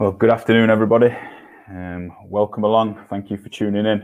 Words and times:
Well, 0.00 0.12
good 0.12 0.30
afternoon, 0.30 0.70
everybody. 0.70 1.14
Um, 1.68 2.10
welcome 2.24 2.64
along. 2.64 3.04
Thank 3.10 3.30
you 3.30 3.36
for 3.36 3.50
tuning 3.50 3.84
in. 3.84 4.02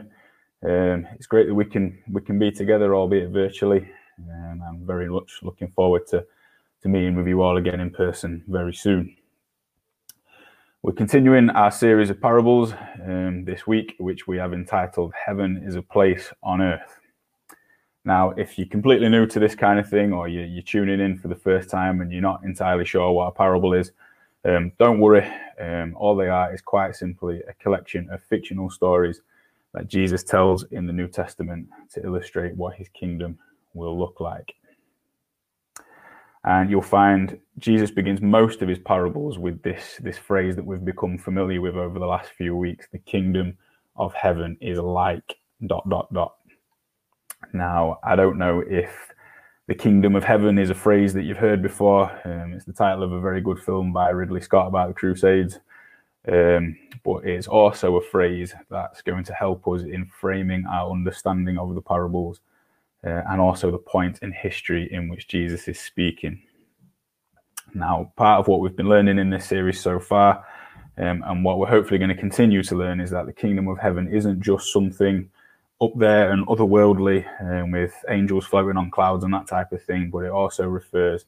Um, 0.63 1.07
it's 1.15 1.27
great 1.27 1.47
that 1.47 1.55
we 1.55 1.65
can 1.65 1.99
we 2.11 2.21
can 2.21 2.39
be 2.39 2.53
together, 2.53 2.95
albeit 2.95 3.31
virtually. 3.31 3.91
Um, 4.31 4.63
I'm 4.69 4.87
very 4.87 5.09
much 5.09 5.39
looking 5.41 5.69
forward 5.69 6.07
to 6.09 6.23
to 6.83 6.89
meeting 6.91 7.17
with 7.17 7.27
you 7.27 7.41
all 7.41 7.57
again 7.57 7.81
in 7.81 7.89
person 7.89 8.45
very 8.47 8.75
soon. 8.75 9.17
We're 10.83 10.93
continuing 10.93 11.49
our 11.49 11.71
series 11.71 12.11
of 12.11 12.21
parables 12.21 12.75
um, 13.03 13.47
this 13.47 13.67
week, 13.67 13.95
which 13.99 14.27
we 14.29 14.37
have 14.37 14.53
entitled 14.53 15.15
"Heaven 15.15 15.63
is 15.65 15.77
a 15.77 15.83
Place 15.83 16.31
on 16.43 16.61
Earth." 16.61 17.01
Now, 18.05 18.33
if 18.33 18.59
you're 18.59 18.69
completely 18.69 19.09
new 19.09 19.25
to 19.29 19.41
this 19.41 19.55
kind 19.55 19.81
of 19.81 19.89
thing, 19.89 20.13
or 20.13 20.29
you're, 20.29 20.45
you're 20.45 20.63
tuning 20.63 21.01
in 21.01 21.17
for 21.17 21.29
the 21.29 21.35
first 21.35 21.71
time 21.71 22.03
and 22.03 22.13
you're 22.13 22.21
not 22.21 22.45
entirely 22.45 22.85
sure 22.85 23.11
what 23.13 23.29
a 23.29 23.33
parable 23.33 23.73
is, 23.73 23.93
um, 24.45 24.73
don't 24.79 25.01
worry, 25.01 25.29
um, 25.61 25.95
all 25.97 26.15
they 26.15 26.29
are 26.29 26.55
is 26.55 26.61
quite 26.61 26.95
simply 26.95 27.43
a 27.49 27.55
collection 27.55 28.09
of 28.11 28.23
fictional 28.23 28.71
stories 28.71 29.23
that 29.75 29.89
Jesus 29.89 30.23
tells 30.23 30.65
in 30.71 30.87
the 30.87 30.93
New 30.93 31.09
Testament 31.09 31.69
to 31.93 32.05
illustrate 32.05 32.55
what 32.57 32.75
his 32.75 32.89
kingdom 32.91 33.39
will 33.75 33.99
look 33.99 34.21
like. 34.21 34.55
And 36.45 36.71
you'll 36.71 36.81
find 36.81 37.39
Jesus 37.59 37.91
begins 37.91 38.21
most 38.21 38.63
of 38.63 38.69
his 38.69 38.79
parables 38.79 39.37
with 39.39 39.63
this, 39.63 39.99
this 40.01 40.17
phrase 40.17 40.55
that 40.55 40.65
we've 40.65 40.85
become 40.85 41.19
familiar 41.19 41.61
with 41.61 41.75
over 41.75 41.99
the 41.99 42.07
last 42.07 42.31
few 42.31 42.55
weeks 42.55 42.87
the 42.93 42.99
kingdom 43.01 43.59
of 43.97 44.15
heaven 44.15 44.57
is 44.61 44.79
like 44.79 45.37
dot 45.67 45.89
dot 45.89 46.13
dot. 46.15 46.37
Now, 47.53 47.99
I 48.05 48.15
don't 48.15 48.39
know 48.39 48.63
if 48.69 49.13
the 49.67 49.75
kingdom 49.75 50.15
of 50.15 50.25
heaven 50.25 50.59
is 50.59 50.71
a 50.71 50.75
phrase 50.75 51.13
that 51.15 51.25
you've 51.25 51.37
heard 51.37 51.61
before. 51.61 52.11
Um, 52.25 52.53
it's 52.53 52.65
the 52.65 52.73
title 52.73 53.03
of 53.03 53.13
a 53.13 53.21
very 53.21 53.41
good 53.41 53.59
film 53.59 53.93
by 53.93 54.11
Ridley 54.11 54.41
Scott 54.41 54.69
about 54.69 54.89
the 54.89 54.95
Crusades. 54.95 55.59
Um, 56.29 56.77
but 57.05 57.25
it's 57.25 57.47
also 57.49 57.97
a 57.97 58.03
phrase 58.03 58.55
that's 58.71 59.03
going 59.03 59.25
to 59.25 59.33
help 59.33 59.67
us 59.69 59.83
in 59.83 60.11
framing 60.21 60.65
our 60.67 60.91
understanding 60.91 61.59
of 61.59 61.75
the 61.75 61.81
parables 61.81 62.41
uh, 63.05 63.23
and 63.29 63.41
also 63.41 63.71
the 63.71 63.79
point 63.79 64.21
in 64.23 64.33
history 64.33 64.93
in 64.93 65.09
which 65.09 65.29
Jesus 65.29 65.69
is 65.69 65.81
speaking. 65.81 66.43
Now, 67.75 68.13
part 68.17 68.41
of 68.41 68.49
what 68.49 68.61
we've 68.61 68.77
been 68.77 68.89
learning 68.89 69.19
in 69.19 69.31
this 69.31 69.47
series 69.47 69.81
so 69.81 69.99
far, 69.99 70.45
um, 70.99 71.23
and 71.27 71.45
what 71.45 71.59
we're 71.59 71.67
hopefully 71.67 71.99
going 71.99 72.09
to 72.09 72.17
continue 72.17 72.63
to 72.63 72.75
learn, 72.77 73.01
is 73.01 73.11
that 73.11 73.27
the 73.27 73.33
kingdom 73.33 73.69
of 73.69 73.79
heaven 73.79 74.13
isn't 74.13 74.41
just 74.41 74.73
something 74.73 75.29
up 75.81 75.93
there 75.97 76.33
and 76.33 76.47
otherworldly 76.47 77.25
um, 77.41 77.71
with 77.71 77.95
angels 78.09 78.47
floating 78.47 78.77
on 78.77 78.91
clouds 78.91 79.25
and 79.25 79.35
that 79.35 79.47
type 79.47 79.73
of 79.73 79.83
thing, 79.83 80.11
but 80.11 80.21
it 80.21 80.31
also 80.31 80.65
refers 80.65 81.27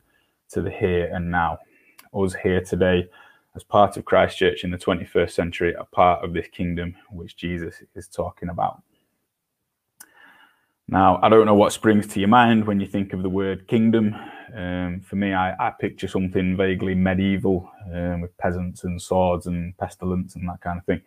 to 0.50 0.62
the 0.62 0.70
here 0.70 1.10
and 1.12 1.30
now. 1.30 1.58
Us 2.14 2.34
here 2.34 2.62
today, 2.62 3.08
as 3.54 3.62
part 3.62 3.96
of 3.98 4.04
Christchurch 4.04 4.64
in 4.64 4.70
the 4.70 4.78
21st 4.78 5.30
century, 5.30 5.74
a 5.78 5.84
part 5.84 6.24
of 6.24 6.32
this 6.32 6.48
kingdom 6.48 6.94
which 7.10 7.36
Jesus 7.36 7.82
is 7.94 8.08
talking 8.08 8.48
about. 8.48 8.82
Now, 10.90 11.20
I 11.22 11.28
don't 11.28 11.44
know 11.44 11.54
what 11.54 11.74
springs 11.74 12.06
to 12.08 12.20
your 12.20 12.30
mind 12.30 12.66
when 12.66 12.80
you 12.80 12.86
think 12.86 13.12
of 13.12 13.22
the 13.22 13.28
word 13.28 13.68
kingdom. 13.68 14.16
Um, 14.56 15.02
for 15.04 15.16
me, 15.16 15.34
I, 15.34 15.52
I, 15.60 15.70
picture 15.78 16.08
something 16.08 16.56
vaguely 16.56 16.94
medieval 16.94 17.70
um, 17.92 18.22
with 18.22 18.34
peasants 18.38 18.84
and 18.84 19.00
swords 19.00 19.46
and 19.46 19.76
pestilence 19.76 20.34
and 20.34 20.48
that 20.48 20.62
kind 20.62 20.78
of 20.78 20.86
thing. 20.86 21.02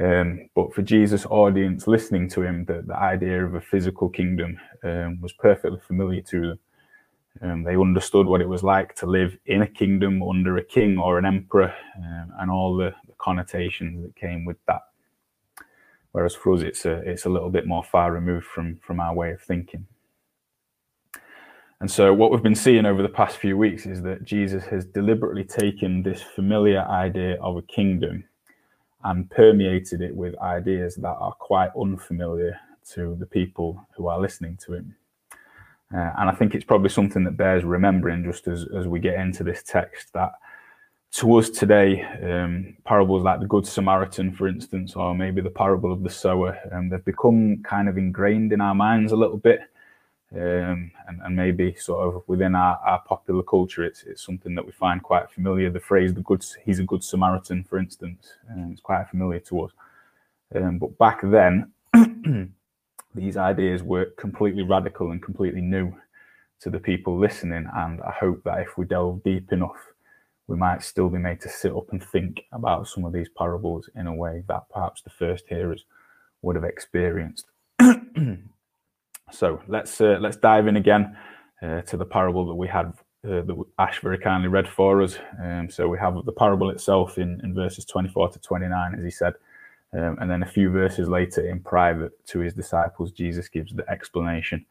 Um, 0.00 0.48
but 0.56 0.74
for 0.74 0.82
Jesus' 0.82 1.24
audience 1.26 1.86
listening 1.86 2.28
to 2.30 2.42
him, 2.42 2.64
the, 2.64 2.82
the 2.86 2.96
idea 2.96 3.44
of 3.44 3.54
a 3.54 3.60
physical 3.60 4.08
kingdom 4.08 4.58
um, 4.82 5.20
was 5.20 5.32
perfectly 5.32 5.78
familiar 5.86 6.20
to 6.22 6.40
them. 6.40 6.58
Um, 7.42 7.62
they 7.64 7.76
understood 7.76 8.26
what 8.26 8.40
it 8.40 8.48
was 8.48 8.62
like 8.62 8.94
to 8.96 9.06
live 9.06 9.36
in 9.46 9.62
a 9.62 9.66
kingdom 9.66 10.22
under 10.22 10.56
a 10.56 10.64
king 10.64 10.98
or 10.98 11.18
an 11.18 11.24
emperor 11.24 11.74
um, 11.98 12.32
and 12.38 12.50
all 12.50 12.76
the, 12.76 12.94
the, 13.06 13.12
connotations 13.18 14.04
that 14.04 14.14
came 14.14 14.44
with 14.44 14.56
that. 14.66 14.82
Whereas 16.12 16.34
for 16.34 16.54
us, 16.54 16.62
it's 16.62 16.84
a, 16.84 16.98
it's 16.98 17.24
a 17.24 17.28
little 17.28 17.50
bit 17.50 17.66
more 17.66 17.82
far 17.82 18.12
removed 18.12 18.46
from, 18.46 18.76
from 18.76 19.00
our 19.00 19.14
way 19.14 19.32
of 19.32 19.40
thinking. 19.40 19.86
And 21.80 21.90
so, 21.90 22.14
what 22.14 22.30
we've 22.30 22.42
been 22.42 22.54
seeing 22.54 22.86
over 22.86 23.02
the 23.02 23.08
past 23.08 23.36
few 23.36 23.58
weeks 23.58 23.84
is 23.84 24.00
that 24.02 24.24
Jesus 24.24 24.64
has 24.66 24.84
deliberately 24.84 25.44
taken 25.44 26.02
this 26.02 26.22
familiar 26.22 26.82
idea 26.82 27.34
of 27.40 27.56
a 27.56 27.62
kingdom 27.62 28.24
and 29.04 29.30
permeated 29.30 30.00
it 30.00 30.14
with 30.14 30.38
ideas 30.38 30.96
that 30.96 31.16
are 31.18 31.32
quite 31.32 31.70
unfamiliar 31.78 32.58
to 32.92 33.16
the 33.18 33.26
people 33.26 33.86
who 33.96 34.08
are 34.08 34.20
listening 34.20 34.58
to 34.64 34.74
him. 34.74 34.94
Uh, 35.94 36.10
and 36.18 36.28
I 36.28 36.32
think 36.32 36.54
it's 36.54 36.64
probably 36.64 36.88
something 36.88 37.22
that 37.24 37.36
bears 37.36 37.62
remembering 37.62 38.24
just 38.24 38.48
as, 38.48 38.66
as 38.76 38.86
we 38.88 38.98
get 38.98 39.18
into 39.20 39.44
this 39.44 39.62
text 39.62 40.12
that 40.14 40.32
to 41.12 41.36
us 41.36 41.48
today, 41.48 42.02
um, 42.24 42.76
parables 42.84 43.22
like 43.22 43.38
the 43.38 43.46
Good 43.46 43.66
Samaritan, 43.66 44.32
for 44.32 44.48
instance, 44.48 44.96
or 44.96 45.14
maybe 45.14 45.40
the 45.40 45.50
parable 45.50 45.92
of 45.92 46.02
the 46.02 46.10
sower, 46.10 46.58
um, 46.72 46.88
they've 46.88 47.04
become 47.04 47.62
kind 47.62 47.88
of 47.88 47.96
ingrained 47.96 48.52
in 48.52 48.60
our 48.60 48.74
minds 48.74 49.12
a 49.12 49.16
little 49.16 49.36
bit 49.36 49.60
um, 50.34 50.90
and, 51.06 51.20
and, 51.22 51.36
maybe 51.36 51.74
sort 51.74 52.14
of 52.14 52.22
within 52.26 52.54
our, 52.54 52.76
our, 52.84 53.00
popular 53.06 53.42
culture, 53.42 53.84
it's, 53.84 54.02
it's 54.02 54.24
something 54.24 54.54
that 54.56 54.66
we 54.66 54.72
find 54.72 55.02
quite 55.02 55.30
familiar. 55.30 55.70
The 55.70 55.78
phrase 55.80 56.12
"the 56.12 56.22
good," 56.22 56.44
he's 56.64 56.80
a 56.80 56.84
good 56.84 57.04
Samaritan, 57.04 57.64
for 57.64 57.78
instance, 57.78 58.34
um, 58.50 58.70
it's 58.72 58.80
quite 58.80 59.08
familiar 59.08 59.40
to 59.40 59.62
us. 59.62 59.72
Um, 60.54 60.78
but 60.78 60.98
back 60.98 61.20
then, 61.22 61.72
these 63.14 63.36
ideas 63.36 63.82
were 63.82 64.06
completely 64.16 64.62
radical 64.62 65.12
and 65.12 65.22
completely 65.22 65.60
new 65.60 65.94
to 66.60 66.70
the 66.70 66.80
people 66.80 67.18
listening. 67.18 67.68
And 67.74 68.00
I 68.02 68.10
hope 68.10 68.42
that 68.44 68.60
if 68.60 68.76
we 68.76 68.86
delve 68.86 69.22
deep 69.22 69.52
enough, 69.52 69.92
we 70.46 70.56
might 70.56 70.82
still 70.82 71.08
be 71.08 71.18
made 71.18 71.40
to 71.42 71.48
sit 71.48 71.72
up 71.72 71.90
and 71.90 72.02
think 72.02 72.44
about 72.52 72.88
some 72.88 73.04
of 73.04 73.12
these 73.12 73.28
parables 73.28 73.88
in 73.94 74.06
a 74.06 74.14
way 74.14 74.42
that 74.48 74.68
perhaps 74.68 75.02
the 75.02 75.10
first 75.10 75.44
hearers 75.48 75.84
would 76.42 76.56
have 76.56 76.64
experienced. 76.64 77.46
So 79.32 79.60
let's 79.68 80.00
uh, 80.00 80.18
let's 80.20 80.36
dive 80.36 80.66
in 80.66 80.76
again 80.76 81.16
uh, 81.62 81.82
to 81.82 81.96
the 81.96 82.04
parable 82.04 82.46
that 82.46 82.54
we 82.54 82.68
had 82.68 82.86
uh, 83.24 83.42
that 83.42 83.64
Ash 83.78 84.00
very 84.00 84.18
kindly 84.18 84.48
read 84.48 84.68
for 84.68 85.02
us. 85.02 85.18
Um, 85.42 85.70
so 85.70 85.88
we 85.88 85.98
have 85.98 86.24
the 86.24 86.32
parable 86.32 86.70
itself 86.70 87.18
in, 87.18 87.40
in 87.42 87.54
verses 87.54 87.84
24 87.86 88.30
to 88.30 88.38
29, 88.38 88.94
as 88.94 89.02
he 89.02 89.10
said, 89.10 89.34
um, 89.94 90.18
and 90.20 90.30
then 90.30 90.42
a 90.42 90.46
few 90.46 90.70
verses 90.70 91.08
later 91.08 91.48
in 91.48 91.60
private 91.60 92.12
to 92.26 92.40
his 92.40 92.52
disciples, 92.52 93.12
Jesus 93.12 93.48
gives 93.48 93.72
the 93.72 93.88
explanation 93.88 94.66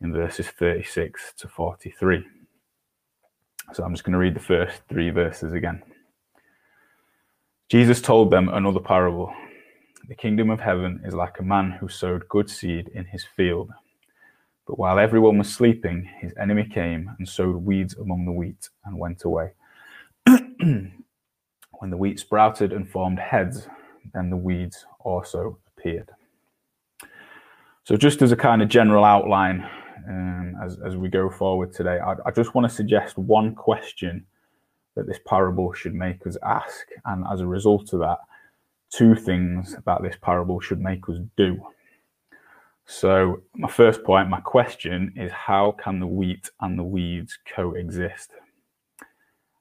in 0.00 0.12
verses 0.12 0.48
36 0.48 1.34
to 1.38 1.48
43. 1.48 2.24
So 3.72 3.84
I'm 3.84 3.92
just 3.92 4.04
going 4.04 4.12
to 4.12 4.18
read 4.18 4.34
the 4.34 4.40
first 4.40 4.82
three 4.88 5.10
verses 5.10 5.52
again. 5.52 5.82
Jesus 7.68 8.00
told 8.00 8.30
them 8.30 8.48
another 8.48 8.80
parable. 8.80 9.32
The 10.06 10.14
kingdom 10.14 10.50
of 10.50 10.60
heaven 10.60 11.00
is 11.04 11.14
like 11.14 11.38
a 11.38 11.42
man 11.42 11.70
who 11.70 11.88
sowed 11.88 12.28
good 12.28 12.50
seed 12.50 12.88
in 12.88 13.06
his 13.06 13.24
field. 13.24 13.70
But 14.66 14.78
while 14.78 14.98
everyone 14.98 15.38
was 15.38 15.50
sleeping, 15.50 16.10
his 16.20 16.34
enemy 16.38 16.64
came 16.64 17.10
and 17.18 17.26
sowed 17.26 17.56
weeds 17.56 17.94
among 17.96 18.26
the 18.26 18.32
wheat 18.32 18.68
and 18.84 18.98
went 18.98 19.24
away. 19.24 19.52
when 20.26 20.92
the 21.88 21.96
wheat 21.96 22.20
sprouted 22.20 22.72
and 22.72 22.86
formed 22.86 23.18
heads, 23.18 23.66
then 24.12 24.28
the 24.28 24.36
weeds 24.36 24.84
also 25.00 25.58
appeared. 25.68 26.10
So, 27.84 27.96
just 27.96 28.20
as 28.20 28.30
a 28.30 28.36
kind 28.36 28.60
of 28.62 28.68
general 28.68 29.04
outline 29.04 29.66
um, 30.06 30.54
as, 30.62 30.78
as 30.84 30.96
we 30.96 31.08
go 31.08 31.30
forward 31.30 31.72
today, 31.72 31.98
I, 31.98 32.14
I 32.26 32.30
just 32.30 32.54
want 32.54 32.68
to 32.68 32.74
suggest 32.74 33.16
one 33.16 33.54
question 33.54 34.26
that 34.96 35.06
this 35.06 35.18
parable 35.26 35.72
should 35.72 35.94
make 35.94 36.26
us 36.26 36.36
ask. 36.42 36.88
And 37.06 37.24
as 37.32 37.40
a 37.40 37.46
result 37.46 37.92
of 37.94 38.00
that, 38.00 38.18
two 38.96 39.14
things 39.14 39.76
that 39.84 40.02
this 40.02 40.16
parable 40.22 40.60
should 40.60 40.80
make 40.80 41.08
us 41.08 41.16
do. 41.36 41.60
So, 42.86 43.42
my 43.54 43.68
first 43.68 44.04
point, 44.04 44.28
my 44.28 44.40
question 44.40 45.12
is 45.16 45.32
how 45.32 45.72
can 45.72 46.00
the 46.00 46.06
wheat 46.06 46.50
and 46.60 46.78
the 46.78 46.84
weeds 46.84 47.38
coexist? 47.54 48.30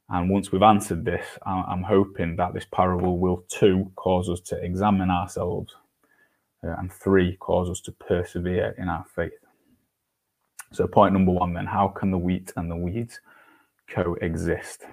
And 0.09 0.30
once 0.30 0.51
we've 0.51 0.62
answered 0.62 1.06
this, 1.06 1.25
I'm 1.45 1.83
hoping 1.83 2.35
that 2.35 2.53
this 2.53 2.68
parable 2.71 3.18
will 3.18 3.45
two 3.47 3.91
cause 3.95 4.30
us 4.30 4.41
to 4.41 4.57
examine 4.57 5.09
ourselves, 5.09 5.74
uh, 6.63 6.75
and 6.77 6.91
three 6.91 7.38
cause 7.38 7.69
us 7.69 7.79
to 7.81 7.91
persevere 7.94 8.75
in 8.77 8.89
our 8.89 9.06
faith. 9.15 9.31
So, 10.74 10.86
point 10.86 11.13
number 11.13 11.31
one 11.31 11.53
then 11.53 11.65
how 11.65 11.88
can 11.88 12.12
the 12.12 12.18
wheat 12.18 12.51
and 12.57 12.69
the 12.69 12.75
weeds 12.75 13.21
coexist? 13.88 14.83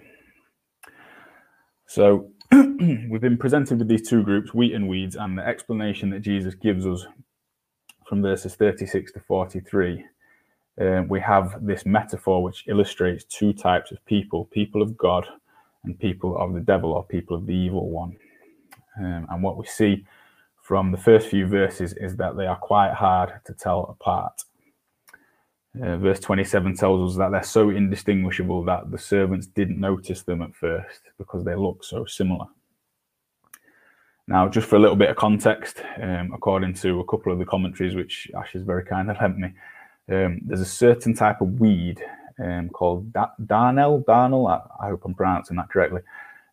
So, 1.86 2.31
we've 3.11 3.20
been 3.20 3.38
presented 3.38 3.79
with 3.79 3.88
these 3.88 4.08
two 4.08 4.23
groups, 4.23 4.55
wheat 4.55 4.75
and 4.75 4.88
weeds, 4.88 5.17
and 5.17 5.38
the 5.38 5.47
explanation 5.47 6.11
that 6.11 6.20
Jesus 6.20 6.55
gives 6.55 6.87
us 6.87 7.06
from 8.08 8.23
verses 8.23 8.56
36 8.56 9.12
to 9.12 9.20
43, 9.20 10.05
um, 10.81 11.08
we 11.08 11.20
have 11.20 11.64
this 11.64 11.87
metaphor 11.87 12.43
which 12.43 12.64
illustrates 12.69 13.25
two 13.25 13.52
types 13.52 13.93
of 13.93 14.05
people 14.06 14.47
people 14.47 14.82
of 14.82 14.97
God 14.97 15.26
and 15.85 15.99
people 15.99 16.37
of 16.38 16.55
the 16.55 16.61
devil 16.61 16.93
or 16.93 17.05
people 17.05 17.37
of 17.37 17.47
the 17.47 17.55
evil 17.55 17.91
one. 17.91 18.17
Um, 18.99 19.26
and 19.31 19.43
what 19.43 19.56
we 19.56 19.67
see 19.67 20.05
from 20.62 20.91
the 20.93 20.99
first 20.99 21.29
few 21.29 21.46
verses 21.46 21.93
is 21.94 22.17
that 22.17 22.37
they 22.37 22.46
are 22.46 22.56
quite 22.56 22.94
hard 22.94 23.32
to 23.44 23.55
tell 23.55 23.85
apart. 23.85 24.43
Uh, 25.76 25.96
verse 25.99 26.19
27 26.19 26.75
tells 26.76 27.12
us 27.12 27.19
that 27.19 27.31
they're 27.31 27.44
so 27.44 27.70
indistinguishable 27.70 28.64
that 28.64 28.90
the 28.90 28.99
servants 28.99 29.46
didn't 29.46 29.78
notice 29.78 30.22
them 30.22 30.43
at 30.43 30.55
first 30.55 31.02
because 31.17 31.44
they 31.44 31.55
look 31.55 31.84
so 31.84 32.05
similar. 32.05 32.46
Now, 34.26 34.49
just 34.49 34.69
for 34.69 34.76
a 34.76 34.78
little 34.81 34.96
bit 34.96 35.11
of 35.11 35.17
context, 35.17 35.82
um, 36.00 36.32
according 36.34 36.75
to 36.75 37.00
a 37.00 37.05
couple 37.05 37.32
of 37.32 37.38
the 37.38 37.44
commentaries, 37.44 37.94
which 37.94 38.31
Ash 38.37 38.55
is 38.55 38.64
very 38.64 38.84
kind 38.84 39.11
of 39.11 39.17
lent 39.20 39.38
me, 39.38 39.52
um, 40.08 40.40
there's 40.44 40.61
a 40.61 40.64
certain 40.64 41.14
type 41.14 41.40
of 41.40 41.61
weed 41.61 42.02
um, 42.38 42.69
called 42.70 43.12
da- 43.12 43.34
darnel. 43.44 44.05
Darnel, 44.05 44.50
I, 44.50 44.84
I, 44.84 44.88
hope 44.90 45.05
I'm 45.05 45.14
pronouncing 45.14 45.56
that 45.56 45.69
correctly. 45.69 46.02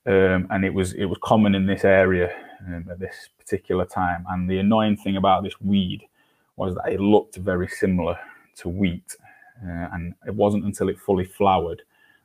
Um, 0.06 0.48
and 0.50 0.64
it 0.64 0.74
was 0.74 0.94
it 0.94 1.06
was 1.06 1.18
common 1.22 1.54
in 1.54 1.66
this 1.66 1.84
area 1.84 2.36
um, 2.66 2.86
at 2.90 3.00
this 3.00 3.30
particular 3.38 3.86
time. 3.86 4.26
And 4.30 4.50
the 4.50 4.60
annoying 4.60 4.98
thing 4.98 5.18
about 5.18 5.44
this 5.44 5.60
weed 5.60 6.08
was 6.56 6.76
that 6.76 6.92
it 6.92 7.00
looked 7.00 7.36
very 7.36 7.68
similar 7.68 8.18
to 8.58 8.70
wheat, 8.70 9.16
uh, 9.64 9.88
and 9.94 10.14
it 10.26 10.34
wasn't 10.34 10.66
until 10.66 10.90
it 10.90 11.00
fully 11.00 11.26
flowered 11.26 11.82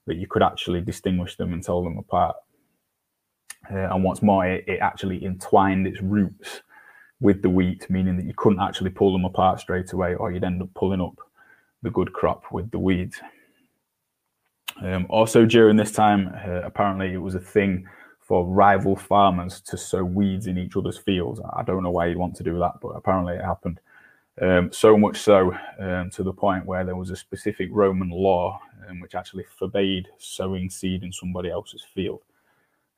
that 0.06 0.16
you 0.16 0.26
could 0.26 0.42
actually 0.42 0.80
distinguish 0.80 1.36
them 1.36 1.52
and 1.52 1.62
tell 1.62 1.82
them 1.82 1.98
apart. 1.98 2.36
Uh, 3.70 3.94
and 3.94 4.02
what's 4.02 4.22
more, 4.22 4.44
it, 4.44 4.64
it, 4.66 4.80
actually 4.80 5.24
entwined 5.24 5.86
its 5.86 6.02
roots 6.02 6.62
with 7.20 7.42
the 7.42 7.50
wheat, 7.50 7.88
meaning 7.88 8.16
that 8.16 8.26
you 8.26 8.34
couldn't 8.36 8.60
actually 8.60 8.90
pull 8.90 9.12
them 9.12 9.24
apart 9.24 9.60
straight 9.60 9.92
away, 9.92 10.14
or 10.16 10.32
you'd 10.32 10.42
end 10.42 10.60
up 10.60 10.68
pulling 10.74 11.00
up 11.00 11.16
the 11.82 11.90
good 11.90 12.12
crop 12.12 12.44
with 12.50 12.70
the 12.72 12.78
weeds. 12.78 13.20
Um, 14.82 15.06
also, 15.08 15.46
during 15.46 15.76
this 15.76 15.92
time, 15.92 16.32
uh, 16.44 16.62
apparently 16.62 17.12
it 17.12 17.18
was 17.18 17.36
a 17.36 17.40
thing 17.40 17.86
for 18.20 18.46
rival 18.46 18.96
farmers 18.96 19.60
to 19.60 19.76
sow 19.76 20.04
weeds 20.04 20.46
in 20.46 20.58
each 20.58 20.76
other's 20.76 20.98
fields. 20.98 21.40
I 21.54 21.62
don't 21.62 21.82
know 21.82 21.90
why 21.90 22.06
you'd 22.06 22.16
want 22.16 22.34
to 22.36 22.42
do 22.42 22.58
that, 22.58 22.74
but 22.80 22.88
apparently 22.90 23.34
it 23.34 23.44
happened. 23.44 23.80
Um, 24.40 24.72
so 24.72 24.96
much 24.96 25.18
so 25.18 25.54
um, 25.78 26.10
to 26.10 26.22
the 26.22 26.32
point 26.32 26.64
where 26.64 26.84
there 26.84 26.96
was 26.96 27.10
a 27.10 27.16
specific 27.16 27.68
Roman 27.70 28.08
law 28.08 28.58
um, 28.88 29.00
which 29.00 29.14
actually 29.14 29.44
forbade 29.58 30.08
sowing 30.18 30.70
seed 30.70 31.02
in 31.02 31.12
somebody 31.12 31.50
else's 31.50 31.84
field. 31.94 32.22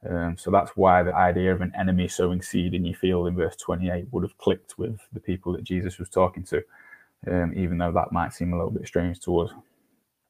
Um, 0.08 0.36
so 0.36 0.50
that's 0.50 0.72
why 0.76 1.02
the 1.02 1.14
idea 1.14 1.52
of 1.52 1.60
an 1.60 1.72
enemy 1.78 2.08
sowing 2.08 2.42
seed 2.42 2.75
in 2.75 2.84
your 2.84 2.96
field 2.96 3.26
in 3.26 3.36
verse 3.36 3.56
28 3.56 4.06
would 4.10 4.22
have 4.22 4.36
clicked 4.38 4.78
with 4.78 5.00
the 5.12 5.20
people 5.20 5.52
that 5.54 5.64
Jesus 5.64 5.98
was 5.98 6.08
talking 6.08 6.44
to, 6.44 6.62
um, 7.26 7.52
even 7.56 7.78
though 7.78 7.92
that 7.92 8.12
might 8.12 8.34
seem 8.34 8.52
a 8.52 8.56
little 8.56 8.70
bit 8.70 8.86
strange 8.86 9.19
to 9.20 9.40
us. 9.40 9.50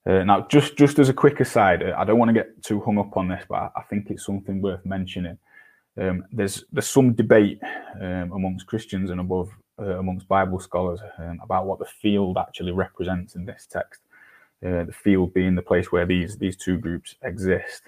Uh, 0.07 0.23
now, 0.23 0.47
just 0.49 0.77
just 0.77 0.99
as 0.99 1.09
a 1.09 1.15
quick 1.15 1.41
aside, 1.41 1.83
uh, 1.83 1.95
I 1.97 2.05
don't 2.05 2.19
want 2.19 2.29
to 2.29 2.35
get 2.35 2.63
too 2.63 2.81
hung 2.81 2.99
up 2.99 3.17
on 3.17 3.27
this, 3.29 3.45
but 3.49 3.73
I, 3.75 3.83
think 3.89 4.11
it's 4.11 4.27
something 4.27 4.61
worth 4.61 4.85
mentioning. 4.85 5.39
Um, 5.99 6.25
there's 6.31 6.65
there's 6.73 6.87
some 6.87 7.15
debate 7.15 7.59
um, 8.01 8.33
amongst 8.33 8.67
Christians 8.67 9.11
and 9.11 9.19
above 9.19 9.51
uh, 9.79 9.99
amongst 9.99 10.29
Bible 10.29 10.61
scholars 10.61 11.01
um, 11.19 11.41
about 11.43 11.67
what 11.67 11.79
the 11.79 11.85
field 11.85 12.39
actually 12.39 12.73
represents 12.73 13.35
in 13.35 13.45
this 13.45 13.67
text. 13.71 14.03
Uh, 14.65 14.85
the 14.85 14.93
field 14.93 15.35
being 15.35 15.55
the 15.55 15.63
place 15.63 15.93
where 15.93 16.07
these 16.07 16.39
these 16.39 16.57
two 16.57 16.79
groups 16.79 17.17
exist. 17.23 17.83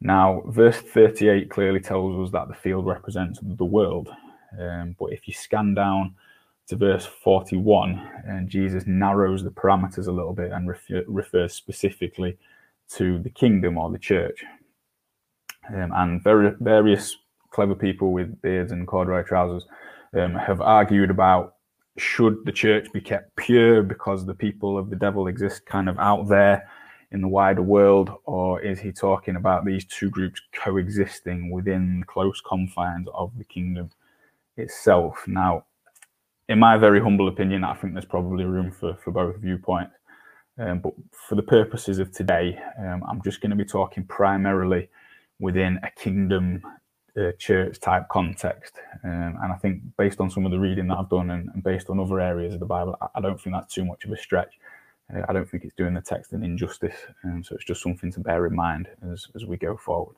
Now, 0.00 0.42
verse 0.46 0.76
38 0.76 1.50
clearly 1.50 1.80
tells 1.80 2.26
us 2.26 2.32
that 2.32 2.48
the 2.48 2.54
field 2.54 2.86
represents 2.86 3.40
the 3.42 3.64
world, 3.64 4.10
um, 4.60 4.94
but 4.98 5.12
if 5.12 5.26
you 5.26 5.32
scan 5.32 5.74
down 5.74 6.14
to 6.68 6.76
verse 6.76 7.06
41, 7.06 8.22
and 8.26 8.48
Jesus 8.48 8.84
narrows 8.86 9.42
the 9.42 9.50
parameters 9.50 10.08
a 10.08 10.12
little 10.12 10.34
bit 10.34 10.52
and 10.52 10.68
refer, 10.68 11.04
refers 11.06 11.54
specifically 11.54 12.36
to 12.90 13.18
the 13.20 13.30
kingdom 13.30 13.78
or 13.78 13.90
the 13.90 13.98
church. 13.98 14.44
Um, 15.68 15.92
and 15.94 16.22
very, 16.22 16.54
various 16.60 17.16
clever 17.50 17.74
people 17.74 18.12
with 18.12 18.40
beards 18.42 18.72
and 18.72 18.86
corduroy 18.86 19.22
trousers 19.22 19.66
um, 20.16 20.34
have 20.34 20.60
argued 20.60 21.10
about 21.10 21.54
should 21.98 22.44
the 22.44 22.52
church 22.52 22.92
be 22.92 23.00
kept 23.00 23.34
pure 23.36 23.82
because 23.82 24.26
the 24.26 24.34
people 24.34 24.78
of 24.78 24.90
the 24.90 24.96
devil 24.96 25.28
exist 25.28 25.64
kind 25.66 25.88
of 25.88 25.98
out 25.98 26.28
there 26.28 26.68
in 27.12 27.20
the 27.20 27.28
wider 27.28 27.62
world, 27.62 28.10
or 28.24 28.60
is 28.60 28.80
he 28.80 28.92
talking 28.92 29.36
about 29.36 29.64
these 29.64 29.84
two 29.84 30.10
groups 30.10 30.40
coexisting 30.52 31.50
within 31.50 32.04
close 32.06 32.40
confines 32.40 33.06
of 33.14 33.36
the 33.38 33.44
kingdom 33.44 33.90
itself? 34.56 35.22
Now, 35.26 35.64
in 36.48 36.58
my 36.58 36.76
very 36.76 37.00
humble 37.00 37.28
opinion, 37.28 37.64
I 37.64 37.74
think 37.74 37.92
there's 37.92 38.04
probably 38.04 38.44
room 38.44 38.70
for, 38.70 38.94
for 38.96 39.12
both 39.12 39.36
viewpoints. 39.36 39.94
Um, 40.58 40.80
but 40.80 40.94
for 41.12 41.34
the 41.34 41.42
purposes 41.42 41.98
of 41.98 42.12
today, 42.12 42.58
um, 42.78 43.02
I'm 43.08 43.22
just 43.22 43.40
going 43.40 43.50
to 43.50 43.56
be 43.56 43.64
talking 43.64 44.04
primarily 44.04 44.88
within 45.38 45.78
a 45.82 45.90
kingdom 45.90 46.62
uh, 47.16 47.32
church 47.38 47.80
type 47.80 48.08
context. 48.08 48.74
Um, 49.04 49.38
and 49.42 49.52
I 49.52 49.56
think 49.56 49.82
based 49.96 50.20
on 50.20 50.30
some 50.30 50.44
of 50.44 50.52
the 50.52 50.58
reading 50.58 50.88
that 50.88 50.98
I've 50.98 51.08
done 51.08 51.30
and, 51.30 51.48
and 51.54 51.62
based 51.62 51.88
on 51.90 51.98
other 51.98 52.20
areas 52.20 52.54
of 52.54 52.60
the 52.60 52.66
Bible, 52.66 52.96
I, 53.00 53.06
I, 53.16 53.20
don't 53.20 53.40
think 53.40 53.54
that's 53.56 53.72
too 53.72 53.84
much 53.84 54.04
of 54.04 54.12
a 54.12 54.16
stretch. 54.16 54.58
Uh, 55.14 55.22
I 55.28 55.32
don't 55.32 55.48
think 55.48 55.64
it's 55.64 55.74
doing 55.74 55.94
the 55.94 56.00
text 56.00 56.32
an 56.32 56.44
injustice. 56.44 56.96
Um, 57.24 57.42
so 57.42 57.54
it's 57.54 57.64
just 57.64 57.82
something 57.82 58.12
to 58.12 58.20
bear 58.20 58.46
in 58.46 58.54
mind 58.54 58.88
as, 59.12 59.28
as 59.34 59.44
we 59.44 59.56
go 59.56 59.76
forward. 59.76 60.16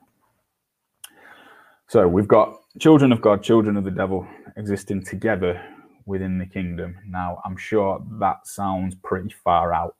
So 1.87 2.07
we've 2.07 2.27
got 2.27 2.59
children 2.79 3.11
of 3.11 3.21
God, 3.21 3.41
children 3.41 3.77
of 3.77 3.83
the 3.83 3.91
devil 3.91 4.27
existing 4.57 5.05
together 5.05 5.59
within 6.05 6.37
the 6.37 6.45
kingdom. 6.45 6.97
Now, 7.07 7.41
I'm 7.45 7.57
sure 7.57 8.03
that 8.19 8.45
sounds 8.45 8.95
pretty 8.95 9.33
far 9.43 9.73
out 9.73 9.95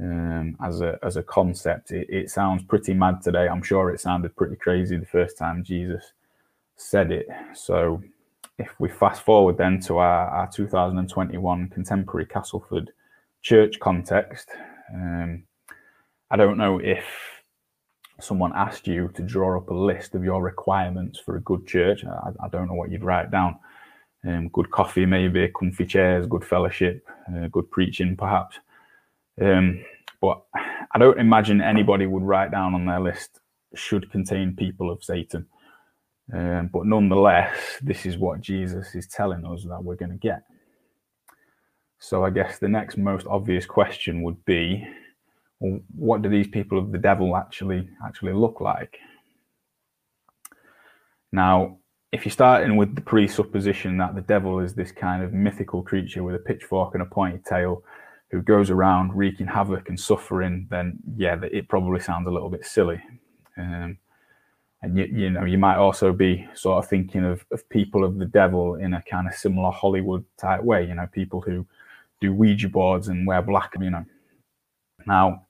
um, 0.00 0.56
as 0.62 0.82
a 0.82 0.98
as 1.02 1.16
a 1.16 1.22
concept. 1.22 1.90
It, 1.90 2.06
it, 2.10 2.30
sounds 2.30 2.62
pretty 2.62 2.94
mad 2.94 3.22
today. 3.22 3.48
I'm 3.48 3.62
sure 3.62 3.90
it 3.90 4.00
sounded 4.00 4.36
pretty 4.36 4.56
crazy 4.56 4.96
the 4.96 5.06
first 5.06 5.38
time 5.38 5.64
Jesus 5.64 6.12
said 6.76 7.10
it. 7.10 7.26
So, 7.54 8.02
if 8.58 8.70
we 8.78 8.88
fast 8.88 9.22
forward 9.22 9.58
then 9.58 9.80
to 9.80 9.98
our, 9.98 10.28
our 10.28 10.50
2021 10.50 11.68
contemporary 11.68 12.26
Castleford 12.26 12.90
church 13.42 13.78
context, 13.80 14.48
um, 14.94 15.44
I 16.30 16.36
don't 16.36 16.56
know 16.56 16.78
if 16.78 17.04
someone 18.18 18.52
asked 18.54 18.86
you 18.86 19.10
to 19.14 19.22
draw 19.22 19.58
up 19.58 19.68
a 19.68 19.74
list 19.74 20.14
of 20.14 20.24
your 20.24 20.42
requirements 20.42 21.18
for 21.18 21.36
a 21.36 21.40
good 21.40 21.66
church. 21.66 22.04
I, 22.04 22.30
I 22.44 22.48
don't 22.48 22.68
know 22.68 22.74
what 22.74 22.90
you'd 22.90 23.04
write 23.04 23.30
down 23.30 23.58
um, 24.26 24.48
good 24.48 24.70
coffee, 24.70 25.06
maybe 25.06 25.48
comfy 25.48 25.86
chairs, 25.86 26.26
good 26.26 26.44
fellowship, 26.44 27.06
uh, 27.28 27.46
good 27.48 27.70
preaching, 27.70 28.16
perhaps. 28.16 28.58
Um, 29.40 29.84
but 30.20 30.42
I 30.92 30.98
don't 30.98 31.20
imagine 31.20 31.60
anybody 31.60 32.06
would 32.06 32.22
write 32.22 32.50
down 32.50 32.74
on 32.74 32.86
their 32.86 33.00
list 33.00 33.40
should 33.74 34.10
contain 34.10 34.56
people 34.56 34.90
of 34.90 35.04
Satan. 35.04 35.46
Um, 36.32 36.70
but 36.72 36.86
nonetheless, 36.86 37.78
this 37.82 38.04
is 38.04 38.18
what 38.18 38.40
Jesus 38.40 38.94
is 38.94 39.06
telling 39.06 39.44
us 39.44 39.64
that 39.64 39.82
we're 39.82 39.94
going 39.94 40.10
to 40.10 40.16
get. 40.16 40.42
So 41.98 42.24
I 42.24 42.30
guess 42.30 42.58
the 42.58 42.68
next 42.68 42.96
most 42.96 43.26
obvious 43.26 43.64
question 43.64 44.22
would 44.22 44.44
be, 44.44 44.86
well, 45.60 45.80
what 45.94 46.22
do 46.22 46.28
these 46.28 46.48
people 46.48 46.78
of 46.78 46.92
the 46.92 46.98
devil 46.98 47.36
actually 47.36 47.88
actually 48.04 48.32
look 48.32 48.60
like? 48.60 48.98
Now, 51.32 51.78
if 52.12 52.24
you're 52.24 52.32
starting 52.32 52.76
with 52.76 52.94
the 52.94 53.00
presupposition 53.00 53.96
that 53.98 54.14
the 54.14 54.20
devil 54.20 54.60
is 54.60 54.74
this 54.74 54.92
kind 54.92 55.22
of 55.22 55.32
mythical 55.32 55.82
creature 55.82 56.22
with 56.22 56.34
a 56.34 56.38
pitchfork 56.38 56.94
and 56.94 57.02
a 57.02 57.06
pointed 57.06 57.44
tail 57.44 57.82
who 58.30 58.42
goes 58.42 58.70
around 58.70 59.14
wreaking 59.14 59.46
havoc 59.46 59.88
and 59.88 59.98
suffering, 59.98 60.66
then 60.70 60.98
yeah, 61.16 61.36
it 61.42 61.68
probably 61.68 62.00
sounds 62.00 62.26
a 62.26 62.30
little 62.30 62.50
bit 62.50 62.64
silly. 62.64 63.00
Um, 63.56 63.98
and 64.86 64.96
you, 64.96 65.04
you 65.06 65.30
know, 65.30 65.44
you 65.44 65.58
might 65.58 65.78
also 65.78 66.12
be 66.12 66.46
sort 66.54 66.82
of 66.82 66.88
thinking 66.88 67.24
of, 67.24 67.44
of 67.50 67.68
people 67.68 68.04
of 68.04 68.18
the 68.18 68.24
devil 68.24 68.76
in 68.76 68.94
a 68.94 69.02
kind 69.02 69.26
of 69.26 69.34
similar 69.34 69.72
Hollywood 69.72 70.24
type 70.38 70.62
way, 70.62 70.86
you 70.86 70.94
know, 70.94 71.08
people 71.10 71.40
who 71.40 71.66
do 72.20 72.32
Ouija 72.32 72.68
boards 72.68 73.08
and 73.08 73.26
wear 73.26 73.42
black, 73.42 73.72
you 73.80 73.90
know. 73.90 74.04
Now, 75.04 75.46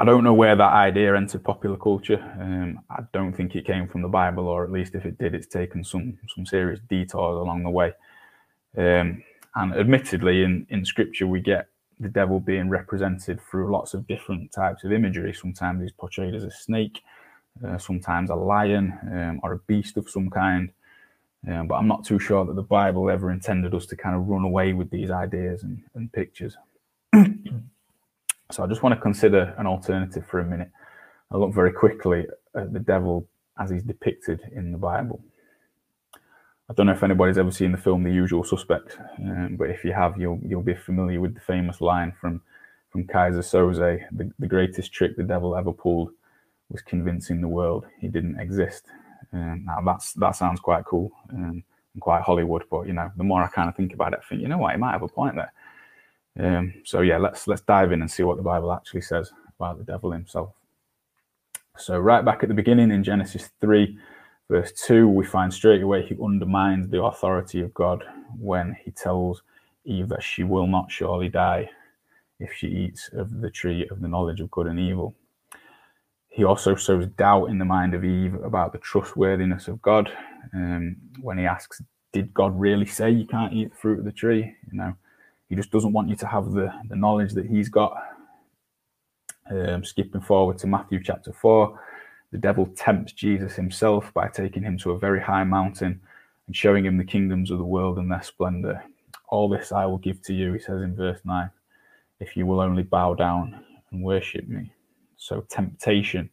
I 0.00 0.04
don't 0.04 0.24
know 0.24 0.34
where 0.34 0.56
that 0.56 0.72
idea 0.72 1.16
entered 1.16 1.44
popular 1.44 1.76
culture. 1.76 2.20
Um, 2.40 2.80
I 2.90 3.02
don't 3.12 3.32
think 3.32 3.54
it 3.54 3.66
came 3.66 3.86
from 3.86 4.02
the 4.02 4.08
Bible, 4.08 4.48
or 4.48 4.64
at 4.64 4.72
least 4.72 4.96
if 4.96 5.06
it 5.06 5.16
did, 5.16 5.34
it's 5.34 5.46
taken 5.46 5.84
some 5.84 6.18
some 6.34 6.44
serious 6.44 6.80
detours 6.90 7.40
along 7.40 7.62
the 7.62 7.70
way. 7.70 7.92
Um, 8.76 9.22
and 9.54 9.74
admittedly, 9.74 10.42
in 10.42 10.66
in 10.70 10.84
Scripture, 10.84 11.28
we 11.28 11.40
get 11.40 11.68
the 12.00 12.08
devil 12.08 12.40
being 12.40 12.68
represented 12.68 13.40
through 13.40 13.72
lots 13.72 13.94
of 13.94 14.06
different 14.06 14.52
types 14.52 14.84
of 14.84 14.92
imagery. 14.92 15.32
Sometimes 15.32 15.80
he's 15.80 15.92
portrayed 15.92 16.34
as 16.34 16.44
a 16.44 16.50
snake, 16.50 17.00
uh, 17.64 17.78
sometimes 17.78 18.30
a 18.30 18.34
lion, 18.34 18.98
um, 19.12 19.40
or 19.42 19.52
a 19.52 19.58
beast 19.58 19.96
of 19.96 20.08
some 20.08 20.30
kind. 20.30 20.70
Um, 21.48 21.68
but 21.68 21.76
I'm 21.76 21.86
not 21.88 22.04
too 22.04 22.18
sure 22.18 22.44
that 22.44 22.56
the 22.56 22.62
Bible 22.62 23.08
ever 23.10 23.30
intended 23.30 23.74
us 23.74 23.86
to 23.86 23.96
kind 23.96 24.16
of 24.16 24.26
run 24.26 24.42
away 24.42 24.72
with 24.72 24.90
these 24.90 25.10
ideas 25.10 25.62
and, 25.62 25.82
and 25.94 26.12
pictures. 26.12 26.56
So 28.52 28.62
I 28.62 28.68
just 28.68 28.82
want 28.82 28.94
to 28.94 29.00
consider 29.00 29.54
an 29.58 29.66
alternative 29.66 30.24
for 30.26 30.38
a 30.38 30.44
minute. 30.44 30.70
I 31.32 31.36
look 31.36 31.52
very 31.52 31.72
quickly 31.72 32.26
at 32.54 32.72
the 32.72 32.78
devil 32.78 33.26
as 33.58 33.70
he's 33.70 33.82
depicted 33.82 34.40
in 34.54 34.70
the 34.70 34.78
Bible. 34.78 35.20
I 36.70 36.74
don't 36.74 36.86
know 36.86 36.92
if 36.92 37.02
anybody's 37.02 37.38
ever 37.38 37.50
seen 37.50 37.72
the 37.72 37.78
film 37.78 38.04
The 38.04 38.12
Usual 38.12 38.44
Suspect, 38.44 38.98
um, 39.18 39.56
but 39.58 39.70
if 39.70 39.84
you 39.84 39.92
have, 39.92 40.18
you'll 40.18 40.40
you'll 40.44 40.62
be 40.62 40.74
familiar 40.74 41.20
with 41.20 41.34
the 41.34 41.40
famous 41.40 41.80
line 41.80 42.12
from 42.20 42.40
from 42.90 43.04
Keyser 43.06 43.42
Söze: 43.42 44.00
the, 44.12 44.30
"The 44.38 44.46
greatest 44.48 44.92
trick 44.92 45.16
the 45.16 45.22
devil 45.22 45.56
ever 45.56 45.72
pulled 45.72 46.10
was 46.70 46.82
convincing 46.82 47.40
the 47.40 47.48
world 47.48 47.86
he 47.98 48.08
didn't 48.08 48.38
exist." 48.40 48.84
Um, 49.32 49.64
now 49.66 49.80
that's 49.84 50.12
that 50.14 50.36
sounds 50.36 50.60
quite 50.60 50.84
cool 50.84 51.12
um, 51.32 51.62
and 51.94 52.02
quite 52.02 52.22
Hollywood, 52.22 52.64
but 52.70 52.86
you 52.86 52.92
know, 52.92 53.10
the 53.16 53.24
more 53.24 53.42
I 53.42 53.48
kind 53.48 53.68
of 53.68 53.76
think 53.76 53.92
about 53.92 54.12
it, 54.12 54.20
I 54.22 54.28
think 54.28 54.42
you 54.42 54.48
know 54.48 54.58
what, 54.58 54.72
he 54.72 54.78
might 54.78 54.92
have 54.92 55.02
a 55.02 55.08
point 55.08 55.36
there. 55.36 55.52
Um, 56.38 56.74
so 56.84 57.00
yeah, 57.00 57.18
let's 57.18 57.46
let's 57.46 57.62
dive 57.62 57.92
in 57.92 58.02
and 58.02 58.10
see 58.10 58.22
what 58.22 58.36
the 58.36 58.42
Bible 58.42 58.72
actually 58.72 59.02
says 59.02 59.32
about 59.58 59.78
the 59.78 59.84
devil 59.84 60.12
himself. 60.12 60.50
So 61.78 61.98
right 61.98 62.24
back 62.24 62.42
at 62.42 62.48
the 62.48 62.54
beginning 62.54 62.90
in 62.90 63.04
Genesis 63.04 63.50
three, 63.60 63.98
Verse 64.48 64.70
2, 64.86 65.08
we 65.08 65.24
find 65.24 65.52
straight 65.52 65.82
away 65.82 66.06
he 66.06 66.16
undermines 66.22 66.88
the 66.88 67.02
authority 67.02 67.60
of 67.62 67.74
God 67.74 68.04
when 68.38 68.76
he 68.84 68.92
tells 68.92 69.42
Eve 69.84 70.08
that 70.08 70.22
she 70.22 70.44
will 70.44 70.68
not 70.68 70.90
surely 70.90 71.28
die 71.28 71.68
if 72.38 72.52
she 72.52 72.68
eats 72.68 73.08
of 73.12 73.40
the 73.40 73.50
tree 73.50 73.88
of 73.90 74.00
the 74.00 74.06
knowledge 74.06 74.40
of 74.40 74.50
good 74.52 74.68
and 74.68 74.78
evil. 74.78 75.16
He 76.36 76.44
also 76.44 76.74
sows 76.74 77.06
doubt 77.16 77.46
in 77.46 77.56
the 77.56 77.64
mind 77.64 77.94
of 77.94 78.04
Eve 78.04 78.34
about 78.44 78.72
the 78.72 78.78
trustworthiness 78.78 79.68
of 79.68 79.80
God 79.80 80.12
um, 80.52 80.96
when 81.22 81.38
he 81.38 81.46
asks, 81.46 81.80
Did 82.12 82.34
God 82.34 82.60
really 82.60 82.84
say 82.84 83.10
you 83.10 83.26
can't 83.26 83.54
eat 83.54 83.70
the 83.70 83.76
fruit 83.76 84.00
of 84.00 84.04
the 84.04 84.12
tree? 84.12 84.54
You 84.70 84.78
know, 84.78 84.94
he 85.48 85.56
just 85.56 85.70
doesn't 85.70 85.94
want 85.94 86.10
you 86.10 86.16
to 86.16 86.26
have 86.26 86.52
the, 86.52 86.70
the 86.90 86.94
knowledge 86.94 87.32
that 87.32 87.46
he's 87.46 87.70
got. 87.70 87.96
Um, 89.50 89.82
skipping 89.82 90.20
forward 90.20 90.58
to 90.58 90.66
Matthew 90.66 91.02
chapter 91.02 91.32
4, 91.32 91.80
the 92.32 92.38
devil 92.38 92.66
tempts 92.76 93.14
Jesus 93.14 93.54
himself 93.54 94.12
by 94.12 94.28
taking 94.28 94.62
him 94.62 94.76
to 94.80 94.90
a 94.90 94.98
very 94.98 95.22
high 95.22 95.44
mountain 95.44 96.02
and 96.46 96.54
showing 96.54 96.84
him 96.84 96.98
the 96.98 97.04
kingdoms 97.04 97.50
of 97.50 97.56
the 97.56 97.64
world 97.64 97.96
and 97.96 98.12
their 98.12 98.22
splendor. 98.22 98.84
All 99.28 99.48
this 99.48 99.72
I 99.72 99.86
will 99.86 99.96
give 99.96 100.20
to 100.24 100.34
you, 100.34 100.52
he 100.52 100.58
says 100.58 100.82
in 100.82 100.94
verse 100.94 101.20
9, 101.24 101.48
if 102.20 102.36
you 102.36 102.44
will 102.44 102.60
only 102.60 102.82
bow 102.82 103.14
down 103.14 103.64
and 103.90 104.02
worship 104.02 104.46
me. 104.46 104.70
So 105.26 105.40
temptation 105.48 106.30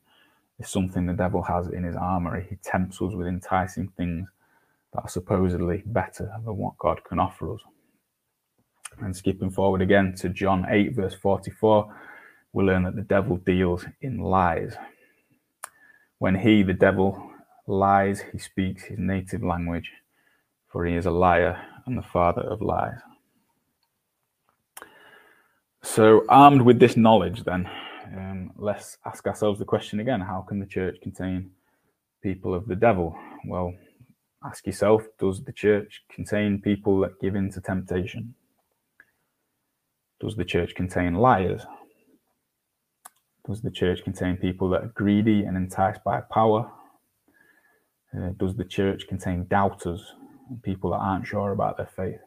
is 0.60 0.70
something 0.70 1.08
the 1.08 1.14
devil 1.14 1.42
has 1.42 1.68
in 1.70 1.84
his 1.84 1.96
armory. 1.96 2.46
He 2.48 2.58
tempts 2.58 3.02
us 3.02 3.16
with 3.16 3.26
enticing 3.26 3.88
things 3.98 4.30
that 4.94 5.02
are 5.02 5.10
supposedly 5.10 5.82
better 5.88 6.32
than 6.46 6.58
what 6.58 6.78
God 6.78 7.04
can 7.04 7.18
offer 7.18 7.56
us. 7.56 7.62
And 9.00 9.16
skipping 9.16 9.50
forward 9.50 9.82
again 9.82 10.14
to 10.18 10.30
John 10.30 10.68
8, 10.70 10.94
verse 10.94 11.16
44, 11.16 11.92
we 12.54 12.64
learn 12.64 12.84
that 12.84 12.96
the 12.96 13.02
devil 13.02 13.38
deals 13.38 13.84
in 14.02 14.20
lies. 14.20 14.76
When 16.20 16.36
he, 16.36 16.62
the 16.62 16.74
devil, 16.74 17.32
lies, 17.66 18.22
he 18.32 18.38
speaks 18.38 18.84
his 18.84 19.00
native 19.00 19.44
language, 19.44 19.90
for 20.68 20.86
he 20.86 20.96
is 20.96 21.08
a 21.08 21.12
liar 21.12 21.60
and 21.88 21.98
the 21.98 22.04
father 22.04 22.44
of 22.44 22.62
lies. 22.62 23.00
So, 25.82 26.26
armed 26.30 26.62
with 26.62 26.80
this 26.80 26.96
knowledge, 26.96 27.44
then, 27.44 27.68
um, 28.06 28.52
let's 28.58 28.98
ask 29.06 29.26
ourselves 29.28 29.60
the 29.60 29.66
question 29.66 30.00
again 30.00 30.22
how 30.22 30.42
can 30.42 30.60
the 30.60 30.66
church 30.66 30.98
contain 31.02 31.52
people 32.22 32.54
of 32.54 32.68
the 32.68 32.76
devil? 32.76 33.18
Well, 33.46 33.74
ask 34.46 34.66
yourself 34.66 35.04
does 35.20 35.44
the 35.44 35.54
church 35.54 36.04
contain 36.10 36.62
people 36.62 37.00
that 37.02 37.20
give 37.22 37.36
in 37.36 37.52
to 37.52 37.62
temptation? 37.62 38.36
Does 40.20 40.36
the 40.36 40.46
church 40.46 40.76
contain 40.76 41.16
liars? 41.16 41.66
Does 43.46 43.62
the 43.62 43.72
church 43.72 44.04
contain 44.04 44.38
people 44.38 44.70
that 44.70 44.84
are 44.84 44.94
greedy 44.96 45.44
and 45.44 45.58
enticed 45.58 46.04
by 46.04 46.22
power? 46.22 46.72
Uh, 48.16 48.30
does 48.38 48.56
the 48.56 48.64
church 48.64 49.08
contain 49.08 49.46
doubters 49.48 50.14
people 50.62 50.92
that 50.92 50.98
aren't 50.98 51.28
sure 51.28 51.52
about 51.52 51.78
their 51.78 51.90
faith? 51.96 52.22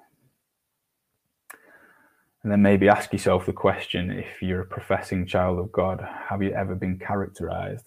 And 2.47 2.53
then 2.53 2.63
maybe 2.63 2.89
ask 2.89 3.13
yourself 3.13 3.45
the 3.45 3.53
question 3.53 4.09
if 4.09 4.41
you're 4.41 4.61
a 4.61 4.67
professing 4.67 5.27
child 5.27 5.59
of 5.59 5.73
God, 5.73 6.01
have 6.29 6.45
you 6.45 6.53
ever 6.53 6.77
been 6.77 6.97
characterized 6.97 7.87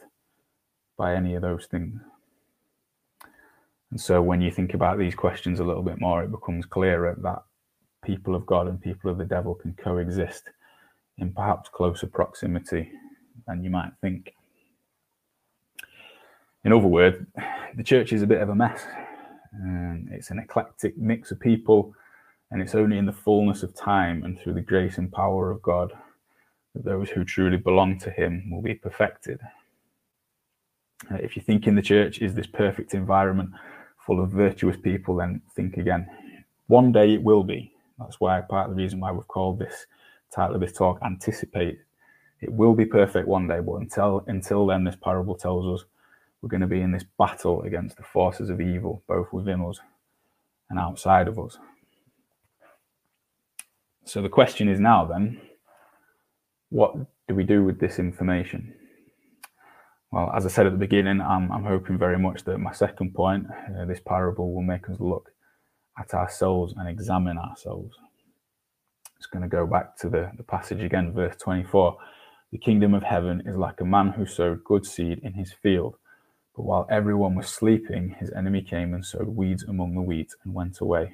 by 0.98 1.16
any 1.16 1.36
of 1.36 1.42
those 1.42 1.66
things? 1.68 2.02
And 3.90 4.02
so 4.02 4.22
when 4.22 4.42
you 4.42 4.52
think 4.52 4.74
about 4.74 4.98
these 4.98 5.16
questions 5.16 5.62
a 5.62 5.64
little 5.64 5.82
bit 5.82 6.02
more, 6.02 6.22
it 6.24 6.32
becomes 6.32 6.66
clearer 6.66 7.18
that 7.22 7.42
people 8.04 8.36
of 8.36 8.46
God 8.46 8.68
and 8.68 8.82
people 8.82 9.10
of 9.10 9.18
the 9.18 9.24
devil 9.24 9.56
can 9.56 9.76
coexist 9.82 10.50
in 11.20 11.32
perhaps 11.32 11.70
closer 11.70 12.08
proximity 12.08 12.92
than 13.48 13.64
you 13.64 13.70
might 13.70 13.94
think. 14.02 14.34
In 16.66 16.74
other 16.74 16.86
words, 16.86 17.26
the 17.78 17.84
church 17.84 18.12
is 18.12 18.24
a 18.24 18.28
bit 18.28 18.42
of 18.42 18.50
a 18.50 18.56
mess. 18.56 18.86
Um, 19.56 20.10
it's 20.12 20.32
an 20.32 20.40
eclectic 20.40 20.98
mix 20.98 21.32
of 21.32 21.40
people 21.40 21.96
and 22.52 22.62
it's 22.62 22.76
only 22.76 22.98
in 22.98 23.06
the 23.06 23.12
fullness 23.12 23.64
of 23.64 23.76
time 23.76 24.24
and 24.24 24.40
through 24.40 24.54
the 24.54 24.62
grace 24.62 24.98
and 24.98 25.12
power 25.12 25.52
of 25.52 25.62
God 25.62 25.92
that 26.74 26.86
those 26.86 27.10
who 27.10 27.24
truly 27.24 27.58
belong 27.58 28.00
to 28.00 28.12
Him 28.12 28.50
will 28.52 28.62
be 28.62 28.76
perfected. 28.76 29.40
Uh, 31.12 31.16
if 31.16 31.36
you 31.36 31.42
think 31.42 31.68
in 31.68 31.76
the 31.76 31.82
church 31.82 32.20
is 32.20 32.34
this 32.34 32.48
perfect 32.48 32.94
environment 32.94 33.52
full 34.06 34.22
of 34.24 34.32
virtuous 34.32 34.78
people, 34.78 35.16
then 35.16 35.42
think 35.56 35.78
again. 35.78 36.08
One 36.68 36.92
day 36.92 37.14
it 37.14 37.24
will 37.24 37.44
be. 37.44 37.74
That's 37.98 38.20
why 38.20 38.42
part 38.42 38.70
of 38.70 38.76
the 38.76 38.82
reason 38.82 39.00
why 39.00 39.12
we've 39.12 39.28
called 39.28 39.60
this 39.60 39.86
title 40.34 40.56
of 40.56 40.62
this 40.62 40.74
talk 40.74 41.00
Anticipate. 41.04 41.80
It 42.42 42.52
will 42.52 42.74
be 42.74 42.86
perfect 42.86 43.28
one 43.28 43.48
day, 43.48 43.60
but 43.60 43.76
until 43.76 44.24
until 44.28 44.66
then, 44.66 44.84
this 44.86 44.96
parable 44.96 45.36
tells 45.36 45.82
us 45.82 45.86
we're 46.42 46.50
going 46.50 46.62
to 46.62 46.68
be 46.68 46.82
in 46.82 46.92
this 46.92 47.04
battle 47.18 47.62
against 47.64 47.98
the 47.98 48.04
forces 48.04 48.50
of 48.50 48.62
evil, 48.62 49.04
both 49.08 49.34
within 49.34 49.62
us 49.62 49.80
and 50.70 50.80
outside 50.80 51.28
of 51.28 51.38
us. 51.38 51.58
So 54.10 54.24
the 54.24 54.30
question 54.30 54.68
is 54.68 54.80
now 54.80 55.06
then, 55.06 55.40
what 56.70 56.96
do 57.28 57.36
we 57.36 57.44
do 57.44 57.64
with 57.64 57.80
this 57.80 58.00
information? 58.00 58.74
Well, 60.12 60.32
as 60.36 60.48
I 60.48 60.50
said 60.50 60.66
at 60.66 60.72
the 60.72 60.80
beginning, 60.80 61.22
I'm, 61.22 61.52
I'm 61.52 61.64
hoping 61.64 62.00
very 62.00 62.18
much 62.18 62.44
that 62.46 62.58
my 62.58 62.72
second 62.72 63.14
point, 63.14 63.46
uh, 63.52 63.86
this 63.86 64.00
parable, 64.04 64.52
will 64.52 64.64
make 64.64 64.90
us 64.90 65.00
look 65.00 65.30
at 66.00 66.16
ourselves 66.16 66.74
and 66.76 66.90
examine 66.90 67.38
ourselves. 67.38 67.96
It's 69.18 69.28
going 69.28 69.44
to 69.44 69.48
go 69.48 69.68
back 69.68 69.96
to 69.98 70.10
the, 70.10 70.32
the 70.38 70.44
passage 70.44 70.82
again, 70.82 71.14
verse 71.14 71.36
24. 71.36 71.96
The 72.52 72.58
kingdom 72.58 72.96
of 72.96 73.04
heaven 73.04 73.44
is 73.46 73.58
like 73.58 73.80
a 73.80 73.86
man 73.86 74.14
who 74.14 74.26
sowed 74.26 74.64
good 74.64 74.88
seed 74.88 75.20
in 75.22 75.34
his 75.34 75.54
field. 75.54 75.98
But 76.56 76.64
while 76.64 76.88
everyone 76.90 77.36
was 77.36 77.48
sleeping, 77.48 78.16
his 78.20 78.32
enemy 78.32 78.64
came 78.64 78.96
and 78.96 79.06
sowed 79.06 79.28
weeds 79.28 79.62
among 79.66 79.94
the 79.94 80.02
wheat 80.02 80.34
and 80.44 80.56
went 80.56 80.82
away. 80.82 81.14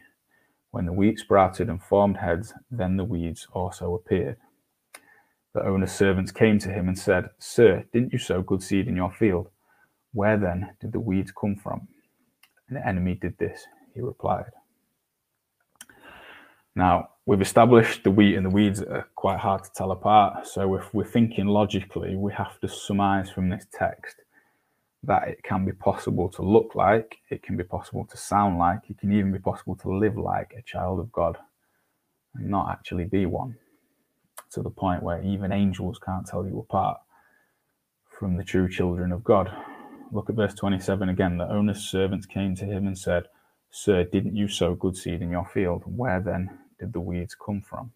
When 0.75 0.85
the 0.85 0.91
wheat 0.91 1.19
sprouted 1.19 1.69
and 1.69 1.81
formed 1.81 2.17
heads, 2.17 2.53
then 2.69 2.97
the 2.97 3.05
weeds 3.05 3.47
also 3.53 3.93
appeared. 3.93 4.35
The 5.53 5.65
owner's 5.65 5.93
servants 5.93 6.33
came 6.33 6.59
to 6.59 6.69
him 6.69 6.89
and 6.89 6.99
said, 6.99 7.29
Sir, 7.39 7.85
didn't 7.93 8.11
you 8.11 8.19
sow 8.19 8.41
good 8.41 8.61
seed 8.61 8.89
in 8.89 8.97
your 8.97 9.13
field? 9.13 9.47
Where 10.11 10.35
then 10.35 10.71
did 10.81 10.91
the 10.91 10.99
weeds 10.99 11.31
come 11.31 11.55
from? 11.55 11.87
The 12.69 12.85
enemy 12.85 13.13
did 13.13 13.37
this, 13.37 13.65
he 13.93 14.01
replied. 14.01 14.51
Now, 16.75 17.11
we've 17.25 17.39
established 17.39 18.03
the 18.03 18.11
wheat 18.11 18.35
and 18.35 18.45
the 18.45 18.49
weeds 18.49 18.81
are 18.81 19.07
quite 19.15 19.39
hard 19.39 19.63
to 19.63 19.71
tell 19.73 19.91
apart. 19.91 20.45
So, 20.45 20.75
if 20.75 20.93
we're 20.93 21.05
thinking 21.05 21.45
logically, 21.45 22.17
we 22.17 22.33
have 22.33 22.59
to 22.59 22.67
surmise 22.67 23.29
from 23.29 23.47
this 23.47 23.65
text 23.71 24.17
that 25.07 25.27
it 25.27 25.43
can 25.43 25.65
be 25.65 25.71
possible 25.71 26.29
to 26.29 26.41
look 26.41 26.75
like, 26.75 27.17
it 27.29 27.43
can 27.43 27.57
be 27.57 27.63
possible 27.63 28.05
to 28.05 28.17
sound 28.17 28.57
like, 28.57 28.79
it 28.89 28.97
can 28.97 29.11
even 29.11 29.31
be 29.31 29.39
possible 29.39 29.75
to 29.77 29.95
live 29.95 30.17
like 30.17 30.53
a 30.57 30.61
child 30.61 30.99
of 30.99 31.11
God 31.11 31.37
and 32.35 32.49
not 32.49 32.69
actually 32.71 33.05
be 33.05 33.25
one. 33.25 33.55
To 34.51 34.61
the 34.61 34.69
point 34.69 35.03
where 35.03 35.21
even 35.21 35.51
angels 35.51 35.99
can't 36.03 36.25
tell 36.25 36.45
you 36.45 36.59
apart 36.59 36.97
from 38.19 38.37
the 38.37 38.43
true 38.43 38.69
children 38.69 39.11
of 39.11 39.23
God. 39.23 39.51
Look 40.11 40.29
at 40.29 40.35
verse 40.35 40.53
27 40.53 41.09
again. 41.09 41.37
The 41.37 41.49
owner's 41.49 41.81
servants 41.81 42.25
came 42.25 42.55
to 42.55 42.65
him 42.65 42.87
and 42.87 42.97
said, 42.97 43.23
Sir, 43.71 44.03
didn't 44.05 44.35
you 44.35 44.47
sow 44.47 44.75
good 44.75 44.95
seed 44.95 45.21
in 45.21 45.31
your 45.31 45.45
field? 45.45 45.83
Where 45.85 46.21
then 46.21 46.49
did 46.79 46.93
the 46.93 47.01
weeds 47.01 47.35
come 47.35 47.61
from? 47.61 47.91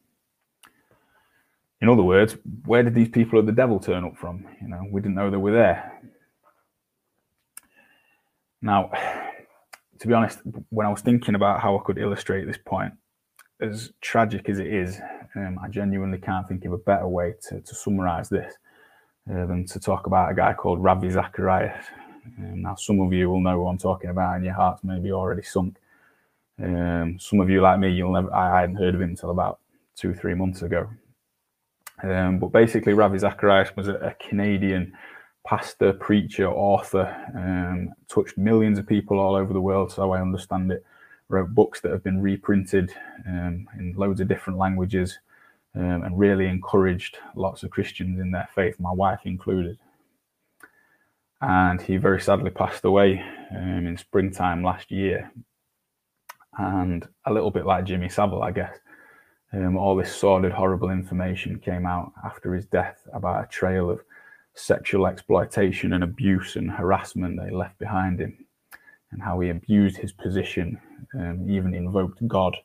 In 1.82 1.88
other 1.88 2.04
words, 2.04 2.36
where 2.66 2.84
did 2.84 2.96
these 2.96 3.08
people 3.08 3.39
of 3.39 3.46
the 3.46 3.54
devil 3.54 3.80
turn 3.80 4.04
up 4.04 4.18
from? 4.18 4.46
You 4.62 4.68
know, 4.68 4.86
we 4.92 5.00
didn't 5.01 5.16
know 5.16 5.32
they 5.32 5.38
were 5.38 5.54
there. 5.54 6.01
Now, 8.62 8.92
to 10.00 10.08
be 10.08 10.13
honest, 10.13 10.39
when 10.70 10.86
I 10.86 10.89
was 10.89 11.01
thinking 11.01 11.36
about 11.36 11.62
how 11.62 11.78
I 11.78 11.82
could 11.84 11.98
illustrate 11.98 12.46
this 12.46 12.60
point, 12.63 12.94
as 13.62 13.92
tragic 14.01 14.50
as 14.50 14.60
it 14.60 14.68
is, 14.68 15.00
um, 15.36 15.60
I 15.62 15.68
genuinely 15.68 16.18
can't 16.18 16.48
think 16.48 16.66
of 16.66 16.74
a 16.74 16.78
better 16.78 17.08
way 17.08 17.36
to, 17.50 17.62
to 17.62 17.75
summarize 17.75 18.30
this 18.30 18.54
uh, 19.30 19.46
than 19.46 19.66
to 19.66 19.80
talk 19.80 20.08
about 20.08 20.32
a 20.32 20.34
guy 20.34 20.54
called 20.54 20.82
Ravi 20.82 21.10
Zacharias. 21.10 21.86
Um, 22.38 22.62
now, 22.62 22.75
some 22.75 23.00
of 23.01 23.12
you 23.12 23.30
will 23.30 23.42
know 23.42 23.58
who 23.58 23.68
I'm 23.68 23.78
talking 23.78 24.10
about, 24.10 24.36
and 24.36 24.46
your 24.46 24.54
hearts 24.54 24.84
may 24.84 25.00
be 25.00 25.12
already 25.12 25.44
sunk. 25.44 25.78
Um, 26.62 27.18
some 27.20 27.39
of 27.39 27.50
you, 27.50 27.62
like 27.62 27.80
me, 27.80 27.89
you'll 27.92 28.13
never. 28.13 28.34
I 28.34 28.62
hadn't 28.62 28.75
heard 28.75 28.96
of 28.96 29.01
him 29.01 29.10
until 29.10 29.30
about 29.30 29.60
two, 29.96 30.13
three 30.13 30.34
months 30.34 30.62
ago. 30.62 30.89
Um, 32.04 32.39
but 32.39 32.51
basically, 32.51 32.94
Ravi 32.94 33.18
Zacharias 33.20 33.75
was 33.75 33.88
a, 33.88 33.96
a 33.96 34.16
Canadian 34.16 34.94
pastor, 35.50 35.94
preacher, 35.94 36.48
author, 36.48 37.08
um, 37.36 37.91
touched 38.08 38.38
millions 38.38 38.77
of 38.77 38.86
people 38.86 39.20
all 39.20 39.34
over 39.34 39.51
the 39.51 39.60
world, 39.60 39.91
so 39.91 40.12
I 40.12 40.22
understand 40.22 40.72
it. 40.72 40.86
Wrote 41.27 41.56
books 41.56 41.82
that 41.82 41.91
have 41.91 42.03
been 42.03 42.22
reprinted 42.22 42.94
um, 43.27 43.68
in 43.77 43.94
loads 43.98 44.20
of 44.20 44.27
different 44.27 44.60
languages 44.60 45.18
um, 45.74 46.03
and 46.03 46.20
really 46.20 46.46
encouraged 46.46 47.18
lots 47.36 47.63
of 47.63 47.72
Christians 47.72 48.20
in 48.20 48.29
their 48.29 48.48
faith, 48.53 48.79
my 48.79 48.91
wife 48.91 49.22
included. 49.25 49.79
And 51.41 51.82
he 51.82 51.98
very 51.98 52.22
sadly 52.22 52.51
passed 52.51 52.86
away 52.86 53.24
um, 53.51 53.88
in 53.88 53.98
springtime 53.98 54.63
last 54.63 54.91
year. 54.91 55.32
And 56.60 57.08
a 57.25 57.34
little 57.34 57.51
bit 57.51 57.65
like 57.65 57.86
Jimmy 57.86 58.10
Savile, 58.10 58.44
I 58.44 58.51
guess. 58.51 58.77
Um, 59.51 59.77
all 59.77 59.96
this 59.96 60.15
sordid, 60.15 60.51
horrible 60.51 60.91
information 60.91 61.58
came 61.58 61.88
out 61.88 62.12
after 62.24 62.53
his 62.53 62.68
death 62.68 63.08
about 63.13 63.44
a 63.44 63.48
trail 63.48 63.89
of 63.89 64.01
sexual 64.60 65.08
exploitation 65.08 65.94
and 65.94 66.04
abuse 66.04 66.58
and 66.58 66.72
harassment 66.72 67.39
they 67.39 67.51
left 67.51 67.80
behind 67.80 68.22
him. 68.22 68.38
and 69.12 69.22
how 69.22 69.39
he 69.42 69.50
abused 69.50 69.98
his 69.98 70.12
position 70.13 70.80
and 71.13 71.50
even 71.51 71.74
invoked 71.75 72.25
God 72.28 72.58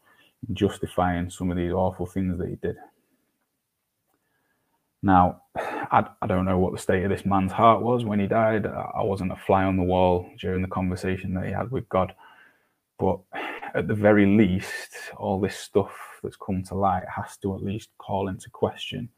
in 0.48 0.54
justifying 0.54 1.30
some 1.30 1.50
of 1.50 1.56
these 1.56 1.72
awful 1.72 2.06
things 2.06 2.38
that 2.38 2.48
he 2.48 2.56
did. 2.56 2.76
Now, 5.02 5.42
I, 5.56 6.06
I 6.22 6.26
don't 6.28 6.46
know 6.46 6.58
what 6.58 6.72
the 6.72 6.78
state 6.78 7.04
of 7.04 7.10
this 7.10 7.26
man's 7.26 7.52
heart 7.52 7.82
was 7.82 8.04
when 8.04 8.20
he 8.20 8.26
died. 8.26 8.66
I 8.66 9.02
wasn't 9.02 9.32
a 9.32 9.36
fly 9.36 9.64
on 9.64 9.76
the 9.76 9.84
wall 9.84 10.30
during 10.40 10.62
the 10.62 10.68
conversation 10.68 11.34
that 11.34 11.46
he 11.46 11.52
had 11.52 11.70
with 11.70 11.88
God. 11.88 12.14
But 12.98 13.20
at 13.74 13.88
the 13.88 13.94
very 13.94 14.26
least, 14.26 14.92
all 15.18 15.40
this 15.40 15.56
stuff 15.56 15.94
that's 16.22 16.36
come 16.36 16.62
to 16.64 16.76
light 16.76 17.04
has 17.14 17.36
to 17.38 17.54
at 17.54 17.62
least 17.62 17.90
call 17.98 18.28
into 18.28 18.50
question 18.50 19.08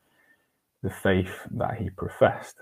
the 0.87 0.95
faith 0.95 1.47
that 1.51 1.77
he 1.77 1.91
professed. 1.91 2.57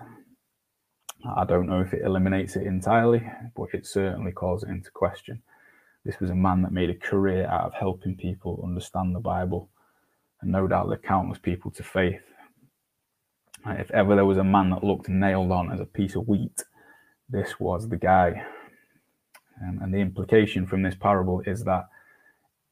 I 1.37 1.45
don't 1.45 1.69
know 1.69 1.81
if 1.81 1.93
it 1.93 2.03
eliminates 2.05 2.57
it 2.57 2.67
entirely, 2.67 3.23
but 3.55 3.69
it 3.75 3.87
certainly 3.87 4.33
calls 4.33 4.63
it 4.63 4.71
into 4.71 4.91
question. 4.91 5.43
This 6.05 6.21
was 6.21 6.31
a 6.31 6.35
man 6.35 6.63
that 6.63 6.73
made 6.73 6.91
a 6.91 6.95
career 6.95 7.47
out 7.47 7.67
of 7.67 7.75
helping 7.75 8.17
people 8.17 8.63
understand 8.65 9.15
the 9.15 9.21
Bible, 9.21 9.69
and 10.41 10.51
no 10.51 10.67
doubt 10.67 10.89
led 10.89 11.03
countless 11.03 11.39
people 11.39 11.71
to 11.73 11.83
faith 11.83 12.23
if 13.67 13.91
ever 13.93 14.15
there 14.15 14.27
was 14.27 14.39
a 14.39 14.45
man 14.45 14.71
that 14.71 14.85
looked 14.85 15.09
nailed 15.09 15.51
on 15.51 15.73
as 15.73 15.81
a 15.81 15.87
piece 15.87 16.15
of 16.17 16.29
wheat, 16.29 16.65
this 17.29 17.59
was 17.59 17.89
the 17.89 17.97
guy. 17.97 18.45
And 19.61 19.95
the 19.95 19.99
implication 19.99 20.67
from 20.67 20.83
this 20.83 20.95
parable 20.95 21.41
is 21.47 21.65
that 21.65 21.89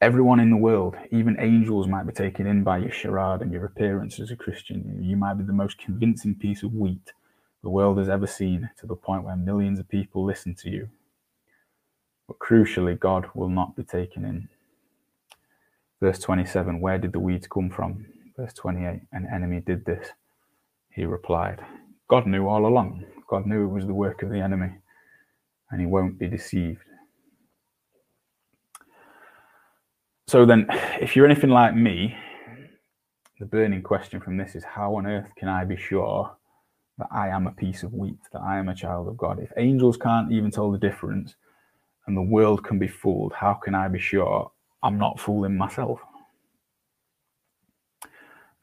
everyone 0.02 0.40
in 0.40 0.50
the 0.50 0.56
world, 0.58 0.96
even 1.12 1.36
angels, 1.40 1.88
might 1.88 2.06
be 2.06 2.12
taken 2.12 2.46
in 2.46 2.64
by 2.64 2.78
your 2.78 2.90
charade 2.90 3.40
and 3.40 3.52
your 3.52 3.64
appearance 3.66 4.20
as 4.20 4.32
a 4.32 4.36
Christian. 4.36 4.98
You 5.00 5.16
might 5.16 5.34
be 5.34 5.44
the 5.44 5.54
most 5.54 5.78
convincing 5.78 6.34
piece 6.34 6.64
of 6.64 6.74
wheat 6.74 7.12
the 7.62 7.70
world 7.70 7.98
has 7.98 8.08
ever 8.08 8.26
seen 8.26 8.68
to 8.80 8.86
the 8.86 8.96
point 8.96 9.24
where 9.24 9.36
millions 9.36 9.78
of 9.78 9.88
people 9.88 10.24
listen 10.24 10.56
to 10.56 10.70
you. 10.70 10.88
But 12.28 12.40
crucially, 12.40 12.98
God 12.98 13.28
will 13.34 13.48
not 13.48 13.76
be 13.76 13.84
taken 13.84 14.24
in. 14.24 14.48
Verse 16.00 16.18
27 16.20 16.80
Where 16.80 16.98
did 16.98 17.12
the 17.12 17.20
weeds 17.20 17.46
come 17.48 17.70
from? 17.70 18.06
Verse 18.36 18.54
28 18.54 19.02
An 19.12 19.28
enemy 19.32 19.60
did 19.60 19.84
this. 19.84 20.08
He 20.90 21.04
replied, 21.04 21.60
God 22.08 22.26
knew 22.26 22.48
all 22.48 22.66
along. 22.66 23.04
God 23.28 23.46
knew 23.46 23.64
it 23.64 23.74
was 23.74 23.86
the 23.86 23.94
work 23.94 24.22
of 24.22 24.30
the 24.30 24.40
enemy, 24.40 24.70
and 25.70 25.80
he 25.80 25.86
won't 25.86 26.18
be 26.18 26.28
deceived. 26.28 26.82
So 30.32 30.46
then, 30.46 30.64
if 30.98 31.14
you're 31.14 31.26
anything 31.26 31.50
like 31.50 31.76
me, 31.76 32.16
the 33.38 33.44
burning 33.44 33.82
question 33.82 34.18
from 34.18 34.38
this 34.38 34.54
is 34.54 34.64
how 34.64 34.94
on 34.94 35.06
earth 35.06 35.28
can 35.36 35.46
I 35.46 35.66
be 35.66 35.76
sure 35.76 36.34
that 36.96 37.08
I 37.12 37.28
am 37.28 37.46
a 37.46 37.52
piece 37.52 37.82
of 37.82 37.92
wheat, 37.92 38.16
that 38.32 38.40
I 38.40 38.56
am 38.56 38.70
a 38.70 38.74
child 38.74 39.08
of 39.08 39.18
God? 39.18 39.40
If 39.42 39.52
angels 39.58 39.98
can't 39.98 40.32
even 40.32 40.50
tell 40.50 40.72
the 40.72 40.78
difference 40.78 41.34
and 42.06 42.16
the 42.16 42.22
world 42.22 42.64
can 42.64 42.78
be 42.78 42.88
fooled, 42.88 43.34
how 43.34 43.52
can 43.52 43.74
I 43.74 43.88
be 43.88 43.98
sure 43.98 44.50
I'm 44.82 44.96
not 44.96 45.20
fooling 45.20 45.54
myself? 45.54 46.00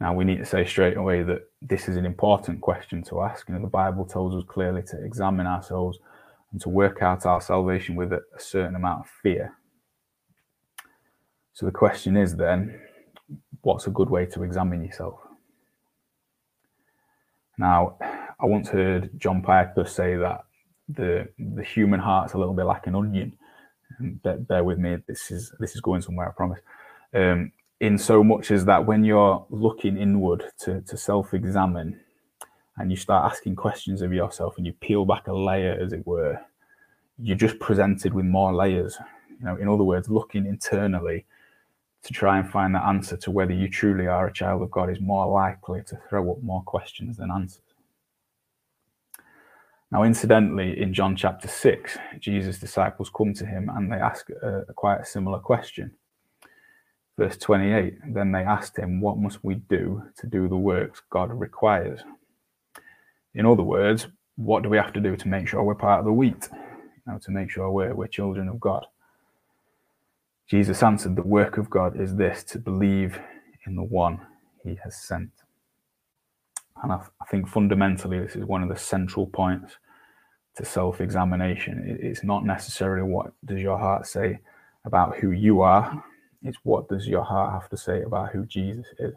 Now, 0.02 0.16
we 0.16 0.24
need 0.24 0.40
to 0.40 0.48
say 0.48 0.66
straight 0.66 0.98
away 0.98 1.22
that 1.22 1.52
this 1.62 1.88
is 1.88 1.98
an 1.98 2.06
important 2.08 2.62
question 2.62 3.04
to 3.04 3.22
ask. 3.22 3.48
You 3.48 3.54
know, 3.54 3.62
the 3.62 3.68
Bible 3.68 4.06
tells 4.06 4.34
us 4.34 4.44
clearly 4.48 4.82
to 4.88 5.06
examine 5.06 5.46
ourselves 5.46 6.00
and 6.52 6.60
to 6.62 6.70
work 6.70 7.04
out 7.04 7.28
our 7.28 7.42
salvation 7.42 7.96
with 7.96 8.12
a, 8.12 8.22
certain 8.40 8.74
amount 8.74 9.02
of 9.02 9.12
fear. 9.22 9.54
So 11.60 11.66
the 11.66 11.74
question 11.74 12.16
is 12.16 12.38
then, 12.38 12.80
what's 13.64 13.86
a 13.86 13.90
good 13.90 14.10
way 14.10 14.26
to 14.28 14.44
examine 14.44 14.82
yourself? 14.82 15.20
Now, 17.58 17.98
I 18.40 18.46
once 18.46 18.70
heard 18.70 19.10
John 19.20 19.42
Piper 19.42 19.84
say 19.84 20.16
that 20.16 20.46
the 20.88 21.28
the 21.38 21.62
human 21.62 22.00
heart's 22.00 22.32
a 22.32 22.38
little 22.38 22.54
bit 22.54 22.64
like 22.64 22.88
an 22.88 22.96
onion. 22.96 23.38
Bear, 24.00 24.38
bear 24.38 24.64
with 24.64 24.78
me. 24.78 25.00
This 25.06 25.32
is 25.32 25.52
this 25.60 25.76
is 25.76 25.82
going 25.82 26.02
somewhere. 26.02 26.30
I 26.30 26.32
promise. 26.32 26.62
Um, 27.14 27.52
in 27.82 27.98
so 27.98 28.24
much 28.24 28.52
as 28.52 28.64
that 28.64 28.86
when 28.86 29.04
you're 29.04 29.46
looking 29.50 29.98
inward 29.98 30.46
to, 30.60 30.80
to 30.84 30.96
self-examine 30.96 32.00
and 32.78 32.90
you 32.90 32.96
start 32.96 33.30
asking 33.30 33.58
questions 33.58 34.02
of 34.02 34.14
yourself 34.14 34.56
and 34.56 34.66
you 34.66 34.72
peel 34.72 35.04
back 35.04 35.28
a 35.28 35.34
layer 35.34 35.78
as 35.82 35.92
it 35.92 36.08
were 36.08 36.40
you're 37.18 37.38
just 37.38 37.58
presented 37.60 38.14
with 38.14 38.26
more 38.26 38.54
layers 38.54 38.98
you 39.40 39.46
know 39.46 39.56
in 39.56 39.70
other 39.70 39.86
words 39.86 40.10
looking 40.10 40.46
internally 40.46 41.26
to 42.04 42.14
try 42.14 42.40
and 42.40 42.50
find 42.50 42.74
the 42.74 42.84
answer 42.86 43.18
to 43.18 43.32
whether 43.32 43.54
you 43.54 43.68
truly 43.68 44.08
are 44.08 44.28
a 44.28 44.34
child 44.34 44.62
of 44.62 44.72
god 44.72 44.90
is 44.90 45.00
more 45.02 45.28
likely 45.28 45.82
to 45.84 46.00
throw 46.10 46.32
up 46.32 46.42
more 46.42 46.64
questions 46.64 47.18
than 47.18 47.32
answers 47.32 47.62
now 49.92 50.04
incidentally 50.04 50.80
in 50.82 50.94
john 50.94 51.16
chapter 51.16 51.48
6 51.48 51.98
jesus 52.20 52.60
disciples 52.60 53.12
come 53.16 53.34
to 53.34 53.46
him 53.46 53.70
and 53.76 53.92
they 53.92 53.98
ask 53.98 54.30
a, 54.30 54.64
a 54.70 54.74
quite 54.74 55.02
a 55.02 55.06
similar 55.06 55.40
question 55.40 55.92
Verse 57.20 57.36
28 57.36 58.14
Then 58.14 58.32
they 58.32 58.44
asked 58.44 58.80
him, 58.80 59.02
What 59.02 59.18
must 59.18 59.44
we 59.44 59.56
do 59.56 60.02
to 60.20 60.26
do 60.26 60.48
the 60.48 60.56
works 60.56 61.02
God 61.10 61.30
requires? 61.38 62.00
In 63.36 63.46
other 63.46 63.62
words, 63.62 64.08
what 64.38 64.64
do 64.64 64.70
we 64.70 64.78
have 64.78 64.94
to 64.94 65.02
do 65.02 65.18
to 65.18 65.28
make 65.28 65.46
sure 65.46 65.62
we're 65.62 65.76
part 65.76 66.00
of 66.00 66.06
the 66.06 66.14
wheat? 66.14 66.48
Know, 67.06 67.20
to 67.20 67.32
make 67.32 67.50
sure 67.50 67.70
we're, 67.72 67.94
we're 67.94 68.08
children 68.08 68.48
of 68.48 68.62
God. 68.62 68.86
Jesus 70.50 70.82
answered, 70.82 71.16
The 71.16 71.22
work 71.22 71.58
of 71.58 71.70
God 71.70 72.00
is 72.00 72.16
this 72.16 72.44
to 72.46 72.60
believe 72.60 73.20
in 73.68 73.76
the 73.76 73.84
one 73.84 74.20
he 74.64 74.78
has 74.84 75.00
sent. 75.00 75.30
And 76.82 76.92
I, 76.92 77.02
I 77.22 77.26
think 77.26 77.48
fundamentally, 77.48 78.20
this 78.20 78.36
is 78.36 78.46
one 78.46 78.64
of 78.64 78.70
the 78.70 78.78
central 78.78 79.28
points 79.28 79.78
to 80.56 80.66
self 80.66 81.02
examination. 81.02 81.86
It, 81.88 82.04
it's 82.04 82.24
not 82.24 82.46
necessarily 82.46 83.04
what 83.04 83.32
does 83.46 83.60
your 83.60 83.78
heart 83.78 84.08
say 84.08 84.40
about 84.86 85.18
who 85.18 85.32
you 85.32 85.62
are, 85.62 86.04
it's 86.42 86.58
what 86.64 86.88
does 86.88 87.08
your 87.08 87.24
heart 87.24 87.52
have 87.52 87.70
to 87.70 87.78
say 87.78 88.02
about 88.02 88.32
who 88.32 88.46
Jesus 88.46 88.86
is? 88.98 89.14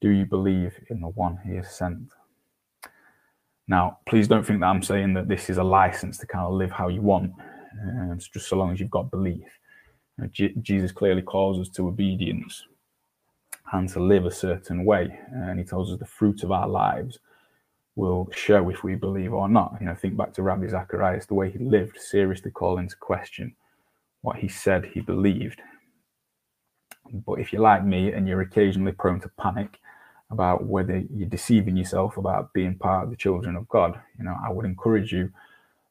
Do 0.00 0.10
you 0.10 0.24
believe 0.24 0.78
in 0.88 1.00
the 1.00 1.08
one 1.08 1.38
he 1.44 1.56
has 1.56 1.70
sent? 1.74 2.08
Now, 3.68 3.98
please 4.06 4.28
don't 4.28 4.46
think 4.46 4.60
that 4.60 4.66
I'm 4.66 4.82
saying 4.82 5.14
that 5.14 5.28
this 5.28 5.50
is 5.50 5.58
a 5.58 5.64
license 5.64 6.18
to 6.18 6.26
kind 6.26 6.46
of 6.46 6.52
live 6.52 6.70
how 6.70 6.88
you 6.88 7.02
want. 7.02 7.32
Um, 7.82 8.18
just 8.18 8.48
so 8.48 8.56
long 8.56 8.72
as 8.72 8.80
you've 8.80 8.90
got 8.90 9.10
belief. 9.10 9.44
J- 10.32 10.54
Jesus 10.62 10.92
clearly 10.92 11.22
calls 11.22 11.58
us 11.60 11.68
to 11.76 11.88
obedience 11.88 12.64
and 13.72 13.88
to 13.90 14.00
live 14.00 14.26
a 14.26 14.30
certain 14.30 14.84
way. 14.84 15.18
And 15.32 15.58
he 15.58 15.64
tells 15.64 15.92
us 15.92 15.98
the 15.98 16.06
fruit 16.06 16.42
of 16.42 16.52
our 16.52 16.68
lives 16.68 17.18
will 17.96 18.28
show 18.32 18.68
if 18.70 18.84
we 18.84 18.94
believe 18.94 19.32
or 19.32 19.48
not. 19.48 19.76
You 19.80 19.86
know, 19.86 19.94
think 19.94 20.16
back 20.16 20.32
to 20.34 20.42
Ravi 20.42 20.68
Zacharias, 20.68 21.26
the 21.26 21.34
way 21.34 21.50
he 21.50 21.58
lived 21.58 21.98
seriously 22.00 22.50
called 22.50 22.80
into 22.80 22.96
question 22.96 23.54
what 24.22 24.36
he 24.36 24.48
said 24.48 24.86
he 24.86 25.00
believed. 25.00 25.60
But 27.12 27.34
if 27.34 27.52
you're 27.52 27.62
like 27.62 27.84
me 27.84 28.12
and 28.12 28.28
you're 28.28 28.40
occasionally 28.40 28.92
prone 28.92 29.20
to 29.20 29.30
panic 29.40 29.78
about 30.30 30.66
whether 30.66 31.04
you're 31.14 31.28
deceiving 31.28 31.76
yourself 31.76 32.16
about 32.16 32.52
being 32.52 32.76
part 32.76 33.04
of 33.04 33.10
the 33.10 33.16
children 33.16 33.56
of 33.56 33.68
God, 33.68 34.00
you 34.18 34.24
know, 34.24 34.34
I 34.44 34.50
would 34.50 34.66
encourage 34.66 35.12
you 35.12 35.30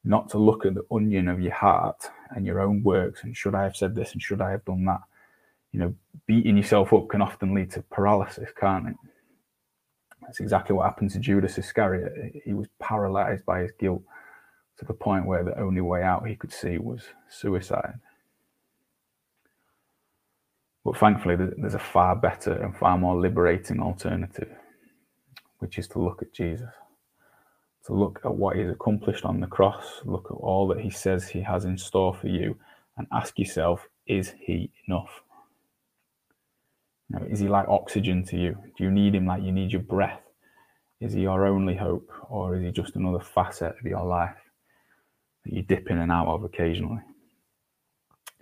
not 0.06 0.28
to 0.30 0.38
look 0.38 0.64
at 0.64 0.74
the 0.74 0.86
onion 0.90 1.28
of 1.28 1.40
your 1.40 1.52
heart 1.52 2.08
and 2.30 2.46
your 2.46 2.60
own 2.60 2.82
works 2.82 3.24
and 3.24 3.36
should 3.36 3.54
I 3.54 3.64
have 3.64 3.76
said 3.76 3.94
this 3.94 4.12
and 4.12 4.22
should 4.22 4.40
I 4.40 4.52
have 4.52 4.64
done 4.64 4.84
that. 4.84 5.00
You 5.72 5.80
know, 5.80 5.94
beating 6.26 6.56
yourself 6.56 6.92
up 6.92 7.08
can 7.08 7.20
often 7.20 7.54
lead 7.54 7.72
to 7.72 7.82
paralysis, 7.82 8.50
can't 8.58 8.88
it? 8.88 8.96
That's 10.22 10.40
exactly 10.40 10.74
what 10.74 10.84
happened 10.84 11.10
to 11.10 11.18
Judas 11.18 11.58
Iscariot. 11.58 12.42
He 12.44 12.54
was 12.54 12.68
paralyzed 12.80 13.44
by 13.44 13.60
his 13.60 13.72
guilt 13.78 14.02
to 14.78 14.84
the 14.84 14.94
point 14.94 15.26
where 15.26 15.44
the 15.44 15.58
only 15.58 15.80
way 15.80 16.02
out 16.02 16.26
he 16.26 16.36
could 16.36 16.52
see 16.52 16.78
was 16.78 17.02
suicide. 17.28 17.98
But 20.84 20.98
thankfully, 20.98 21.36
there's 21.36 21.74
a 21.74 21.80
far 21.80 22.14
better 22.14 22.52
and 22.52 22.76
far 22.76 22.96
more 22.96 23.16
liberating 23.16 23.80
alternative, 23.80 24.54
which 25.58 25.78
is 25.78 25.88
to 25.88 25.98
look 25.98 26.22
at 26.22 26.32
Jesus, 26.32 26.70
to 27.86 27.94
look 27.94 28.20
at 28.24 28.34
what 28.34 28.56
he's 28.56 28.68
accomplished 28.68 29.24
on 29.24 29.40
the 29.40 29.46
cross, 29.46 30.00
look 30.04 30.26
at 30.30 30.34
all 30.34 30.66
that 30.68 30.80
he 30.80 30.90
says 30.90 31.28
he 31.28 31.40
has 31.40 31.64
in 31.64 31.78
store 31.78 32.14
for 32.14 32.28
you, 32.28 32.56
and 32.96 33.06
ask 33.12 33.38
yourself, 33.38 33.88
is 34.06 34.34
he 34.40 34.70
enough? 34.86 35.22
Know, 37.08 37.24
is 37.30 37.38
he 37.38 37.48
like 37.48 37.68
oxygen 37.68 38.24
to 38.26 38.36
you? 38.36 38.56
Do 38.76 38.84
you 38.84 38.90
need 38.90 39.14
him 39.14 39.26
like 39.26 39.42
you 39.42 39.52
need 39.52 39.72
your 39.72 39.82
breath? 39.82 40.22
Is 41.00 41.12
he 41.12 41.20
your 41.20 41.46
only 41.46 41.76
hope, 41.76 42.10
or 42.28 42.56
is 42.56 42.64
he 42.64 42.72
just 42.72 42.96
another 42.96 43.20
facet 43.20 43.76
of 43.78 43.86
your 43.86 44.04
life 44.04 44.36
that 45.44 45.52
you 45.52 45.62
dip 45.62 45.90
in 45.90 45.98
and 45.98 46.10
out 46.10 46.26
of 46.26 46.42
occasionally? 46.42 47.02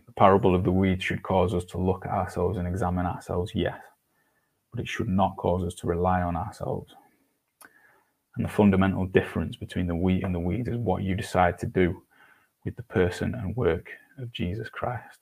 The 0.07 0.13
parable 0.13 0.55
of 0.55 0.65
the 0.65 0.73
weeds 0.73 1.05
should 1.05 1.23
cause 1.23 1.53
us 1.53 1.65
to 1.67 1.79
look 1.79 2.07
at 2.07 2.13
ourselves 2.13 2.57
and 2.57 2.67
examine 2.67 3.05
ourselves, 3.05 3.53
yes, 3.55 3.79
but 4.73 4.81
it 4.81 4.89
should 4.89 5.09
not 5.09 5.37
cause 5.37 5.65
us 5.65 5.75
to 5.77 5.87
rely 5.87 6.23
on 6.23 6.37
ourselves. 6.37 6.95
And 8.37 8.44
the 8.44 8.51
fundamental 8.51 9.07
difference 9.07 9.57
between 9.57 9.87
the 9.87 9.94
wheat 9.94 10.25
and 10.25 10.35
the 10.35 10.40
weeds 10.40 10.68
is 10.68 10.77
what 10.77 11.03
you 11.03 11.14
decide 11.14 11.59
to 11.61 11.66
do 11.66 12.03
with 12.64 12.77
the 12.77 12.83
person 12.83 13.35
and 13.35 13.55
work 13.57 13.90
of 14.18 14.33
Jesus 14.33 14.68
Christ. 14.68 15.20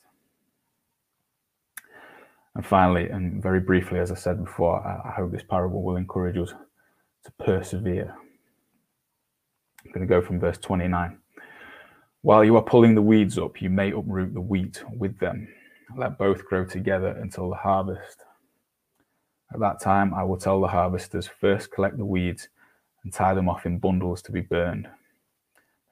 And 2.55 2.65
finally, 2.65 3.09
and 3.09 3.43
very 3.43 3.61
briefly, 3.61 3.99
as 3.99 4.13
I 4.13 4.15
said 4.15 4.43
before, 4.45 4.87
I 4.87 5.11
hope 5.11 5.33
this 5.33 5.43
parable 5.43 5.83
will 5.83 5.97
encourage 5.97 6.37
us 6.37 6.53
to 7.25 7.33
persevere. 7.45 8.15
I'm 9.85 9.93
going 9.93 10.07
to 10.07 10.15
go 10.15 10.21
from 10.21 10.39
verse 10.39 10.59
29. 10.59 11.19
While 12.23 12.45
you 12.45 12.57
are 12.57 12.63
pulling 12.63 12.95
the 12.95 13.03
weeds 13.03 13.39
up, 13.39 13.61
you 13.61 13.69
may 13.69 13.91
uproot 13.91 14.33
the 14.33 14.41
wheat 14.41 14.83
with 14.97 15.19
them. 15.19 15.49
Let 15.97 16.19
both 16.19 16.45
grow 16.45 16.65
together 16.65 17.09
until 17.09 17.51
the 17.51 17.57
harvest. 17.57 18.23
At 19.53 19.61
that 19.61 19.81
time, 19.81 20.15
I 20.15 20.23
will 20.23 20.37
tell 20.39 20.61
the 20.61 20.69
harvesters 20.69 21.27
first 21.27 21.71
collect 21.71 21.99
the 21.99 22.05
weeds 22.05 22.49
and 23.05 23.13
tie 23.13 23.35
them 23.35 23.49
off 23.49 23.67
in 23.67 23.79
bundles 23.79 24.23
to 24.23 24.33
be 24.33 24.41
burned, 24.41 24.89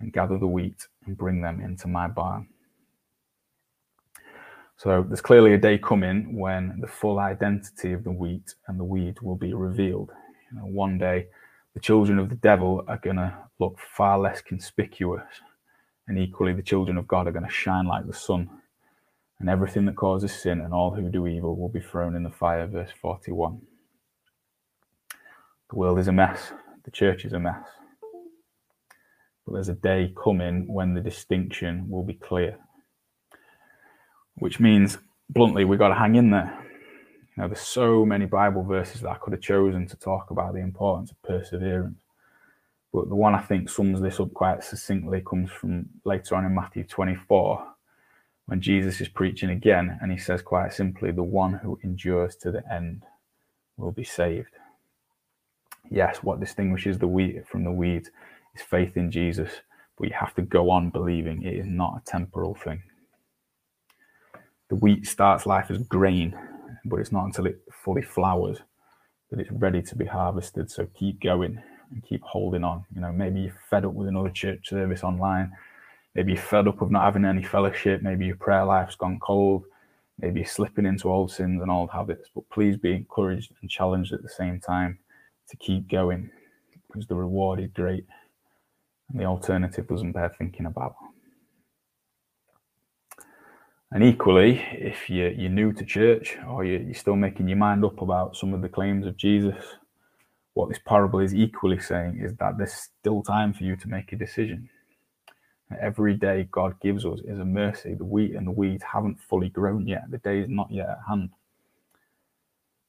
and 0.01 0.12
gather 0.12 0.38
the 0.38 0.46
wheat 0.46 0.87
and 1.07 1.16
bring 1.16 1.40
them 1.40 1.61
into 1.61 1.88
my 1.88 2.09
barn. 2.09 2.49
So 4.77 5.05
there's 5.07 5.20
clearly 5.20 5.53
a 5.53 5.59
day 5.59 5.77
coming 5.77 6.38
when 6.38 6.81
the 6.81 6.87
full 6.87 7.18
identity 7.18 7.92
of 7.92 8.03
the 8.03 8.11
wheat 8.11 8.55
and 8.66 8.81
the 8.81 8.85
weed 8.85 9.20
will 9.20 9.37
be 9.37 9.53
revealed. 9.53 10.11
You 10.51 10.59
know, 10.59 10.64
one 10.64 10.96
day, 10.96 11.27
the 11.75 11.81
children 11.81 12.18
of 12.18 12.31
the 12.31 12.37
devil 12.37 12.83
are 12.88 12.99
going 12.99 13.16
to 13.16 13.37
look 13.59 13.79
far 13.79 14.18
less 14.18 14.40
conspicuous, 14.40 15.23
and 16.09 16.18
equally, 16.18 16.55
the 16.55 16.62
children 16.62 16.96
of 16.96 17.07
God 17.07 17.29
are 17.29 17.33
going 17.33 17.44
to 17.44 17.53
shine 17.53 17.87
like 17.87 18.07
the 18.07 18.14
sun. 18.14 18.49
And 19.38 19.49
everything 19.49 19.87
that 19.87 19.96
causes 19.96 20.33
sin 20.33 20.61
and 20.61 20.75
all 20.75 20.94
who 20.94 21.09
do 21.09 21.27
evil 21.27 21.57
will 21.57 21.68
be 21.68 21.81
thrown 21.81 22.14
in 22.14 22.23
the 22.23 22.31
fire. 22.31 22.66
Verse 22.66 22.90
41. 23.01 23.61
The 25.70 25.77
world 25.77 25.99
is 25.99 26.09
a 26.09 26.12
mess, 26.12 26.53
the 26.90 26.96
church 26.96 27.24
is 27.24 27.33
a 27.33 27.38
mess. 27.38 27.66
But 29.46 29.55
there's 29.55 29.68
a 29.68 29.74
day 29.74 30.12
coming 30.22 30.72
when 30.72 30.94
the 30.94 31.00
distinction 31.00 31.88
will 31.88 32.05
be 32.05 32.14
clear 32.14 32.59
which 34.40 34.59
means 34.59 34.98
bluntly 35.29 35.64
we've 35.64 35.79
got 35.79 35.88
to 35.88 35.94
hang 35.94 36.16
in 36.16 36.31
there. 36.31 36.59
You 37.37 37.42
know, 37.42 37.48
there's 37.48 37.61
so 37.61 38.05
many 38.05 38.26
Bible 38.26 38.64
verses 38.64 39.03
that 39.03 39.11
I 39.11 39.16
could 39.16 39.33
have 39.33 39.42
chosen 39.42 39.87
to 39.87 39.96
talk 39.96 40.31
about 40.31 40.55
the 40.55 40.61
importance 40.61 41.11
of 41.11 41.22
perseverance. 41.22 42.00
But 42.92 43.09
the 43.09 43.14
one 43.14 43.35
I 43.35 43.40
think 43.40 43.68
sums 43.68 44.00
this 44.00 44.18
up 44.18 44.35
quite 44.35 44.64
succinctly 44.64 45.22
comes 45.24 45.50
from 45.50 45.87
later 46.05 46.35
on 46.35 46.44
in 46.44 46.55
Matthew 46.55 46.85
24, 46.85 47.64
when 48.46 48.61
Jesus 48.61 49.00
is 49.00 49.09
preaching 49.09 49.50
again, 49.50 49.96
and 50.03 50.11
he 50.11 50.18
says 50.18 50.42
quite 50.42 50.72
simply, 50.72 51.12
The 51.12 51.22
one 51.22 51.55
who 51.55 51.79
endures 51.85 52.35
to 52.37 52.50
the 52.50 52.62
end 52.72 53.05
will 53.76 53.92
be 53.92 54.03
saved. 54.03 54.50
Yes, 55.90 56.18
what 56.22 56.40
distinguishes 56.40 56.98
the 56.98 57.09
wheat 57.09 57.46
from 57.48 57.64
the 57.64 57.72
weeds 57.72 58.11
is 58.55 58.62
faith 58.62 58.96
in 58.96 59.11
Jesus, 59.11 59.50
but 59.98 60.09
you 60.09 60.14
have 60.18 60.35
to 60.37 60.42
go 60.42 60.70
on 60.70 60.90
believing 60.90 61.42
it 61.42 61.55
is 61.55 61.66
not 61.66 61.98
a 61.98 62.11
temporal 62.11 62.55
thing 62.55 62.83
the 64.70 64.76
wheat 64.76 65.07
starts 65.07 65.46
life 65.46 65.70
as 65.70 65.79
grain, 65.79 66.38
but 66.85 67.00
it's 67.00 67.12
not 67.12 67.24
until 67.26 67.46
it 67.46 67.61
fully 67.72 68.03
flowers 68.03 68.59
that 69.31 69.40
it's 69.40 69.50
ready 69.50 69.83
to 69.83 69.96
be 69.96 70.07
harvested. 70.07 70.70
So 70.70 70.87
keep 70.94 71.20
going 71.20 71.61
and 71.90 72.05
keep 72.05 72.22
holding 72.22 72.64
on. 72.64 72.85
You 72.94 73.00
know, 73.00 73.12
maybe 73.12 73.40
you're 73.40 73.59
fed 73.68 73.85
up 73.85 73.92
with 73.92 74.09
another 74.09 74.31
church 74.31 74.68
service 74.68 75.03
online. 75.03 75.53
Maybe 76.14 76.33
you're 76.33 76.42
fed 76.42 76.68
up 76.68 76.81
of 76.83 76.90
not 76.90 77.05
having 77.05 77.24
any 77.24 77.42
fellowship. 77.42 78.03
Maybe 78.03 78.26
your 78.26 78.37
prayer 78.37 78.64
life's 78.64 78.94
gone 78.94 79.18
cold. 79.20 79.64
Maybe 80.18 80.40
you're 80.40 80.48
slipping 80.48 80.87
into 80.87 81.11
old 81.11 81.33
sins 81.33 81.61
and 81.62 81.70
old 81.70 81.90
habits. 81.90 82.31
But 82.35 82.48
please 82.50 82.76
be 82.76 82.92
encouraged 82.92 83.53
and 83.61 83.70
challenged 83.70 84.12
at 84.12 84.22
the 84.22 84.29
same 84.29 84.61
time 84.61 85.00
to 85.50 85.56
keep 85.56 85.88
going 85.88 86.30
because 86.86 87.06
the 87.06 87.14
reward 87.14 87.60
is 87.60 87.70
great 87.74 88.06
and 89.10 89.20
the 89.20 89.24
alternative 89.24 89.88
doesn't 89.88 90.12
bear 90.12 90.28
thinking 90.38 90.66
about. 90.66 90.94
And 93.92 94.04
equally, 94.04 94.64
if 94.72 95.10
you're, 95.10 95.32
you're 95.32 95.50
new 95.50 95.72
to 95.72 95.84
church 95.84 96.36
or 96.48 96.64
you're, 96.64 96.80
you're 96.80 96.94
still 96.94 97.16
making 97.16 97.48
your 97.48 97.58
mind 97.58 97.84
up 97.84 98.00
about 98.00 98.36
some 98.36 98.54
of 98.54 98.62
the 98.62 98.68
claims 98.68 99.04
of 99.04 99.16
Jesus, 99.16 99.56
what 100.54 100.68
this 100.68 100.78
parable 100.78 101.18
is 101.18 101.34
equally 101.34 101.80
saying 101.80 102.20
is 102.22 102.34
that 102.36 102.56
there's 102.56 102.72
still 102.72 103.22
time 103.22 103.52
for 103.52 103.64
you 103.64 103.74
to 103.76 103.88
make 103.88 104.12
a 104.12 104.16
decision. 104.16 104.68
Every 105.80 106.14
day 106.14 106.48
God 106.50 106.80
gives 106.80 107.04
us 107.04 107.20
is 107.24 107.38
a 107.38 107.44
mercy. 107.44 107.94
The 107.94 108.04
wheat 108.04 108.34
and 108.34 108.46
the 108.46 108.52
weeds 108.52 108.84
haven't 108.92 109.20
fully 109.20 109.48
grown 109.48 109.86
yet. 109.86 110.10
The 110.10 110.18
day 110.18 110.40
is 110.40 110.48
not 110.48 110.70
yet 110.70 110.88
at 110.88 110.98
hand. 111.08 111.30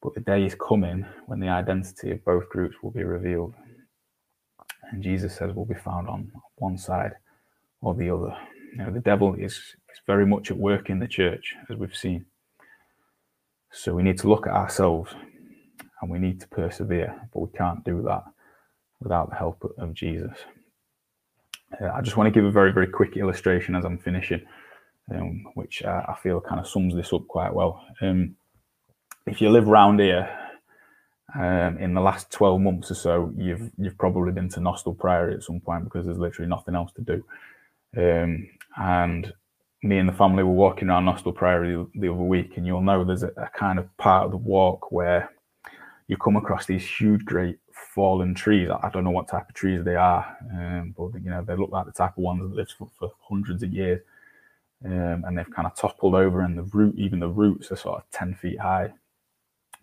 But 0.02 0.16
the 0.16 0.22
day 0.22 0.46
is 0.46 0.56
coming 0.56 1.06
when 1.28 1.40
the 1.40 1.50
identity 1.50 2.12
of 2.12 2.26
both 2.26 2.50
groups 2.50 2.76
will 2.82 2.92
be 2.92 3.04
revealed. 3.04 3.54
And 4.92 5.04
Jesus 5.04 5.36
says 5.36 5.54
we'll 5.54 5.66
be 5.66 5.76
found 5.76 6.08
on 6.08 6.32
one 6.56 6.78
side 6.78 7.14
or 7.82 7.94
the 7.94 8.10
other. 8.10 8.36
You 8.72 8.80
know, 8.80 8.92
the 8.92 9.00
devil 9.00 9.36
is, 9.36 9.54
is 9.54 10.02
very 10.08 10.26
much 10.26 10.50
at 10.50 10.58
work 10.58 10.90
in 10.90 11.00
the 11.00 11.08
church, 11.08 11.56
as 11.70 11.78
we've 11.78 11.96
seen. 11.96 12.26
So 13.72 13.94
we 13.94 14.04
need 14.04 14.18
to 14.20 14.30
look 14.30 14.48
at 14.48 14.54
ourselves 14.54 15.14
and 16.02 16.10
we 16.10 16.20
need 16.20 16.42
to 16.42 16.48
persevere, 16.48 17.16
but 17.34 17.40
we 17.40 17.58
can't 17.58 17.84
do 17.86 18.02
that 18.04 18.24
without 19.00 19.30
the 19.30 19.36
help 19.36 19.64
of 19.78 19.94
Jesus. 19.94 20.36
Uh, 21.80 21.90
I 21.94 22.02
just 22.02 22.18
want 22.18 22.28
to 22.28 22.38
give 22.38 22.46
a 22.46 22.52
very, 22.52 22.74
very 22.74 22.88
quick 22.88 23.18
illustration 23.18 23.76
as 23.76 23.86
I'm 23.86 23.98
finishing, 23.98 24.42
um, 25.14 25.46
which 25.56 25.84
uh, 25.84 26.04
I 26.08 26.16
feel 26.22 26.42
kind 26.42 26.60
of 26.60 26.68
sums 26.68 26.96
this 26.96 27.14
up 27.14 27.28
quite 27.28 27.54
well. 27.54 27.86
Um, 28.02 28.36
if 29.26 29.42
you 29.42 29.50
live 29.50 29.68
round 29.68 30.00
here, 30.00 30.30
um, 31.34 31.78
in 31.78 31.94
the 31.94 32.02
last 32.02 32.30
12 32.32 32.60
months 32.60 32.92
or 32.92 32.96
so, 32.96 33.34
you've 33.38 33.72
you've 33.78 33.98
probably 33.98 34.32
been 34.32 34.50
to 34.50 34.60
Nostell 34.60 34.98
Priory 34.98 35.34
at 35.34 35.44
some 35.44 35.62
point 35.62 35.86
because 35.86 36.06
there's 36.06 36.18
literally 36.18 36.50
nothing 36.50 36.76
else 36.76 36.92
to 36.94 37.02
do. 37.02 37.24
Um, 37.96 38.50
and 38.78 39.34
me 39.84 39.98
and 39.98 40.10
the 40.10 40.14
family 40.14 40.44
were 40.44 40.52
walking 40.52 40.90
around 40.90 41.06
Nostell 41.06 41.36
Priory 41.36 41.72
the, 41.72 41.88
the 42.00 42.14
other 42.14 42.24
week, 42.24 42.58
and 42.58 42.66
you'll 42.66 42.82
know 42.82 43.04
there's 43.04 43.24
a, 43.24 43.32
a, 43.38 43.50
kind 43.58 43.80
of 43.80 43.96
part 43.98 44.26
of 44.26 44.32
the 44.32 44.38
walk 44.38 44.92
where 44.92 45.32
you 46.08 46.18
come 46.18 46.36
across 46.36 46.66
these 46.66 46.86
huge, 46.86 47.24
great 47.24 47.58
fallen 47.74 48.36
trees. 48.36 48.70
I, 48.70 48.88
I 48.88 48.90
don't 48.90 49.06
know 49.06 49.12
what 49.12 49.30
type 49.30 49.48
of 49.48 49.56
trees 49.56 49.84
they 49.84 49.96
are, 49.96 50.38
um, 50.54 50.94
but 50.98 51.22
you 51.24 51.30
know 51.30 51.44
they 51.44 51.56
look 51.56 51.72
like 51.72 51.86
the 51.86 51.94
type 51.94 52.18
of 52.18 52.24
ones 52.24 52.42
that 52.42 52.56
lived 52.56 52.74
for, 52.78 52.90
for 53.00 53.12
hundreds 53.30 53.64
of 53.64 53.72
years, 53.72 54.02
um, 54.84 55.24
and 55.26 55.38
they've 55.38 55.52
kind 55.52 55.66
of 55.66 55.76
toppled 55.76 56.16
over, 56.16 56.42
and 56.42 56.58
the 56.58 56.64
root, 56.64 56.96
even 56.98 57.20
the 57.20 57.30
roots, 57.30 57.72
are 57.72 57.78
sort 57.78 58.00
of 58.00 58.12
ten 58.12 58.36
feet 58.36 58.60
high, 58.60 58.92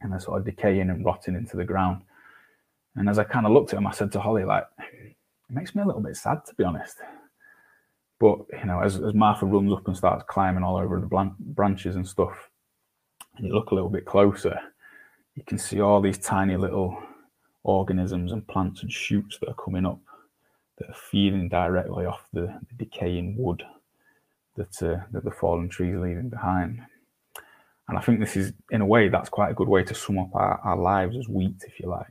and 0.00 0.12
they're 0.12 0.20
sort 0.20 0.38
of 0.38 0.44
decaying 0.44 0.90
and 0.90 1.04
rotting 1.04 1.34
into 1.34 1.56
the 1.56 1.64
ground. 1.64 2.02
And 2.96 3.08
as 3.08 3.18
I 3.18 3.24
kind 3.24 3.46
of 3.46 3.52
looked 3.52 3.72
at 3.72 3.76
them, 3.76 3.86
I 3.86 3.92
said 3.92 4.12
to 4.12 4.20
Holly, 4.20 4.44
like, 4.44 4.66
it 4.78 5.16
makes 5.50 5.74
me 5.74 5.82
a 5.82 5.86
little 5.86 6.02
bit 6.02 6.16
sad 6.16 6.44
to 6.46 6.54
be 6.54 6.64
honest 6.64 6.98
but 8.18 8.38
you 8.52 8.66
know, 8.66 8.80
as, 8.80 8.96
as 8.96 9.14
Martha 9.14 9.46
runs 9.46 9.72
up 9.72 9.86
and 9.86 9.96
starts 9.96 10.24
climbing 10.28 10.64
all 10.64 10.76
over 10.76 11.00
the 11.00 11.32
branches 11.40 11.96
and 11.96 12.06
stuff, 12.06 12.50
and 13.36 13.46
you 13.46 13.54
look 13.54 13.70
a 13.70 13.74
little 13.74 13.90
bit 13.90 14.04
closer, 14.04 14.58
you 15.36 15.44
can 15.44 15.58
see 15.58 15.80
all 15.80 16.00
these 16.00 16.18
tiny 16.18 16.56
little 16.56 17.00
organisms 17.62 18.32
and 18.32 18.46
plants 18.48 18.82
and 18.82 18.92
shoots 18.92 19.38
that 19.38 19.48
are 19.48 19.64
coming 19.64 19.86
up 19.86 20.00
that 20.78 20.88
are 20.88 20.94
feeding 21.10 21.48
directly 21.48 22.06
off 22.06 22.26
the, 22.32 22.46
the 22.68 22.84
decaying 22.84 23.36
wood 23.36 23.62
that 24.56 24.82
uh, 24.82 25.04
that 25.12 25.24
the 25.24 25.30
fallen 25.30 25.68
trees 25.68 25.96
leaving 25.96 26.28
behind. 26.28 26.80
And 27.88 27.96
I 27.96 28.02
think 28.02 28.20
this 28.20 28.36
is, 28.36 28.52
in 28.70 28.82
a 28.82 28.86
way, 28.86 29.08
that's 29.08 29.30
quite 29.30 29.50
a 29.50 29.54
good 29.54 29.68
way 29.68 29.82
to 29.82 29.94
sum 29.94 30.18
up 30.18 30.34
our, 30.34 30.60
our 30.62 30.76
lives 30.76 31.16
as 31.16 31.28
wheat, 31.28 31.62
if 31.66 31.80
you 31.80 31.88
like. 31.88 32.06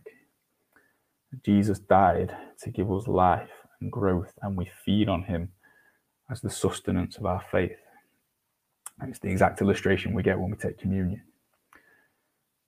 Jesus 1.46 1.80
died 1.80 2.36
to 2.62 2.72
give 2.72 2.92
us 2.92 3.08
life 3.08 3.50
and 3.80 3.92
growth, 3.92 4.34
and 4.42 4.58
we 4.58 4.72
feed 4.84 5.08
on 5.08 5.24
him 5.24 5.50
as 6.32 6.42
the 6.42 6.50
sustenance 6.50 7.18
of 7.18 7.26
our 7.26 7.44
faith. 7.52 7.78
And 9.00 9.10
it's 9.10 9.20
the 9.20 9.30
exact 9.30 9.62
illustration 9.62 10.13
we 10.13 10.24
get 10.24 10.40
when 10.40 10.50
we 10.50 10.58
take 10.58 10.80
communion. 10.80 11.22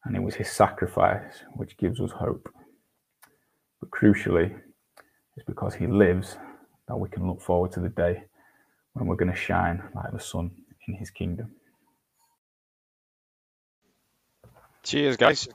And 0.05 0.15
it 0.15 0.21
was 0.21 0.35
his 0.35 0.51
sacrifice 0.51 1.43
which 1.55 1.77
gives 1.77 1.99
us 1.99 2.11
hope. 2.11 2.47
But 3.79 3.89
crucially, 3.89 4.55
it's 5.35 5.45
because 5.45 5.73
he 5.73 5.87
lives 5.87 6.37
that 6.87 6.97
we 6.97 7.09
can 7.09 7.27
look 7.27 7.41
forward 7.41 7.71
to 7.71 7.79
the 7.79 7.89
day 7.89 8.23
when 8.93 9.07
we're 9.07 9.15
going 9.15 9.31
to 9.31 9.37
shine 9.37 9.81
like 9.95 10.11
the 10.11 10.19
sun 10.19 10.51
in 10.87 10.93
his 10.93 11.09
kingdom. 11.09 11.51
Cheers, 14.89 15.17
guys. 15.17 15.47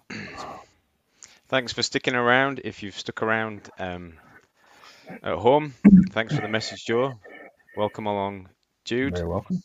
Thanks 1.48 1.72
for 1.72 1.82
sticking 1.82 2.14
around. 2.14 2.60
If 2.62 2.84
you've 2.84 2.96
stuck 2.96 3.20
around 3.20 3.68
um, 3.80 4.12
at 5.08 5.34
home, 5.34 5.74
thanks 6.10 6.36
for 6.36 6.40
the 6.40 6.46
message, 6.46 6.84
Joe. 6.84 7.14
Welcome 7.76 8.06
along, 8.06 8.48
Jude. 8.84 9.16
Very 9.16 9.26
welcome. 9.26 9.60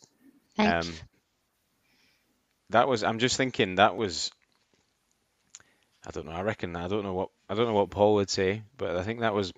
Thanks. 0.56 0.88
Um, 0.88 0.94
that 2.70 2.88
was. 2.88 3.04
I'm 3.04 3.20
just 3.20 3.36
thinking 3.36 3.76
that 3.76 3.94
was. 3.94 4.32
I 6.04 6.10
don't 6.10 6.26
know. 6.26 6.32
I 6.32 6.42
reckon. 6.42 6.74
I 6.74 6.88
don't 6.88 7.04
know 7.04 7.14
what. 7.14 7.28
I 7.48 7.54
don't 7.54 7.66
know 7.66 7.74
what 7.74 7.90
Paul 7.90 8.14
would 8.14 8.28
say, 8.28 8.64
but 8.76 8.96
I 8.96 9.04
think 9.04 9.20
that 9.20 9.34
was 9.34 9.52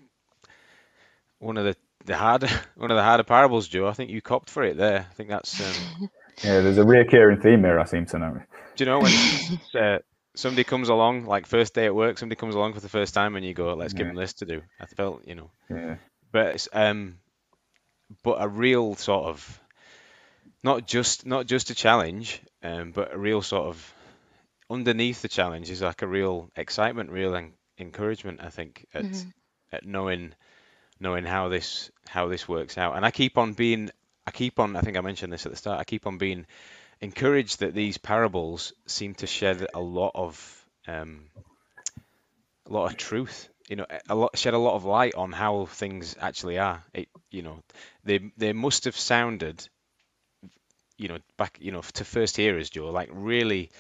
one 1.38 1.57
of 1.57 1.64
the 1.64 1.77
the 2.05 2.18
harder 2.18 2.51
one 2.77 2.90
of 2.90 2.98
the 2.98 3.03
harder 3.03 3.25
parables, 3.25 3.66
Joe. 3.66 3.87
I 3.88 3.94
think 3.94 4.11
you 4.11 4.20
copped 4.20 4.51
for 4.51 4.62
it 4.62 4.77
there. 4.77 5.07
I 5.11 5.14
think 5.14 5.31
that's. 5.31 5.59
Um, 5.59 6.11
yeah, 6.44 6.61
there's 6.61 6.77
a 6.77 6.85
reoccurring 6.85 7.42
theme 7.42 7.64
here. 7.64 7.81
I 7.81 7.85
seem 7.85 8.05
to 8.05 8.18
know. 8.18 8.42
Do 8.76 8.85
you 8.85 8.90
know 8.90 9.00
when 9.00 9.12
uh, 9.82 9.98
somebody 10.35 10.64
comes 10.64 10.88
along, 10.88 11.26
like 11.26 11.46
first 11.46 11.74
day 11.74 11.87
at 11.87 11.94
work, 11.94 12.18
somebody 12.18 12.38
comes 12.38 12.54
along 12.54 12.74
for 12.74 12.80
the 12.80 12.88
first 12.88 13.14
time, 13.14 13.37
and 13.37 13.44
you 13.44 13.54
go, 13.54 13.74
"Let's 13.74 13.92
yeah. 13.92 13.98
give 13.98 14.06
them 14.08 14.16
this 14.16 14.35
to 14.35 14.46
do." 14.46 14.62
I 14.80 14.87
felt, 14.87 15.26
you 15.26 15.35
know. 15.35 15.50
Yeah. 15.70 15.96
But 16.30 16.66
um, 16.72 17.18
but 18.22 18.38
a 18.40 18.48
real 18.48 18.94
sort 18.94 19.26
of 19.26 19.61
not 20.62 20.87
just 20.87 21.26
not 21.26 21.46
just 21.46 21.70
a 21.70 21.74
challenge, 21.74 22.40
um, 22.62 22.92
but 22.92 23.12
a 23.12 23.18
real 23.18 23.42
sort 23.42 23.68
of 23.68 23.94
underneath 24.70 25.22
the 25.22 25.28
challenge 25.28 25.70
is 25.70 25.82
like 25.82 26.02
a 26.02 26.06
real 26.06 26.50
excitement, 26.56 27.11
real 27.11 27.35
en- 27.35 27.52
encouragement. 27.78 28.40
I 28.42 28.48
think 28.48 28.87
at 28.94 29.04
mm-hmm. 29.04 29.28
at 29.72 29.85
knowing 29.85 30.35
knowing 31.00 31.24
how 31.24 31.48
this 31.48 31.90
how 32.08 32.28
this 32.28 32.48
works 32.48 32.78
out. 32.78 32.96
And 32.96 33.04
I 33.04 33.11
keep 33.11 33.38
on 33.38 33.52
being 33.52 33.90
I 34.26 34.30
keep 34.30 34.58
on 34.58 34.76
I 34.76 34.80
think 34.80 34.96
I 34.96 35.00
mentioned 35.00 35.32
this 35.32 35.46
at 35.46 35.52
the 35.52 35.58
start. 35.58 35.80
I 35.80 35.85
keep 35.85 36.06
on 36.06 36.18
being 36.18 36.46
encouraged 37.03 37.61
that 37.61 37.75
these 37.75 37.99
parables 37.99 38.73
seem 38.87 39.15
to 39.17 39.27
shed 39.27 39.67
a 39.75 39.81
lot 39.81 40.12
of 40.15 40.67
um, 40.87 41.25
a 42.67 42.73
lot 42.73 42.91
of 42.91 42.97
truth. 42.97 43.49
You 43.69 43.77
know, 43.77 43.87
a 44.09 44.15
lot 44.15 44.38
shed 44.38 44.55
a 44.55 44.59
lot 44.59 44.77
of 44.77 44.85
light 44.85 45.15
on 45.15 45.33
how 45.33 45.67
things 45.67 46.17
actually 46.21 46.59
are. 46.59 46.83
It, 46.95 47.09
you 47.31 47.43
know, 47.43 47.62
they 48.05 48.33
they 48.37 48.53
must 48.53 48.85
have 48.85 48.97
sounded, 48.97 49.69
you 50.97 51.09
know, 51.09 51.19
back 51.37 51.59
you 51.61 51.73
know 51.73 51.83
to 51.95 52.05
first 52.05 52.37
hearers, 52.37 52.71
Joe, 52.71 52.91
like 52.91 53.11
really. 53.12 53.71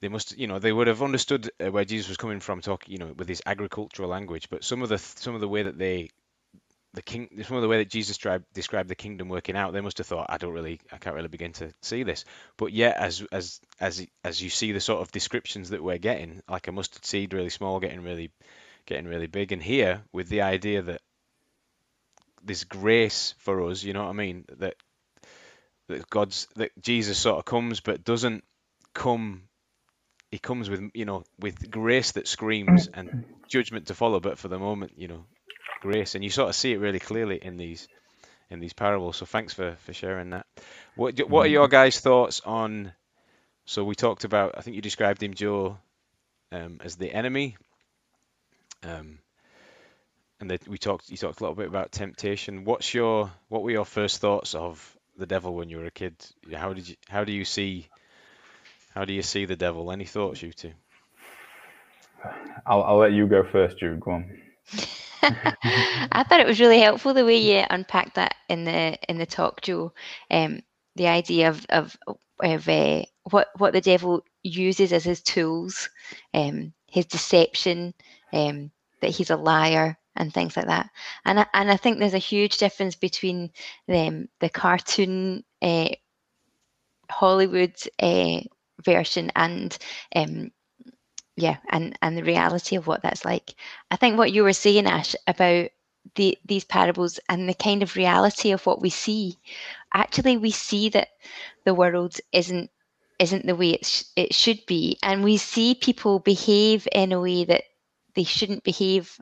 They 0.00 0.08
must, 0.08 0.38
you 0.38 0.46
know, 0.46 0.58
they 0.58 0.72
would 0.72 0.86
have 0.86 1.02
understood 1.02 1.50
uh, 1.62 1.70
where 1.70 1.84
Jesus 1.84 2.08
was 2.08 2.16
coming 2.16 2.40
from, 2.40 2.62
talking, 2.62 2.90
you 2.90 2.98
know, 2.98 3.12
with 3.12 3.28
his 3.28 3.42
agricultural 3.44 4.08
language. 4.08 4.48
But 4.48 4.64
some 4.64 4.80
of 4.80 4.88
the 4.88 4.96
some 4.96 5.34
of 5.34 5.42
the 5.42 5.48
way 5.48 5.62
that 5.62 5.76
they 5.76 6.08
the 6.92 7.02
king 7.02 7.28
some 7.44 7.56
of 7.56 7.62
the 7.62 7.68
way 7.68 7.78
that 7.78 7.90
Jesus 7.90 8.16
described 8.16 8.44
described 8.52 8.88
the 8.88 8.96
kingdom 8.96 9.28
working 9.28 9.56
out, 9.56 9.72
they 9.72 9.80
must 9.80 9.98
have 9.98 10.06
thought, 10.06 10.26
I 10.28 10.38
don't 10.38 10.52
really 10.52 10.80
I 10.90 10.98
can't 10.98 11.14
really 11.14 11.28
begin 11.28 11.52
to 11.54 11.72
see 11.82 12.02
this. 12.02 12.24
But 12.56 12.72
yet 12.72 12.96
as 12.96 13.24
as 13.30 13.60
as 13.78 14.06
as 14.24 14.42
you 14.42 14.50
see 14.50 14.72
the 14.72 14.80
sort 14.80 15.00
of 15.00 15.12
descriptions 15.12 15.70
that 15.70 15.82
we're 15.82 15.98
getting, 15.98 16.42
like 16.48 16.68
a 16.68 16.72
mustard 16.72 17.04
seed 17.04 17.32
really 17.32 17.50
small 17.50 17.78
getting 17.80 18.02
really 18.02 18.32
getting 18.86 19.06
really 19.06 19.28
big. 19.28 19.52
And 19.52 19.62
here 19.62 20.02
with 20.12 20.28
the 20.28 20.42
idea 20.42 20.82
that 20.82 21.00
this 22.42 22.64
grace 22.64 23.34
for 23.38 23.68
us, 23.70 23.84
you 23.84 23.92
know 23.92 24.04
what 24.04 24.10
I 24.10 24.14
mean? 24.14 24.44
That 24.58 24.74
that 25.86 26.10
God's 26.10 26.48
that 26.56 26.72
Jesus 26.80 27.18
sort 27.18 27.38
of 27.38 27.44
comes 27.44 27.80
but 27.80 28.04
doesn't 28.04 28.42
come 28.94 29.42
he 30.30 30.38
comes 30.38 30.70
with 30.70 30.90
you 30.94 31.04
know 31.04 31.24
with 31.38 31.70
grace 31.70 32.12
that 32.12 32.26
screams 32.26 32.88
and 32.92 33.24
judgment 33.48 33.86
to 33.86 33.94
follow 33.94 34.20
but 34.20 34.38
for 34.38 34.48
the 34.48 34.58
moment 34.58 34.92
you 34.96 35.08
know 35.08 35.24
grace, 35.80 36.14
and 36.14 36.22
you 36.22 36.30
sort 36.30 36.48
of 36.48 36.54
see 36.54 36.72
it 36.72 36.78
really 36.78 36.98
clearly 36.98 37.38
in 37.40 37.56
these 37.56 37.88
in 38.50 38.60
these 38.60 38.72
parables. 38.72 39.16
So 39.16 39.26
thanks 39.26 39.54
for 39.54 39.76
for 39.84 39.92
sharing 39.92 40.30
that. 40.30 40.46
What 40.96 41.18
what 41.28 41.42
are 41.42 41.44
mm-hmm. 41.46 41.52
your 41.52 41.68
guys' 41.68 42.00
thoughts 42.00 42.40
on? 42.44 42.92
So 43.64 43.84
we 43.84 43.94
talked 43.94 44.24
about. 44.24 44.54
I 44.56 44.62
think 44.62 44.76
you 44.76 44.82
described 44.82 45.22
him, 45.22 45.34
Joe, 45.34 45.78
um, 46.52 46.80
as 46.82 46.96
the 46.96 47.12
enemy. 47.12 47.56
Um, 48.82 49.18
and 50.40 50.50
that 50.50 50.66
we 50.66 50.78
talked. 50.78 51.10
You 51.10 51.16
talked 51.16 51.40
a 51.40 51.42
little 51.42 51.54
bit 51.54 51.68
about 51.68 51.92
temptation. 51.92 52.64
What's 52.64 52.92
your 52.92 53.30
what 53.48 53.62
were 53.62 53.70
your 53.70 53.84
first 53.84 54.20
thoughts 54.20 54.54
of 54.54 54.96
the 55.16 55.26
devil 55.26 55.54
when 55.54 55.68
you 55.68 55.78
were 55.78 55.84
a 55.84 55.90
kid? 55.90 56.14
How 56.52 56.72
did 56.72 56.88
you 56.88 56.96
how 57.08 57.24
do 57.24 57.32
you 57.32 57.44
see 57.44 57.88
how 58.94 59.04
do 59.04 59.12
you 59.12 59.22
see 59.22 59.44
the 59.44 59.56
devil? 59.56 59.92
Any 59.92 60.06
thoughts, 60.06 60.42
you 60.42 60.52
two? 60.52 60.72
I'll 62.66 62.82
I'll 62.82 62.98
let 62.98 63.12
you 63.12 63.26
go 63.26 63.44
first, 63.44 63.78
Jude. 63.78 64.00
Go 64.00 64.12
on. 64.12 64.38
I 66.12 66.24
thought 66.28 66.40
it 66.40 66.46
was 66.46 66.60
really 66.60 66.80
helpful 66.80 67.14
the 67.14 67.24
way 67.24 67.36
you 67.38 67.64
unpacked 67.70 68.14
that 68.14 68.34
in 68.48 68.64
the 68.64 68.98
in 69.08 69.18
the 69.18 69.26
talk, 69.26 69.60
Joe. 69.62 69.92
Um, 70.30 70.60
the 70.96 71.08
idea 71.08 71.48
of 71.48 71.66
of, 71.70 71.96
of 72.42 72.68
uh, 72.68 73.02
what 73.30 73.48
what 73.58 73.72
the 73.72 73.80
devil 73.80 74.24
uses 74.42 74.92
as 74.92 75.04
his 75.04 75.22
tools, 75.22 75.88
um, 76.34 76.72
his 76.86 77.06
deception, 77.06 77.94
um, 78.32 78.70
that 79.00 79.10
he's 79.10 79.30
a 79.30 79.36
liar 79.36 79.98
and 80.16 80.32
things 80.32 80.56
like 80.56 80.66
that. 80.66 80.90
And 81.24 81.40
I, 81.40 81.46
and 81.54 81.70
I 81.70 81.76
think 81.76 81.98
there's 81.98 82.14
a 82.14 82.18
huge 82.18 82.58
difference 82.58 82.96
between 82.96 83.50
them 83.86 84.28
the 84.40 84.48
cartoon 84.48 85.44
uh, 85.62 85.88
Hollywood 87.10 87.74
uh, 88.00 88.40
version 88.84 89.30
and 89.36 89.76
um, 90.14 90.50
yeah 91.40 91.58
and 91.70 91.98
and 92.02 92.18
the 92.18 92.24
reality 92.24 92.76
of 92.76 92.86
what 92.88 93.02
that's 93.02 93.24
like. 93.26 93.54
I 93.90 93.96
think 93.96 94.18
what 94.18 94.32
you 94.32 94.44
were 94.44 94.54
saying 94.54 94.86
ash 94.86 95.16
about 95.28 95.70
the 96.16 96.38
these 96.46 96.64
parables 96.64 97.20
and 97.28 97.48
the 97.48 97.54
kind 97.54 97.82
of 97.82 97.96
reality 97.96 98.52
of 98.52 98.66
what 98.66 98.82
we 98.82 98.90
see. 98.90 99.38
Actually 99.94 100.38
we 100.38 100.52
see 100.52 100.90
that 100.90 101.08
the 101.64 101.74
world 101.74 102.16
isn't 102.32 102.70
isn't 103.20 103.46
the 103.46 103.56
way 103.56 103.72
it, 103.72 103.86
sh- 103.86 104.04
it 104.16 104.34
should 104.34 104.60
be 104.66 104.98
and 105.02 105.24
we 105.24 105.38
see 105.38 105.74
people 105.76 106.20
behave 106.20 106.88
in 106.92 107.12
a 107.12 107.20
way 107.20 107.44
that 107.44 107.64
they 108.16 108.24
shouldn't 108.24 108.64
behave. 108.64 109.18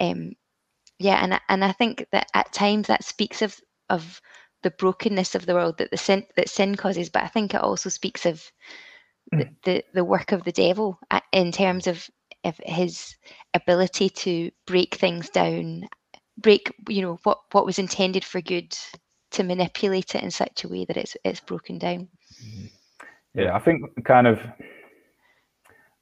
Um 0.00 0.32
yeah 1.00 1.22
and 1.24 1.40
and 1.50 1.64
i 1.64 1.72
think 1.72 2.06
that 2.12 2.28
at 2.34 2.52
times 2.52 2.88
that 2.88 3.04
speaks 3.04 3.42
of 3.42 3.60
of 3.90 4.22
the 4.64 4.72
brokenness 4.72 5.36
of 5.36 5.46
the 5.46 5.54
world 5.54 5.78
that 5.78 5.92
the 5.92 5.98
sin 5.98 6.26
that 6.36 6.50
sin 6.50 6.76
causes 6.76 7.10
but 7.10 7.24
i 7.24 7.28
think 7.28 7.54
it 7.54 7.62
also 7.62 7.90
speaks 7.90 8.26
of 8.26 8.52
the, 9.32 9.36
mm. 9.36 9.54
the, 9.64 9.84
the 9.94 10.04
work 10.04 10.32
of 10.32 10.44
the 10.44 10.52
devil 10.52 10.98
in 11.32 11.52
terms 11.52 11.86
of, 11.86 12.08
of 12.44 12.58
his 12.64 13.16
ability 13.54 14.08
to 14.10 14.50
break 14.66 14.94
things 14.96 15.28
down, 15.28 15.88
break 16.38 16.72
you 16.88 17.02
know 17.02 17.18
what 17.24 17.38
what 17.52 17.66
was 17.66 17.78
intended 17.78 18.24
for 18.24 18.40
good, 18.40 18.76
to 19.32 19.42
manipulate 19.42 20.14
it 20.14 20.22
in 20.22 20.30
such 20.30 20.64
a 20.64 20.68
way 20.68 20.84
that 20.84 20.96
it's 20.96 21.16
it's 21.24 21.40
broken 21.40 21.78
down. 21.78 22.08
Mm-hmm. 22.42 22.66
Yeah, 23.34 23.54
I 23.54 23.58
think 23.58 24.04
kind 24.04 24.26
of 24.26 24.40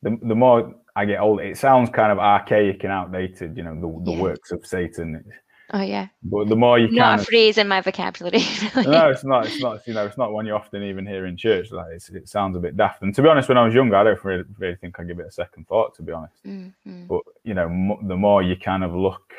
the 0.02 0.18
the 0.22 0.34
more 0.34 0.74
I 0.94 1.04
get 1.04 1.20
older, 1.20 1.42
it 1.42 1.58
sounds 1.58 1.90
kind 1.90 2.12
of 2.12 2.18
archaic 2.18 2.84
and 2.84 2.92
outdated. 2.92 3.56
You 3.56 3.64
know, 3.64 3.74
the 3.74 4.10
the 4.10 4.16
yeah. 4.16 4.22
works 4.22 4.52
of 4.52 4.66
Satan. 4.66 5.24
Oh 5.72 5.80
yeah. 5.80 6.08
But 6.22 6.48
the 6.48 6.56
more 6.56 6.78
you 6.78 6.88
not 6.90 7.04
kind 7.04 7.20
a 7.20 7.24
phrase 7.24 7.58
in 7.58 7.66
my 7.66 7.80
vocabulary. 7.80 8.38
no, 8.76 9.10
it's 9.10 9.24
not. 9.24 9.46
It's 9.46 9.60
not. 9.60 9.86
You 9.86 9.94
know, 9.94 10.06
it's 10.06 10.16
not 10.16 10.32
one 10.32 10.46
you 10.46 10.52
often 10.52 10.82
even 10.82 11.06
hear 11.06 11.26
in 11.26 11.36
church. 11.36 11.72
Like 11.72 11.92
it 11.92 12.28
sounds 12.28 12.56
a 12.56 12.60
bit 12.60 12.76
daft. 12.76 13.02
And 13.02 13.14
to 13.14 13.22
be 13.22 13.28
honest, 13.28 13.48
when 13.48 13.58
I 13.58 13.64
was 13.64 13.74
younger, 13.74 13.96
I 13.96 14.04
don't 14.04 14.24
really, 14.24 14.44
really 14.58 14.76
think 14.76 15.00
I 15.00 15.04
give 15.04 15.18
it 15.18 15.26
a 15.26 15.32
second 15.32 15.66
thought. 15.66 15.94
To 15.96 16.02
be 16.02 16.12
honest, 16.12 16.34
mm-hmm. 16.46 17.06
but 17.06 17.22
you 17.42 17.54
know, 17.54 17.64
m- 17.64 18.06
the 18.06 18.16
more 18.16 18.42
you 18.42 18.56
kind 18.56 18.84
of 18.84 18.94
look 18.94 19.32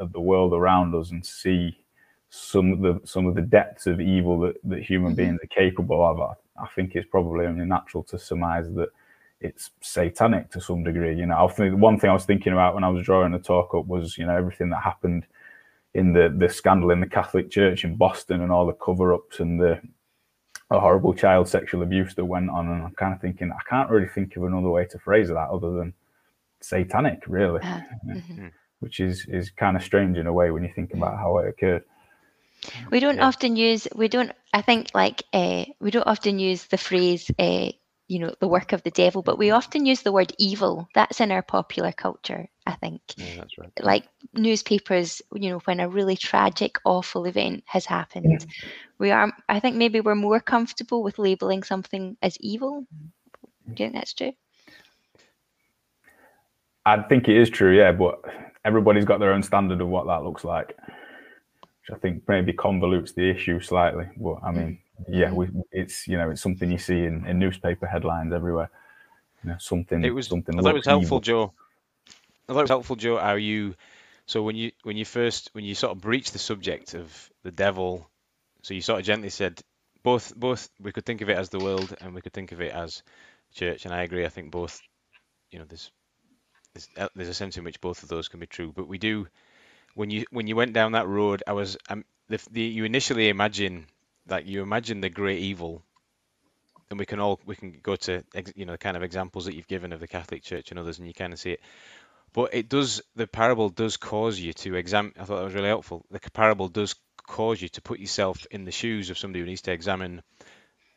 at 0.00 0.12
the 0.12 0.20
world 0.20 0.52
around 0.52 0.94
us 0.94 1.10
and 1.10 1.24
see 1.24 1.78
some 2.30 2.72
of 2.72 2.80
the 2.80 3.00
some 3.04 3.26
of 3.26 3.36
the 3.36 3.42
depths 3.42 3.86
of 3.86 4.00
evil 4.00 4.40
that, 4.40 4.56
that 4.64 4.82
human 4.82 5.12
mm-hmm. 5.12 5.16
beings 5.16 5.40
are 5.42 5.46
capable 5.46 6.04
of, 6.04 6.20
I, 6.20 6.64
I 6.64 6.66
think 6.74 6.96
it's 6.96 7.08
probably 7.08 7.46
only 7.46 7.64
natural 7.64 8.02
to 8.04 8.18
surmise 8.18 8.66
that 8.74 8.88
it's 9.40 9.70
satanic 9.80 10.50
to 10.50 10.60
some 10.60 10.82
degree. 10.82 11.16
You 11.16 11.26
know, 11.26 11.46
I 11.46 11.52
think 11.52 11.78
one 11.78 11.98
thing 11.98 12.10
I 12.10 12.14
was 12.14 12.24
thinking 12.24 12.52
about 12.52 12.74
when 12.74 12.84
I 12.84 12.88
was 12.88 13.04
drawing 13.04 13.32
the 13.32 13.38
talk 13.38 13.74
up 13.74 13.86
was, 13.86 14.18
you 14.18 14.26
know, 14.26 14.36
everything 14.36 14.70
that 14.70 14.82
happened 14.82 15.26
in 15.98 16.12
the 16.12 16.32
the 16.34 16.48
scandal 16.48 16.90
in 16.90 17.00
the 17.00 17.06
Catholic 17.06 17.50
Church 17.50 17.84
in 17.84 17.96
Boston 17.96 18.40
and 18.40 18.52
all 18.52 18.66
the 18.66 18.72
cover-ups 18.72 19.40
and 19.40 19.60
the, 19.60 19.80
the 20.70 20.78
horrible 20.78 21.12
child 21.12 21.48
sexual 21.48 21.82
abuse 21.82 22.14
that 22.14 22.24
went 22.24 22.50
on. 22.50 22.68
And 22.68 22.84
I'm 22.84 22.94
kind 22.94 23.12
of 23.12 23.20
thinking 23.20 23.50
I 23.50 23.68
can't 23.68 23.90
really 23.90 24.06
think 24.06 24.36
of 24.36 24.44
another 24.44 24.70
way 24.70 24.84
to 24.86 24.98
phrase 24.98 25.28
that 25.28 25.50
other 25.50 25.72
than 25.72 25.94
satanic, 26.60 27.24
really, 27.26 27.60
uh, 27.62 27.80
mm-hmm. 28.06 28.48
which 28.78 29.00
is 29.00 29.26
is 29.28 29.50
kind 29.50 29.76
of 29.76 29.82
strange 29.82 30.16
in 30.18 30.28
a 30.28 30.32
way 30.32 30.50
when 30.52 30.62
you 30.62 30.72
think 30.72 30.94
about 30.94 31.18
how 31.18 31.38
it 31.38 31.48
occurred. 31.48 31.84
We 32.90 33.00
don't 33.00 33.16
yeah. 33.16 33.26
often 33.26 33.56
use 33.56 33.88
we 33.94 34.08
don't 34.08 34.32
I 34.52 34.62
think 34.62 34.90
like 34.94 35.24
uh, 35.32 35.64
we 35.80 35.90
don't 35.90 36.06
often 36.06 36.38
use 36.38 36.64
the 36.66 36.78
phrase 36.78 37.30
uh, 37.38 37.70
you 38.08 38.18
know 38.20 38.34
the 38.40 38.48
work 38.48 38.72
of 38.72 38.82
the 38.82 38.90
devil 38.90 39.22
but 39.22 39.38
we 39.38 39.50
often 39.50 39.86
use 39.86 40.02
the 40.02 40.12
word 40.12 40.32
evil 40.38 40.88
that's 40.94 41.20
in 41.20 41.30
our 41.30 41.42
popular 41.42 41.92
culture 41.92 42.48
i 42.68 42.74
think 42.76 43.00
yeah, 43.16 43.36
that's 43.36 43.58
right 43.58 43.70
like 43.80 44.04
newspapers 44.34 45.20
you 45.34 45.50
know 45.50 45.58
when 45.60 45.80
a 45.80 45.88
really 45.88 46.16
tragic 46.16 46.78
awful 46.84 47.24
event 47.24 47.64
has 47.66 47.84
happened 47.84 48.46
yeah. 48.48 48.68
we 48.98 49.10
are 49.10 49.32
i 49.48 49.58
think 49.58 49.76
maybe 49.76 50.00
we're 50.00 50.14
more 50.14 50.40
comfortable 50.40 51.02
with 51.02 51.18
labeling 51.18 51.62
something 51.62 52.16
as 52.22 52.36
evil 52.38 52.86
do 53.74 53.82
you 53.82 53.86
think 53.86 53.94
that's 53.94 54.14
true 54.14 54.32
i 56.86 57.00
think 57.02 57.28
it 57.28 57.36
is 57.36 57.50
true 57.50 57.76
yeah 57.76 57.90
but 57.90 58.22
everybody's 58.64 59.04
got 59.04 59.18
their 59.18 59.32
own 59.32 59.42
standard 59.42 59.80
of 59.80 59.88
what 59.88 60.06
that 60.06 60.22
looks 60.22 60.44
like 60.44 60.76
which 60.78 61.90
i 61.92 61.98
think 61.98 62.22
maybe 62.28 62.52
convolutes 62.52 63.14
the 63.14 63.28
issue 63.28 63.60
slightly 63.60 64.06
but 64.16 64.36
i 64.44 64.52
mean 64.52 64.78
yeah, 65.06 65.26
mm-hmm. 65.26 65.36
we, 65.36 65.48
it's 65.70 66.08
you 66.08 66.16
know 66.16 66.30
it's 66.30 66.42
something 66.42 66.70
you 66.70 66.78
see 66.78 67.04
in, 67.04 67.24
in 67.26 67.38
newspaper 67.38 67.86
headlines 67.86 68.32
everywhere. 68.32 68.70
You 69.44 69.50
know, 69.50 69.56
something. 69.58 70.04
It 70.04 70.10
was 70.10 70.26
something. 70.26 70.58
I 70.58 70.62
thought 70.62 70.70
it 70.70 70.74
was 70.74 70.86
helpful, 70.86 71.20
Joe. 71.20 71.52
I 72.48 72.52
thought 72.52 72.60
it 72.60 72.62
was 72.62 72.70
helpful, 72.70 72.96
Joe. 72.96 73.18
How 73.18 73.34
you 73.34 73.74
so 74.26 74.42
when 74.42 74.56
you 74.56 74.72
when 74.82 74.96
you 74.96 75.04
first 75.04 75.50
when 75.52 75.64
you 75.64 75.74
sort 75.74 75.92
of 75.92 76.00
breached 76.00 76.32
the 76.32 76.38
subject 76.38 76.94
of 76.94 77.30
the 77.42 77.50
devil, 77.52 78.08
so 78.62 78.74
you 78.74 78.80
sort 78.82 79.00
of 79.00 79.06
gently 79.06 79.30
said 79.30 79.60
both 80.02 80.34
both 80.34 80.68
we 80.80 80.92
could 80.92 81.04
think 81.04 81.20
of 81.20 81.28
it 81.28 81.36
as 81.36 81.50
the 81.50 81.60
world 81.60 81.94
and 82.00 82.14
we 82.14 82.20
could 82.22 82.32
think 82.32 82.52
of 82.52 82.60
it 82.60 82.72
as 82.72 83.02
church, 83.54 83.84
and 83.84 83.94
I 83.94 84.02
agree. 84.02 84.24
I 84.24 84.28
think 84.28 84.50
both, 84.50 84.80
you 85.50 85.58
know, 85.58 85.64
there's 85.66 85.90
there's, 86.74 86.88
uh, 86.96 87.08
there's 87.14 87.28
a 87.28 87.34
sense 87.34 87.56
in 87.56 87.64
which 87.64 87.80
both 87.80 88.02
of 88.02 88.08
those 88.08 88.28
can 88.28 88.40
be 88.40 88.46
true, 88.46 88.72
but 88.74 88.88
we 88.88 88.98
do 88.98 89.28
when 89.94 90.10
you 90.10 90.24
when 90.30 90.46
you 90.46 90.56
went 90.56 90.72
down 90.72 90.92
that 90.92 91.08
road, 91.08 91.42
I 91.46 91.52
was 91.52 91.76
um, 91.90 92.04
the, 92.28 92.40
the 92.50 92.62
you 92.62 92.84
initially 92.84 93.28
imagine 93.28 93.86
like 94.28 94.46
you 94.46 94.62
imagine 94.62 95.00
the 95.00 95.10
great 95.10 95.40
evil 95.40 95.82
and 96.90 96.98
we 96.98 97.06
can 97.06 97.20
all 97.20 97.40
we 97.46 97.56
can 97.56 97.78
go 97.82 97.96
to 97.96 98.22
you 98.54 98.64
know 98.64 98.72
the 98.72 98.78
kind 98.78 98.96
of 98.96 99.02
examples 99.02 99.44
that 99.44 99.54
you've 99.54 99.68
given 99.68 99.92
of 99.92 100.00
the 100.00 100.08
Catholic 100.08 100.42
Church 100.42 100.70
and 100.70 100.78
others, 100.78 100.98
and 100.98 101.06
you 101.06 101.14
kind 101.14 101.32
of 101.32 101.38
see 101.38 101.52
it. 101.52 101.60
But 102.32 102.54
it 102.54 102.68
does 102.68 103.02
the 103.16 103.26
parable 103.26 103.68
does 103.68 103.96
cause 103.96 104.38
you 104.38 104.52
to 104.54 104.74
examine. 104.74 105.12
I 105.18 105.24
thought 105.24 105.36
that 105.36 105.44
was 105.44 105.54
really 105.54 105.68
helpful. 105.68 106.04
The 106.10 106.20
parable 106.32 106.68
does 106.68 106.94
cause 107.26 107.60
you 107.60 107.68
to 107.68 107.82
put 107.82 108.00
yourself 108.00 108.46
in 108.50 108.64
the 108.64 108.72
shoes 108.72 109.10
of 109.10 109.18
somebody 109.18 109.40
who 109.40 109.46
needs 109.46 109.62
to 109.62 109.72
examine 109.72 110.22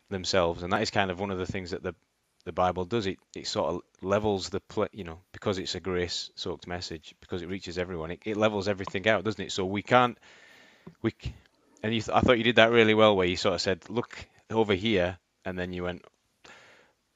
themselves, 0.09 0.63
and 0.63 0.73
that 0.73 0.81
is 0.81 0.91
kind 0.91 1.11
of 1.11 1.19
one 1.19 1.31
of 1.31 1.37
the 1.37 1.45
things 1.45 1.71
that 1.71 1.83
the 1.83 1.95
the 2.43 2.51
Bible 2.51 2.85
does. 2.85 3.07
It 3.07 3.19
it 3.35 3.47
sort 3.47 3.73
of 3.73 3.81
levels 4.01 4.49
the 4.49 4.59
pl- 4.59 4.87
you 4.91 5.03
know 5.03 5.19
because 5.31 5.57
it's 5.57 5.75
a 5.75 5.79
grace 5.79 6.31
soaked 6.35 6.67
message 6.67 7.15
because 7.21 7.41
it 7.41 7.49
reaches 7.49 7.77
everyone. 7.77 8.11
It, 8.11 8.21
it 8.25 8.37
levels 8.37 8.67
everything 8.67 9.07
out, 9.07 9.23
doesn't 9.23 9.43
it? 9.43 9.51
So 9.51 9.65
we 9.65 9.81
can't 9.81 10.17
we 11.01 11.13
and 11.83 11.93
you 11.93 12.01
th- 12.01 12.15
I 12.15 12.21
thought 12.21 12.37
you 12.37 12.43
did 12.43 12.57
that 12.57 12.71
really 12.71 12.93
well 12.93 13.15
where 13.15 13.27
you 13.27 13.35
sort 13.35 13.55
of 13.55 13.61
said 13.61 13.89
look 13.89 14.25
over 14.49 14.73
here 14.73 15.17
and 15.45 15.57
then 15.57 15.73
you 15.73 15.83
went 15.83 16.03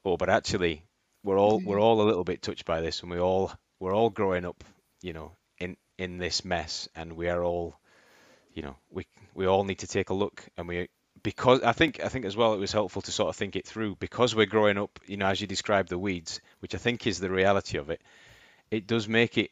oh 0.04 0.18
but 0.18 0.30
actually 0.30 0.84
we're 1.24 1.40
all 1.40 1.60
we're 1.60 1.76
mm-hmm. 1.76 1.84
all 1.84 2.02
a 2.02 2.04
little 2.04 2.24
bit 2.24 2.42
touched 2.42 2.66
by 2.66 2.82
this 2.82 3.02
and 3.02 3.12
we 3.12 3.20
all 3.20 3.52
we're 3.80 3.96
all 3.96 4.10
growing 4.10 4.46
up 4.46 4.64
you 5.02 5.14
know 5.14 5.32
in 5.60 5.78
in 5.98 6.18
this 6.18 6.44
mess 6.44 6.88
and 6.96 7.14
we 7.14 7.30
are 7.30 7.44
all 7.44 7.76
you 8.54 8.62
know 8.62 8.76
we 8.92 9.06
we 9.34 9.46
all 9.46 9.64
need 9.64 9.80
to 9.80 9.88
take 9.88 10.10
a 10.10 10.14
look 10.14 10.44
and 10.58 10.68
we 10.68 10.88
because 11.26 11.64
I 11.64 11.72
think 11.72 12.04
I 12.04 12.08
think 12.08 12.26
as 12.26 12.38
well 12.38 12.54
it 12.54 12.60
was 12.60 12.72
helpful 12.72 13.02
to 13.02 13.12
sort 13.12 13.30
of 13.30 13.36
think 13.36 13.56
it 13.56 13.66
through 13.66 13.96
because 13.96 14.36
we're 14.36 14.46
growing 14.46 14.78
up, 14.78 15.00
you 15.08 15.18
know, 15.18 15.26
as 15.26 15.42
you 15.42 15.48
described 15.48 15.90
the 15.90 15.98
weeds, 15.98 16.40
which 16.60 16.76
I 16.76 16.78
think 16.78 17.08
is 17.08 17.20
the 17.20 17.32
reality 17.32 17.80
of 17.80 17.90
it. 17.90 18.00
It 18.70 18.86
does 18.86 19.08
make 19.08 19.40
it 19.40 19.50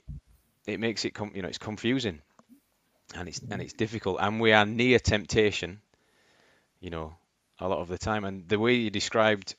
it 0.67 0.79
makes 0.79 1.03
it 1.03 1.17
you 1.33 1.41
know 1.41 1.47
it's 1.47 1.57
confusing 1.57 2.21
and 3.15 3.27
it's 3.27 3.41
and 3.49 3.59
it's 3.59 3.73
difficult 3.73 4.17
and 4.21 4.39
we 4.39 4.53
are 4.53 4.67
near 4.67 4.99
temptation, 4.99 5.81
you 6.79 6.91
know, 6.91 7.15
a 7.59 7.67
lot 7.67 7.79
of 7.79 7.88
the 7.88 7.97
time. 7.97 8.23
And 8.23 8.47
the 8.47 8.59
way 8.59 8.75
you 8.75 8.91
described 8.91 9.55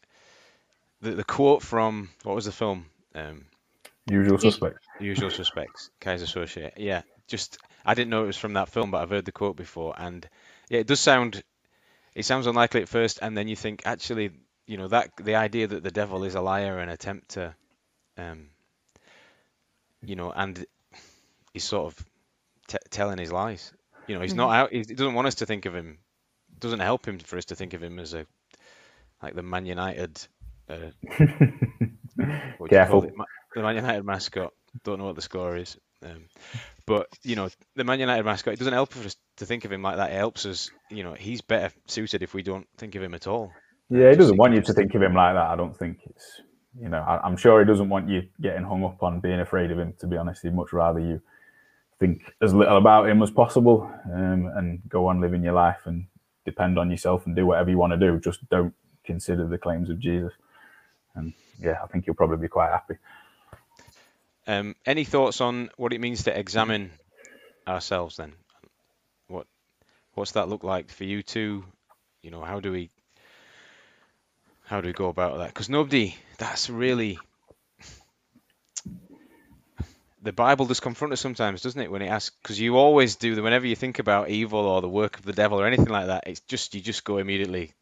the 1.01 1.11
the 1.13 1.25
quote 1.25 1.63
from 1.63 2.11
what 2.23 2.37
was 2.37 2.45
the 2.45 2.53
film? 2.53 2.87
Um, 3.17 3.47
Usual 4.11 4.39
Suspects. 4.39 4.87
Usual 5.01 5.31
Suspects. 5.31 5.91
Keyser 6.01 6.27
Söze. 6.27 6.73
Yeah, 6.77 7.03
just 7.27 7.59
I 7.85 7.95
didn't 7.95 8.11
know 8.11 8.25
it 8.25 8.29
was 8.29 8.37
from 8.37 8.55
that 8.55 8.69
film, 8.69 8.91
but 8.91 9.03
I've 9.03 9.11
heard 9.11 9.25
the 9.25 9.33
quote 9.33 9.57
before, 9.57 9.95
and 9.97 10.29
yeah, 10.69 10.81
it 10.81 10.87
does 10.87 11.01
sound 11.01 11.43
it 12.15 12.25
sounds 12.25 12.47
unlikely 12.47 12.83
at 12.83 12.89
first, 12.89 13.19
and 13.23 13.37
then 13.37 13.49
you 13.49 13.57
think 13.57 13.83
actually, 13.85 14.31
you 14.67 14.77
know, 14.77 14.89
that 14.89 15.11
the 15.17 15.35
idea 15.35 15.67
that 15.67 15.83
the 15.83 15.91
devil 15.91 16.25
is 16.25 16.35
a 16.35 16.41
liar 16.41 16.79
and 16.79 16.91
attempt 16.91 17.31
to, 17.31 17.55
um, 18.17 18.49
you 20.05 20.17
know, 20.17 20.31
and 20.31 20.65
he's 21.53 21.65
sort 21.65 21.87
of 21.87 22.07
t- 22.69 22.79
telling 22.91 23.19
his 23.19 23.33
lies. 23.33 23.73
You 24.07 24.15
know, 24.15 24.21
he's 24.21 24.33
mm-hmm. 24.33 24.39
not 24.39 24.55
out. 24.55 24.73
He 24.73 24.83
doesn't 24.83 25.15
want 25.15 25.27
us 25.27 25.37
to 25.37 25.47
think 25.47 25.67
of 25.67 25.75
him. 25.75 25.99
Doesn't 26.61 26.81
help 26.81 27.07
him 27.07 27.19
for 27.19 27.37
us 27.37 27.47
to 27.47 27.57
think 27.57 27.75
of 27.75 27.83
him 27.83 27.99
as 27.99 28.15
a 28.15 28.27
like 29.23 29.35
the 29.35 29.43
Man 29.43 29.67
United. 29.67 30.21
Uh, 30.69 30.91
Careful. 32.69 33.11
The 33.55 33.63
Man 33.63 33.77
United 33.77 34.05
mascot. 34.05 34.53
Don't 34.83 34.99
know 34.99 35.07
what 35.07 35.17
the 35.17 35.23
score 35.23 35.57
is. 35.57 35.77
Um, 36.03 36.25
but 36.87 37.09
you 37.23 37.37
know, 37.37 37.49
the 37.77 37.85
Man 37.85 38.01
United 38.01 38.25
mascot. 38.25 38.55
It 38.55 38.59
doesn't 38.59 38.73
help 38.73 38.97
us 38.97 39.17
to 39.37 39.47
think 39.47 39.65
of 39.65 39.73
him 39.73 39.83
like 39.83 39.97
that. 39.97 40.11
It 40.11 40.17
helps 40.17 40.47
us. 40.47 40.71
You 40.91 41.05
know, 41.05 41.15
he's 41.15 41.41
better 41.41 41.75
suited 41.87 42.23
if 42.23 42.35
we 42.35 42.43
don't 42.43 42.67
think 42.77 42.95
of 42.95 43.03
him 43.03 43.15
at 43.15 43.27
all. 43.27 43.53
Yeah, 43.91 44.11
he 44.11 44.17
doesn't 44.17 44.37
want 44.37 44.55
you 44.55 44.63
to 44.63 44.73
think 44.73 44.95
of 44.95 45.03
him 45.03 45.15
like 45.15 45.35
that. 45.35 45.47
I 45.47 45.57
don't 45.57 45.77
think 45.77 46.01
it's. 46.09 46.41
You 46.81 46.89
know, 46.89 46.99
I, 46.99 47.25
am 47.25 47.37
sure 47.37 47.61
he 47.61 47.67
doesn't 47.67 47.89
want 47.89 48.09
you 48.09 48.23
getting 48.41 48.65
hung 48.65 48.83
up 48.83 49.01
on 49.01 49.21
being 49.21 49.39
afraid 49.39 49.71
of 49.71 49.79
him. 49.79 49.95
To 50.01 50.09
be 50.09 50.17
honest, 50.17 50.43
he'd 50.43 50.55
much 50.55 50.73
rather 50.73 50.99
you 50.99 51.23
think 52.01 52.23
as 52.43 52.53
little 52.53 52.77
about 52.77 53.09
him 53.09 53.23
as 53.23 53.31
possible 53.31 53.89
um, 54.13 54.51
and 54.57 54.83
go 54.89 55.07
on 55.07 55.21
living 55.21 55.45
your 55.45 55.53
life 55.53 55.79
and 55.85 56.07
depend 56.45 56.79
on 56.79 56.91
yourself 56.91 57.27
and 57.27 57.37
do 57.37 57.47
whatever 57.47 57.71
you 57.71 57.79
want 57.79 57.93
to 57.93 57.97
do. 57.97 58.19
Just 58.19 58.49
don't 58.49 58.75
consider 59.05 59.47
the 59.47 59.59
claims 59.59 59.89
of 59.89 60.01
Jesus. 60.01 60.33
And 61.15 61.33
yeah, 61.61 61.79
I 61.83 61.87
think 61.87 62.07
you'll 62.07 62.17
probably 62.17 62.39
be 62.39 62.49
quite 62.49 62.71
happy. 62.71 62.95
Um, 64.47 64.75
any 64.85 65.05
thoughts 65.05 65.41
on 65.41 65.71
what 65.77 65.93
it 65.93 66.01
means 66.01 66.25
to 66.25 66.39
examine 66.39 66.91
ourselves 67.67 68.17
then? 68.17 68.33
What 69.29 69.47
what's 70.15 70.33
that 70.33 70.49
look 70.49 70.65
like 70.65 70.91
for 70.91 71.05
you 71.05 71.23
two? 71.23 71.65
You 72.23 72.31
know, 72.31 72.43
how 72.43 72.61
do 72.61 72.73
we 72.73 72.91
how 74.67 74.81
do 74.81 74.89
we 74.89 74.93
go 74.93 75.09
about 75.09 75.39
that? 75.39 75.49
Because 75.49 75.69
nobody 75.69 76.15
that's 76.39 76.69
really 76.69 77.19
the 80.25 80.33
Bible 80.33 80.65
does 80.65 80.81
confront 80.81 81.13
us 81.13 81.21
sometimes, 81.21 81.61
doesn't 81.61 81.81
it? 81.81 81.91
When 81.91 82.01
it 82.01 82.09
asks, 82.09 82.35
because 82.43 82.59
you 82.59 82.77
always 82.79 83.17
do. 83.17 83.35
that. 83.35 83.43
Whenever 83.43 83.67
you 83.67 83.77
think 83.77 83.99
about 83.99 84.31
evil 84.31 84.61
or 84.61 84.81
the 84.81 84.89
work 84.89 85.19
of 85.19 85.25
the 85.25 85.35
devil 85.35 85.61
or 85.61 85.67
anything 85.67 85.89
like 85.89 86.07
that, 86.07 86.25
it's 86.27 86.41
just 86.41 86.75
you 86.75 86.81
just 86.81 87.05
go 87.05 87.19
immediately. 87.19 87.73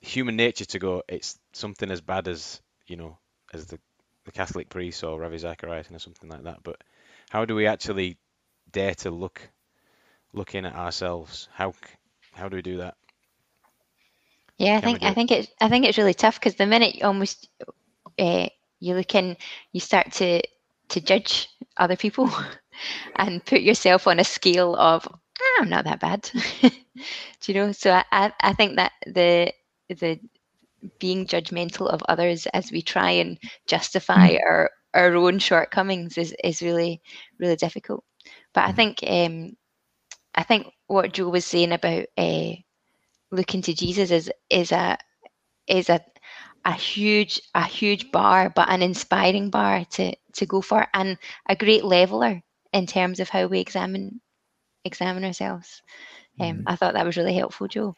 Human 0.00 0.36
nature 0.36 0.64
to 0.66 0.78
go. 0.78 1.02
It's 1.08 1.36
something 1.52 1.90
as 1.90 2.00
bad 2.00 2.28
as 2.28 2.60
you 2.86 2.96
know 2.96 3.18
as 3.52 3.66
the 3.66 3.80
the 4.26 4.32
Catholic 4.32 4.68
priest 4.70 5.04
or 5.04 5.18
Ravi 5.20 5.38
Zacharias 5.38 5.90
or 5.90 5.98
something 6.00 6.30
like 6.30 6.44
that. 6.44 6.62
But 6.64 6.82
how 7.30 7.46
do 7.46 7.56
we 7.56 7.66
actually 7.66 8.18
dare 8.70 8.94
to 8.96 9.10
look 9.10 9.40
look 10.32 10.54
in 10.54 10.66
at 10.66 10.74
ourselves? 10.74 11.48
How 11.52 11.74
how 12.34 12.48
do 12.48 12.56
we 12.56 12.62
do 12.62 12.78
that? 12.78 12.96
Yeah, 14.58 14.76
I 14.76 14.80
think 14.80 15.02
I 15.02 15.14
think 15.14 15.30
it 15.32 15.50
I 15.60 15.68
think 15.68 15.86
it's 15.86 15.98
really 15.98 16.14
tough 16.14 16.38
because 16.40 16.56
the 16.56 16.66
minute 16.66 16.96
you 16.96 17.04
almost 17.04 17.48
uh, 18.18 18.48
you 18.80 18.94
look 18.94 19.14
in, 19.14 19.36
you 19.72 19.80
start 19.80 20.12
to 20.14 20.42
to 20.90 21.00
judge 21.00 21.48
other 21.76 21.96
people 21.96 22.30
and 23.16 23.44
put 23.44 23.60
yourself 23.60 24.06
on 24.06 24.20
a 24.20 24.24
scale 24.24 24.74
of 24.76 25.06
ah, 25.08 25.62
I'm 25.62 25.70
not 25.70 25.84
that 25.84 26.00
bad. 26.00 26.30
do 26.62 26.70
you 27.46 27.54
know? 27.54 27.72
So 27.72 28.00
I, 28.12 28.32
I 28.40 28.52
think 28.54 28.76
that 28.76 28.92
the 29.06 29.52
the 29.88 30.20
being 30.98 31.26
judgmental 31.26 31.88
of 31.88 32.02
others 32.08 32.46
as 32.54 32.70
we 32.70 32.82
try 32.82 33.10
and 33.10 33.38
justify 33.66 34.30
mm. 34.30 34.40
our 34.48 34.70
our 34.94 35.14
own 35.14 35.38
shortcomings 35.38 36.18
is 36.18 36.34
is 36.42 36.62
really 36.62 37.00
really 37.38 37.56
difficult. 37.56 38.04
But 38.54 38.64
I 38.64 38.72
mm. 38.72 38.76
think 38.76 39.04
um, 39.06 39.56
I 40.34 40.42
think 40.42 40.66
what 40.86 41.12
Joe 41.12 41.28
was 41.28 41.44
saying 41.44 41.72
about 41.72 42.06
uh, 42.16 42.52
looking 43.30 43.62
to 43.62 43.74
Jesus 43.74 44.10
is 44.10 44.30
is 44.50 44.72
a 44.72 44.98
is 45.66 45.88
a 45.88 46.00
a 46.64 46.72
huge 46.72 47.40
a 47.54 47.64
huge 47.64 48.10
bar, 48.10 48.50
but 48.54 48.68
an 48.68 48.82
inspiring 48.82 49.50
bar 49.50 49.84
to 49.92 50.14
to 50.34 50.46
go 50.46 50.60
for, 50.60 50.86
and 50.94 51.18
a 51.48 51.56
great 51.56 51.84
leveler 51.84 52.42
in 52.72 52.86
terms 52.86 53.20
of 53.20 53.28
how 53.28 53.46
we 53.46 53.60
examine 53.60 54.20
examine 54.84 55.24
ourselves. 55.24 55.82
Um, 56.40 56.58
mm. 56.58 56.62
I 56.66 56.76
thought 56.76 56.94
that 56.94 57.06
was 57.06 57.16
really 57.16 57.34
helpful, 57.34 57.68
Joe. 57.68 57.94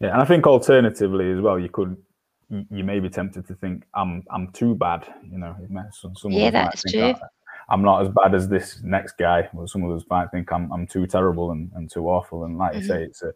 Yeah, 0.00 0.12
and 0.12 0.22
I 0.22 0.24
think 0.24 0.46
alternatively 0.46 1.30
as 1.32 1.40
well, 1.40 1.58
you 1.58 1.68
could 1.68 1.96
you 2.70 2.84
may 2.84 3.00
be 3.00 3.08
tempted 3.08 3.46
to 3.48 3.54
think 3.54 3.84
I'm 3.94 4.22
I'm 4.30 4.48
too 4.52 4.74
bad. 4.74 5.06
You 5.30 5.38
know, 5.38 5.56
some, 5.92 6.14
some 6.14 6.32
yeah, 6.32 6.50
that's 6.50 6.82
true. 6.90 7.14
I'm 7.68 7.82
not 7.82 8.02
as 8.02 8.08
bad 8.08 8.34
as 8.34 8.48
this 8.48 8.80
next 8.84 9.18
guy. 9.18 9.48
Well, 9.52 9.66
some 9.66 9.82
of 9.82 9.96
us 9.96 10.04
might 10.08 10.30
think 10.30 10.52
I'm 10.52 10.72
I'm 10.72 10.86
too 10.86 11.06
terrible 11.06 11.50
and, 11.50 11.70
and 11.74 11.90
too 11.90 12.08
awful. 12.08 12.44
And 12.44 12.58
like 12.58 12.72
mm-hmm. 12.72 12.80
you 12.80 12.86
say, 12.86 13.02
it's 13.04 13.22
a 13.22 13.32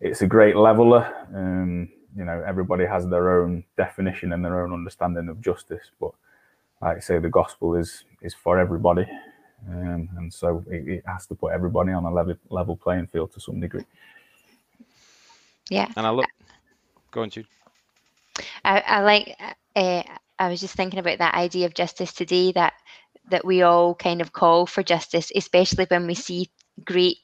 it's 0.00 0.22
a 0.22 0.26
great 0.26 0.56
leveler. 0.56 1.12
Um, 1.34 1.88
you 2.16 2.24
know, 2.24 2.42
everybody 2.46 2.86
has 2.86 3.06
their 3.06 3.40
own 3.40 3.64
definition 3.76 4.32
and 4.32 4.44
their 4.44 4.62
own 4.62 4.72
understanding 4.72 5.28
of 5.28 5.40
justice. 5.40 5.90
But 6.00 6.12
like 6.80 6.96
I 6.98 7.00
say, 7.00 7.18
the 7.18 7.28
gospel 7.28 7.74
is 7.74 8.04
is 8.22 8.34
for 8.34 8.58
everybody, 8.58 9.06
um, 9.68 10.08
and 10.16 10.32
so 10.32 10.64
it, 10.70 10.88
it 10.88 11.04
has 11.06 11.26
to 11.26 11.34
put 11.34 11.52
everybody 11.52 11.92
on 11.92 12.04
a 12.04 12.12
level 12.12 12.36
level 12.48 12.76
playing 12.76 13.08
field 13.08 13.32
to 13.32 13.40
some 13.40 13.60
degree. 13.60 13.84
Yeah. 15.68 15.88
And 15.96 16.06
I 16.06 16.10
look. 16.10 16.26
Go 17.10 17.22
on, 17.22 17.30
Jude. 17.30 17.46
I, 18.64 18.80
I 18.80 19.00
like. 19.02 19.36
Uh, 19.74 20.02
I 20.38 20.48
was 20.48 20.60
just 20.60 20.74
thinking 20.74 21.00
about 21.00 21.18
that 21.18 21.34
idea 21.34 21.66
of 21.66 21.74
justice 21.74 22.12
today. 22.12 22.52
That 22.52 22.74
that 23.30 23.44
we 23.44 23.62
all 23.62 23.94
kind 23.94 24.20
of 24.20 24.32
call 24.32 24.66
for 24.66 24.82
justice, 24.82 25.30
especially 25.34 25.86
when 25.88 26.06
we 26.06 26.14
see 26.14 26.50
great, 26.84 27.18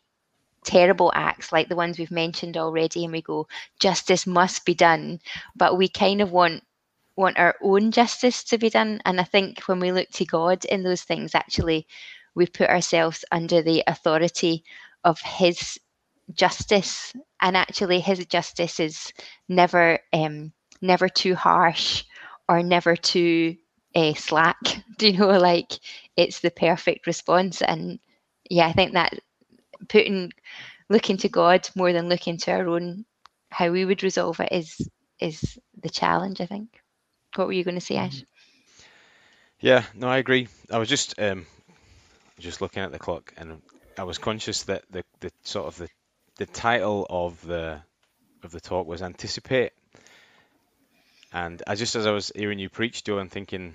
terrible 0.65 1.13
acts 1.15 1.53
like 1.53 1.69
the 1.69 1.77
ones 1.77 1.99
we've 1.99 2.11
mentioned 2.11 2.57
already, 2.57 3.05
and 3.05 3.13
we 3.13 3.23
go, 3.23 3.47
justice 3.79 4.27
must 4.27 4.65
be 4.65 4.75
done. 4.75 5.21
But 5.57 5.79
we 5.79 5.89
kind 5.89 6.21
of 6.21 6.33
want 6.33 6.63
want 7.17 7.39
our 7.39 7.55
own 7.63 7.93
justice 7.93 8.43
to 8.45 8.59
be 8.59 8.71
done. 8.71 9.01
And 9.05 9.21
I 9.21 9.25
think 9.25 9.61
when 9.61 9.79
we 9.79 9.93
look 9.93 10.11
to 10.11 10.25
God 10.25 10.65
in 10.65 10.83
those 10.83 11.03
things, 11.03 11.35
actually, 11.35 11.87
we 12.35 12.47
put 12.47 12.69
ourselves 12.69 13.25
under 13.31 13.63
the 13.63 13.85
authority 13.87 14.65
of 15.05 15.21
His 15.21 15.79
justice 16.33 17.13
and 17.41 17.57
actually 17.57 18.01
his 18.01 18.25
justice 18.27 18.81
is 18.81 19.13
never 19.49 19.99
um, 20.13 20.53
never 20.81 21.09
too 21.09 21.35
harsh 21.35 22.05
or 22.48 22.63
never 22.63 22.96
too 22.96 23.57
uh, 23.94 24.15
slack. 24.15 24.59
Do 24.98 25.09
you 25.09 25.19
know 25.19 25.38
like 25.38 25.73
it's 26.17 26.40
the 26.40 26.51
perfect 26.51 27.07
response. 27.07 27.63
And 27.63 27.98
yeah 28.51 28.67
i 28.67 28.73
think 28.73 28.92
that 28.92 29.19
putting 29.88 30.33
looking 30.88 31.17
to 31.19 31.29
god 31.29 31.69
more 31.75 31.92
than 31.92 32.09
looking 32.09 32.37
to 32.38 32.53
our 32.53 32.69
own 32.69 33.05
how 33.51 33.71
we 33.71 33.85
would 33.85 34.03
resolve 34.03 34.40
it 34.40 34.53
is 34.53 34.88
is 35.21 35.59
the 35.83 35.88
challenge 35.88 36.40
i 36.40 36.46
think. 36.46 36.81
What 37.37 37.46
were 37.46 37.53
you 37.53 37.65
going 37.65 37.75
to 37.75 37.81
say 37.81 37.96
ash? 37.96 38.23
Yeah 39.61 39.85
no 39.94 40.09
i 40.09 40.19
agree. 40.19 40.48
I 40.71 40.79
was 40.79 40.88
just 40.88 41.19
um 41.19 41.46
just 42.38 42.61
looking 42.61 42.83
at 42.83 42.92
the 42.92 42.98
clock 42.98 43.33
and 43.37 43.63
i 43.96 44.03
was 44.03 44.19
conscious 44.19 44.65
that 44.65 44.85
the 44.90 45.05
the 45.21 45.31
sort 45.42 45.67
of 45.67 45.77
the 45.79 45.88
the 46.37 46.47
title 46.47 47.07
of 47.09 47.41
the 47.43 47.81
of 48.43 48.53
the 48.53 48.61
talk 48.61 48.87
was 48.87 49.03
anticipate. 49.03 49.73
And 51.33 51.63
I 51.67 51.75
just 51.75 51.97
as 51.97 52.07
I 52.07 52.13
was 52.13 52.31
hearing 52.35 52.59
you 52.59 52.69
preach, 52.69 53.05
Joe, 53.05 53.19
and 53.19 53.31
thinking 53.31 53.75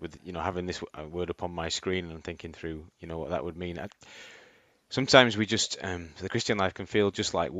with 0.00 0.18
you 0.24 0.32
know 0.32 0.40
having 0.40 0.66
this 0.66 0.82
word 1.10 1.30
up 1.30 1.42
on 1.42 1.52
my 1.52 1.68
screen 1.68 2.10
and 2.10 2.22
thinking 2.22 2.52
through 2.52 2.84
you 3.00 3.08
know 3.08 3.18
what 3.18 3.30
that 3.30 3.44
would 3.44 3.56
mean. 3.56 3.78
I, 3.78 3.88
sometimes 4.88 5.36
we 5.36 5.46
just 5.46 5.78
um, 5.82 6.10
the 6.20 6.28
Christian 6.28 6.58
life 6.58 6.74
can 6.74 6.86
feel 6.86 7.10
just 7.10 7.34
like 7.34 7.50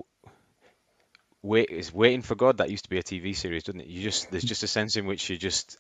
wait 1.43 1.71
is 1.71 1.93
waiting 1.93 2.23
for 2.23 2.35
God. 2.35 2.59
That 2.59 2.71
used 2.71 2.85
to 2.85 2.91
be 2.91 2.99
a 2.99 3.03
TV 3.03 3.35
series, 3.35 3.65
doesn't 3.65 3.81
it? 3.81 3.87
You 3.87 4.03
just 4.03 4.31
there's 4.31 4.45
just 4.45 4.63
a 4.63 4.69
sense 4.69 4.97
in 4.97 5.07
which 5.07 5.29
you 5.31 5.37
just 5.37 5.79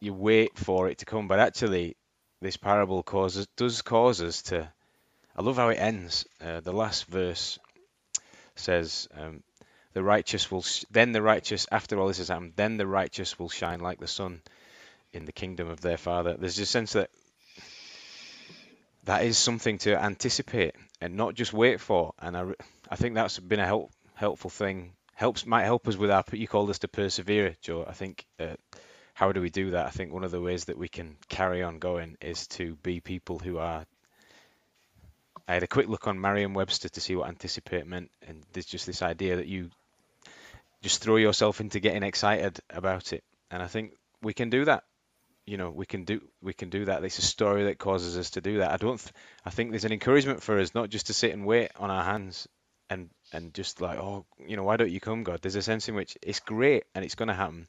you 0.00 0.12
wait 0.12 0.58
for 0.58 0.88
it 0.88 0.98
to 0.98 1.04
come, 1.04 1.28
but 1.28 1.38
actually, 1.38 1.96
this 2.40 2.56
parable 2.56 3.02
causes 3.02 3.46
does 3.56 3.82
cause 3.82 4.20
us 4.20 4.42
to. 4.42 4.68
I 5.34 5.42
love 5.42 5.56
how 5.56 5.68
it 5.70 5.76
ends. 5.76 6.26
Uh, 6.44 6.60
the 6.60 6.72
last 6.72 7.06
verse 7.06 7.58
says, 8.56 9.08
um, 9.14 9.42
"The 9.92 10.02
righteous 10.02 10.50
will 10.50 10.62
sh- 10.62 10.84
then 10.90 11.12
the 11.12 11.22
righteous 11.22 11.66
after 11.70 11.98
all 11.98 12.08
this 12.08 12.18
has 12.18 12.28
happened, 12.28 12.54
then 12.56 12.76
the 12.76 12.86
righteous 12.86 13.38
will 13.38 13.48
shine 13.48 13.80
like 13.80 14.00
the 14.00 14.06
sun 14.08 14.42
in 15.12 15.24
the 15.24 15.32
kingdom 15.32 15.68
of 15.68 15.80
their 15.80 15.98
Father." 15.98 16.36
There's 16.36 16.58
a 16.58 16.66
sense 16.66 16.92
that 16.92 17.10
that 19.04 19.24
is 19.24 19.36
something 19.38 19.78
to 19.78 20.00
anticipate 20.00 20.74
and 21.00 21.16
not 21.16 21.34
just 21.34 21.52
wait 21.52 21.80
for. 21.80 22.14
And 22.18 22.36
I, 22.36 22.44
I 22.88 22.96
think 22.96 23.14
that's 23.14 23.38
been 23.38 23.60
a 23.60 23.66
help, 23.66 23.90
helpful 24.14 24.50
thing. 24.50 24.92
Helps 25.14 25.44
might 25.44 25.64
help 25.64 25.88
us 25.88 25.96
with 25.96 26.10
our. 26.10 26.24
You 26.32 26.48
called 26.48 26.70
us 26.70 26.80
to 26.80 26.88
persevere, 26.88 27.56
Joe. 27.60 27.84
I 27.86 27.92
think. 27.92 28.24
Uh, 28.38 28.54
how 29.14 29.32
do 29.32 29.40
we 29.40 29.50
do 29.50 29.72
that? 29.72 29.86
I 29.86 29.90
think 29.90 30.12
one 30.12 30.24
of 30.24 30.30
the 30.30 30.40
ways 30.40 30.64
that 30.66 30.78
we 30.78 30.88
can 30.88 31.16
carry 31.28 31.62
on 31.62 31.78
going 31.78 32.16
is 32.20 32.46
to 32.48 32.76
be 32.76 33.00
people 33.00 33.38
who 33.38 33.58
are. 33.58 33.84
I 35.52 35.56
had 35.56 35.62
a 35.64 35.68
quick 35.68 35.86
look 35.86 36.06
on 36.06 36.18
Merriam-Webster 36.18 36.88
to 36.88 37.00
see 37.02 37.14
what 37.14 37.28
anticipate 37.28 37.86
meant, 37.86 38.10
and 38.26 38.42
there's 38.54 38.64
just 38.64 38.86
this 38.86 39.02
idea 39.02 39.36
that 39.36 39.46
you 39.46 39.68
just 40.80 41.02
throw 41.02 41.16
yourself 41.16 41.60
into 41.60 41.78
getting 41.78 42.02
excited 42.02 42.58
about 42.70 43.12
it, 43.12 43.22
and 43.50 43.62
I 43.62 43.66
think 43.66 43.92
we 44.22 44.32
can 44.32 44.48
do 44.48 44.64
that. 44.64 44.84
You 45.44 45.58
know 45.58 45.68
we 45.68 45.84
can 45.84 46.04
do 46.04 46.22
we 46.40 46.54
can 46.54 46.70
do 46.70 46.86
that. 46.86 47.04
It's 47.04 47.18
a 47.18 47.22
story 47.22 47.64
that 47.64 47.76
causes 47.76 48.16
us 48.16 48.30
to 48.30 48.40
do 48.40 48.58
that. 48.58 48.70
I 48.70 48.78
don't 48.78 48.98
th- 48.98 49.12
i 49.44 49.50
think 49.50 49.72
there's 49.72 49.84
an 49.84 49.92
encouragement 49.92 50.42
for 50.42 50.58
us 50.58 50.74
not 50.74 50.88
just 50.88 51.08
to 51.08 51.12
sit 51.12 51.34
and 51.34 51.44
wait 51.44 51.70
on 51.76 51.90
our 51.90 52.04
hands 52.04 52.48
and 52.88 53.10
and 53.34 53.52
just 53.52 53.82
like 53.82 53.98
oh 53.98 54.24
you 54.38 54.56
know 54.56 54.62
why 54.62 54.78
don't 54.78 54.90
you 54.90 55.00
come 55.00 55.22
god? 55.22 55.42
There's 55.42 55.56
a 55.56 55.60
sense 55.60 55.86
in 55.86 55.94
which 55.94 56.16
it's 56.22 56.40
great 56.40 56.84
and 56.94 57.04
it's 57.04 57.16
going 57.16 57.28
to 57.28 57.34
happen 57.34 57.68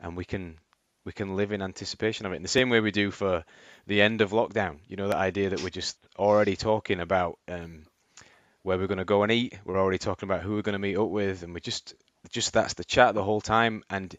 and 0.00 0.16
we 0.16 0.24
can 0.24 0.56
we 1.08 1.12
can 1.12 1.36
live 1.36 1.52
in 1.52 1.62
anticipation 1.62 2.26
of 2.26 2.32
it. 2.32 2.36
In 2.36 2.42
the 2.42 2.48
same 2.48 2.68
way 2.68 2.80
we 2.80 2.90
do 2.90 3.10
for 3.10 3.42
the 3.86 4.02
end 4.02 4.20
of 4.20 4.32
lockdown. 4.32 4.76
You 4.88 4.96
know 4.96 5.08
that 5.08 5.16
idea 5.16 5.48
that 5.48 5.62
we're 5.62 5.70
just 5.70 5.96
already 6.18 6.54
talking 6.54 7.00
about 7.00 7.38
um, 7.48 7.86
where 8.62 8.76
we're 8.76 8.88
going 8.88 8.98
to 8.98 9.06
go 9.06 9.22
and 9.22 9.32
eat. 9.32 9.58
We're 9.64 9.80
already 9.80 9.96
talking 9.96 10.28
about 10.28 10.42
who 10.42 10.56
we're 10.56 10.68
going 10.68 10.74
to 10.74 10.78
meet 10.78 10.98
up 10.98 11.08
with. 11.08 11.44
And 11.44 11.54
we 11.54 11.62
just 11.62 11.94
just 12.28 12.52
that's 12.52 12.74
the 12.74 12.84
chat 12.84 13.14
the 13.14 13.24
whole 13.24 13.40
time. 13.40 13.84
And 13.88 14.14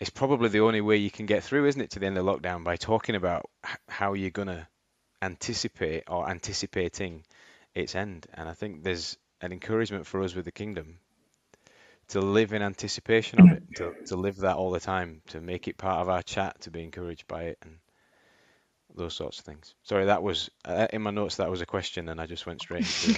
it's 0.00 0.08
probably 0.08 0.48
the 0.48 0.60
only 0.60 0.80
way 0.80 0.96
you 0.96 1.10
can 1.10 1.26
get 1.26 1.44
through, 1.44 1.66
isn't 1.66 1.82
it, 1.82 1.90
to 1.90 1.98
the 1.98 2.06
end 2.06 2.16
of 2.16 2.24
lockdown? 2.24 2.64
By 2.64 2.76
talking 2.76 3.14
about 3.14 3.50
how 3.86 4.14
you're 4.14 4.30
going 4.30 4.48
to 4.48 4.66
anticipate 5.20 6.04
or 6.08 6.30
anticipating 6.30 7.24
its 7.74 7.94
end. 7.94 8.26
And 8.32 8.48
I 8.48 8.54
think 8.54 8.84
there's 8.84 9.18
an 9.42 9.52
encouragement 9.52 10.06
for 10.06 10.22
us 10.22 10.34
with 10.34 10.46
the 10.46 10.50
kingdom 10.50 10.96
to 12.08 12.20
live 12.20 12.52
in 12.52 12.62
anticipation 12.62 13.40
of 13.40 13.50
it, 13.52 13.62
to, 13.76 13.94
to 14.06 14.16
live 14.16 14.38
that 14.38 14.56
all 14.56 14.70
the 14.70 14.80
time, 14.80 15.22
to 15.28 15.40
make 15.40 15.68
it 15.68 15.78
part 15.78 16.00
of 16.00 16.08
our 16.08 16.22
chat, 16.22 16.60
to 16.62 16.70
be 16.70 16.82
encouraged 16.82 17.26
by 17.26 17.44
it, 17.44 17.58
and 17.62 17.78
those 18.94 19.14
sorts 19.14 19.38
of 19.38 19.44
things. 19.44 19.74
Sorry, 19.82 20.06
that 20.06 20.22
was 20.22 20.50
uh, 20.64 20.86
in 20.92 21.02
my 21.02 21.10
notes. 21.10 21.36
That 21.36 21.50
was 21.50 21.60
a 21.60 21.66
question, 21.66 22.08
and 22.08 22.20
I 22.20 22.26
just 22.26 22.46
went 22.46 22.60
straight 22.60 22.86
into 22.86 23.16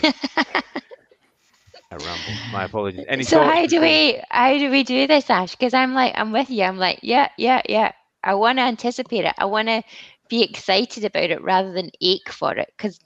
a 1.90 1.98
ramble. 1.98 2.40
My 2.52 2.64
apologies. 2.64 3.04
Any 3.08 3.24
so 3.24 3.42
how 3.42 3.66
do 3.66 3.80
we 3.80 4.20
how 4.30 4.56
do 4.58 4.70
we 4.70 4.84
do 4.84 5.06
this, 5.06 5.30
Ash? 5.30 5.52
Because 5.52 5.74
I'm 5.74 5.94
like 5.94 6.12
I'm 6.16 6.32
with 6.32 6.50
you. 6.50 6.64
I'm 6.64 6.78
like 6.78 7.00
yeah 7.02 7.28
yeah 7.36 7.62
yeah. 7.68 7.92
I 8.24 8.34
want 8.34 8.58
to 8.58 8.62
anticipate 8.62 9.24
it. 9.24 9.34
I 9.38 9.44
want 9.46 9.68
to 9.68 9.82
be 10.28 10.42
excited 10.42 11.04
about 11.04 11.30
it 11.30 11.42
rather 11.42 11.72
than 11.72 11.90
ache 12.00 12.30
for 12.30 12.54
it. 12.56 12.72
Because 12.76 12.98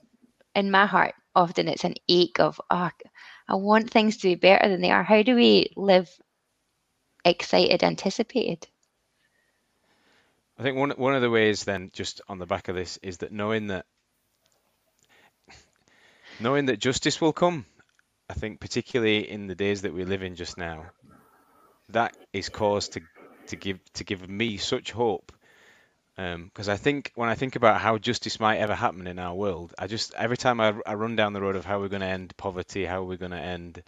in 0.54 0.70
my 0.70 0.86
heart, 0.86 1.14
often 1.34 1.68
it's 1.68 1.84
an 1.84 1.94
ache 2.08 2.40
of 2.40 2.60
oh, 2.70 2.90
I 3.50 3.56
want 3.56 3.90
things 3.90 4.18
to 4.18 4.28
be 4.28 4.36
better 4.36 4.68
than 4.68 4.80
they 4.80 4.92
are. 4.92 5.02
How 5.02 5.22
do 5.22 5.34
we 5.34 5.72
live 5.76 6.08
excited, 7.24 7.82
anticipated? 7.82 8.68
I 10.56 10.62
think 10.62 10.76
one 10.76 10.90
one 10.90 11.16
of 11.16 11.22
the 11.22 11.30
ways 11.30 11.64
then, 11.64 11.90
just 11.92 12.20
on 12.28 12.38
the 12.38 12.46
back 12.46 12.68
of 12.68 12.76
this, 12.76 12.98
is 13.02 13.18
that 13.18 13.32
knowing 13.32 13.66
that 13.66 13.86
knowing 16.38 16.66
that 16.66 16.78
justice 16.78 17.20
will 17.20 17.32
come. 17.32 17.66
I 18.28 18.34
think 18.34 18.60
particularly 18.60 19.28
in 19.28 19.48
the 19.48 19.56
days 19.56 19.82
that 19.82 19.92
we 19.92 20.04
live 20.04 20.22
in 20.22 20.36
just 20.36 20.56
now, 20.56 20.86
that 21.88 22.16
is 22.32 22.50
cause 22.50 22.90
to 22.90 23.00
to 23.48 23.56
give 23.56 23.80
to 23.94 24.04
give 24.04 24.28
me 24.28 24.58
such 24.58 24.92
hope. 24.92 25.32
Because 26.20 26.68
I 26.68 26.76
think 26.76 27.12
when 27.14 27.30
I 27.30 27.34
think 27.34 27.56
about 27.56 27.80
how 27.80 27.96
justice 27.96 28.38
might 28.38 28.58
ever 28.58 28.74
happen 28.74 29.06
in 29.06 29.18
our 29.18 29.34
world, 29.34 29.72
I 29.78 29.86
just 29.86 30.12
every 30.14 30.36
time 30.36 30.60
I, 30.60 30.74
I 30.84 30.94
run 30.94 31.16
down 31.16 31.32
the 31.32 31.40
road 31.40 31.56
of 31.56 31.64
how 31.64 31.80
we're 31.80 31.88
going 31.88 32.02
to 32.02 32.06
end 32.06 32.36
poverty, 32.36 32.84
how 32.84 33.04
we're 33.04 33.16
going 33.16 33.30
to 33.30 33.40
end, 33.40 33.82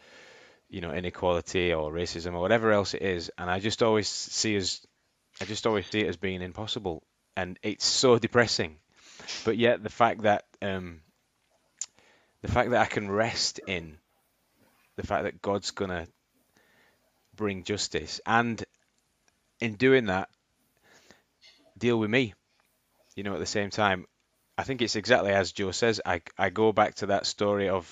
you 0.70 0.80
know, 0.80 0.93
inequality 0.93 1.74
or 1.74 1.93
racism 1.93 2.33
or 2.33 2.41
whatever 2.41 2.72
else 2.72 2.95
it 2.95 3.03
is, 3.03 3.30
and 3.37 3.51
I 3.51 3.59
just 3.59 3.83
always 3.83 4.09
see 4.09 4.57
as 4.57 4.80
I 5.43 5.45
just 5.45 5.66
always 5.66 5.87
see 5.87 6.01
it 6.01 6.09
as 6.09 6.16
being 6.16 6.41
impossible, 6.41 7.03
and 7.37 7.59
it's 7.62 7.85
so 7.85 8.18
depressing. 8.18 8.78
But 9.45 9.59
yet 9.59 9.83
the 9.83 9.91
fact 9.91 10.22
that 10.22 10.45
um, 10.62 11.03
the 12.41 12.49
fact 12.49 12.70
that 12.70 12.80
I 12.80 12.87
can 12.87 13.11
rest 13.11 13.61
in 13.66 13.99
the 14.97 15.07
fact 15.07 15.24
that 15.24 15.43
God's 15.43 15.72
gonna 15.72 16.07
bring 17.37 17.64
justice, 17.64 18.22
and 18.24 18.64
in 19.61 19.74
doing 19.74 20.07
that, 20.07 20.30
deal 21.83 21.99
with 21.99 22.11
me. 22.11 22.33
You 23.16 23.24
know, 23.24 23.35
at 23.35 23.41
the 23.41 23.55
same 23.59 23.70
time, 23.70 24.07
I 24.57 24.62
think 24.62 24.80
it's 24.80 24.97
exactly 24.97 25.33
as 25.33 25.53
Joe 25.53 25.72
says. 25.72 26.01
I 26.07 26.22
I 26.39 26.49
go 26.51 26.72
back 26.72 26.95
to 26.97 27.07
that 27.07 27.26
story 27.26 27.68
of 27.68 27.85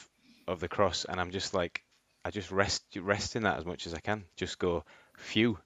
of 0.47 0.61
the 0.61 0.68
cross, 0.68 1.05
and 1.05 1.20
I'm 1.20 1.32
just 1.32 1.53
like, 1.55 1.82
I 2.24 2.30
just 2.30 2.53
rest 2.53 2.82
rest 2.97 3.36
in 3.36 3.43
that 3.43 3.59
as 3.59 3.64
much 3.64 3.86
as 3.86 3.95
I 3.95 4.01
can. 4.01 4.24
Just 4.36 4.59
go, 4.59 4.84
phew, 5.18 5.59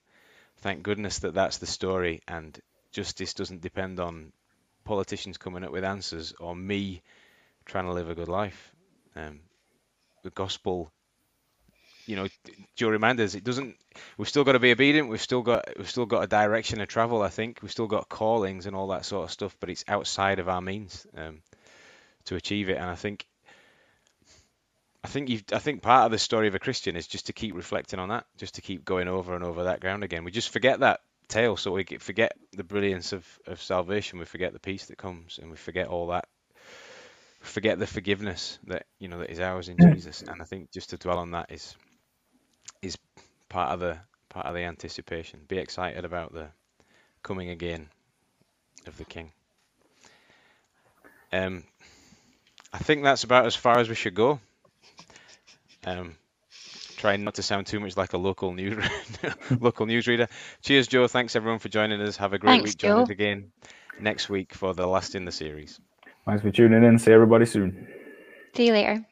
thank 0.58 0.82
goodness 0.82 1.18
that 1.20 1.34
that's 1.34 1.58
the 1.58 1.66
story, 1.66 2.22
and 2.26 2.58
justice 2.92 3.34
doesn't 3.34 3.60
depend 3.60 4.00
on 4.00 4.32
politicians 4.84 5.38
coming 5.38 5.64
up 5.64 5.72
with 5.72 5.84
answers 5.84 6.32
or 6.40 6.56
me 6.56 7.02
trying 7.66 7.86
to 7.86 7.92
live 7.92 8.08
a 8.08 8.14
good 8.14 8.28
life. 8.28 8.72
Um, 9.16 9.40
the 10.22 10.30
gospel, 10.30 10.90
you 12.06 12.16
know, 12.16 12.26
Joe 12.76 12.88
reminded 12.88 13.24
us 13.24 13.34
it 13.34 13.44
doesn't. 13.44 13.76
We've 14.18 14.28
still 14.28 14.44
got 14.44 14.52
to 14.52 14.58
be 14.58 14.72
obedient. 14.72 15.08
We've 15.08 15.20
still 15.20 15.42
got 15.42 15.68
we've 15.76 15.88
still 15.88 16.06
got 16.06 16.24
a 16.24 16.26
direction 16.26 16.80
of 16.80 16.88
travel. 16.88 17.22
I 17.22 17.28
think 17.28 17.60
we've 17.62 17.70
still 17.70 17.86
got 17.86 18.08
callings 18.08 18.66
and 18.66 18.76
all 18.76 18.88
that 18.88 19.04
sort 19.04 19.24
of 19.24 19.30
stuff, 19.30 19.56
but 19.60 19.70
it's 19.70 19.84
outside 19.88 20.38
of 20.38 20.48
our 20.48 20.60
means 20.60 21.06
um, 21.16 21.40
to 22.26 22.36
achieve 22.36 22.68
it. 22.68 22.76
And 22.76 22.90
I 22.90 22.94
think 22.94 23.26
I 25.04 25.08
think 25.08 25.28
you 25.28 25.40
I 25.52 25.58
think 25.58 25.82
part 25.82 26.06
of 26.06 26.12
the 26.12 26.18
story 26.18 26.48
of 26.48 26.54
a 26.54 26.58
Christian 26.58 26.96
is 26.96 27.06
just 27.06 27.26
to 27.26 27.32
keep 27.32 27.54
reflecting 27.54 27.98
on 28.00 28.08
that, 28.08 28.24
just 28.38 28.54
to 28.54 28.62
keep 28.62 28.84
going 28.84 29.06
over 29.06 29.34
and 29.34 29.44
over 29.44 29.64
that 29.64 29.80
ground 29.80 30.02
again. 30.02 30.24
We 30.24 30.30
just 30.30 30.48
forget 30.48 30.80
that 30.80 31.00
tale, 31.28 31.56
so 31.56 31.72
we 31.72 31.84
forget 31.84 32.32
the 32.52 32.64
brilliance 32.64 33.12
of, 33.12 33.26
of 33.46 33.62
salvation. 33.62 34.18
We 34.18 34.24
forget 34.24 34.54
the 34.54 34.58
peace 34.58 34.86
that 34.86 34.96
comes, 34.96 35.38
and 35.40 35.50
we 35.50 35.56
forget 35.56 35.88
all 35.88 36.08
that. 36.08 36.26
Forget 37.40 37.78
the 37.78 37.86
forgiveness 37.86 38.58
that 38.66 38.86
you 38.98 39.08
know 39.08 39.18
that 39.18 39.30
is 39.30 39.40
ours 39.40 39.68
in 39.68 39.76
Jesus. 39.76 40.22
And 40.22 40.40
I 40.40 40.46
think 40.46 40.70
just 40.70 40.90
to 40.90 40.96
dwell 40.96 41.18
on 41.18 41.32
that 41.32 41.52
is 41.52 41.76
part 43.54 43.70
of 43.70 43.78
the 43.78 43.96
part 44.30 44.46
of 44.46 44.54
the 44.54 44.62
anticipation. 44.64 45.38
Be 45.46 45.58
excited 45.58 46.04
about 46.04 46.32
the 46.34 46.48
coming 47.22 47.50
again 47.50 47.88
of 48.88 48.98
the 48.98 49.04
King. 49.04 49.30
Um, 51.32 51.62
I 52.72 52.78
think 52.78 53.04
that's 53.04 53.22
about 53.22 53.46
as 53.46 53.54
far 53.54 53.78
as 53.78 53.88
we 53.88 53.94
should 53.94 54.14
go. 54.16 54.40
Um, 55.86 56.16
trying 56.96 57.22
not 57.22 57.34
to 57.34 57.42
sound 57.42 57.68
too 57.68 57.78
much 57.78 57.96
like 57.96 58.12
a 58.12 58.18
local 58.18 58.52
news 58.52 58.84
local 59.60 59.86
newsreader. 59.86 60.28
Cheers, 60.62 60.88
Joe. 60.88 61.06
Thanks 61.06 61.36
everyone 61.36 61.60
for 61.60 61.68
joining 61.68 62.00
us. 62.00 62.16
Have 62.16 62.32
a 62.32 62.38
great 62.38 62.50
Thanks, 62.50 62.70
week. 62.70 62.78
Join 62.78 62.98
us 62.98 63.08
Joe. 63.08 63.12
again 63.12 63.52
next 64.00 64.28
week 64.28 64.52
for 64.52 64.74
the 64.74 64.86
last 64.86 65.14
in 65.14 65.24
the 65.24 65.32
series. 65.32 65.78
Thanks 66.26 66.42
for 66.42 66.50
tuning 66.50 66.82
in. 66.82 66.98
See 66.98 67.12
everybody 67.12 67.46
soon. 67.46 67.86
See 68.56 68.66
you 68.66 68.72
later. 68.72 69.06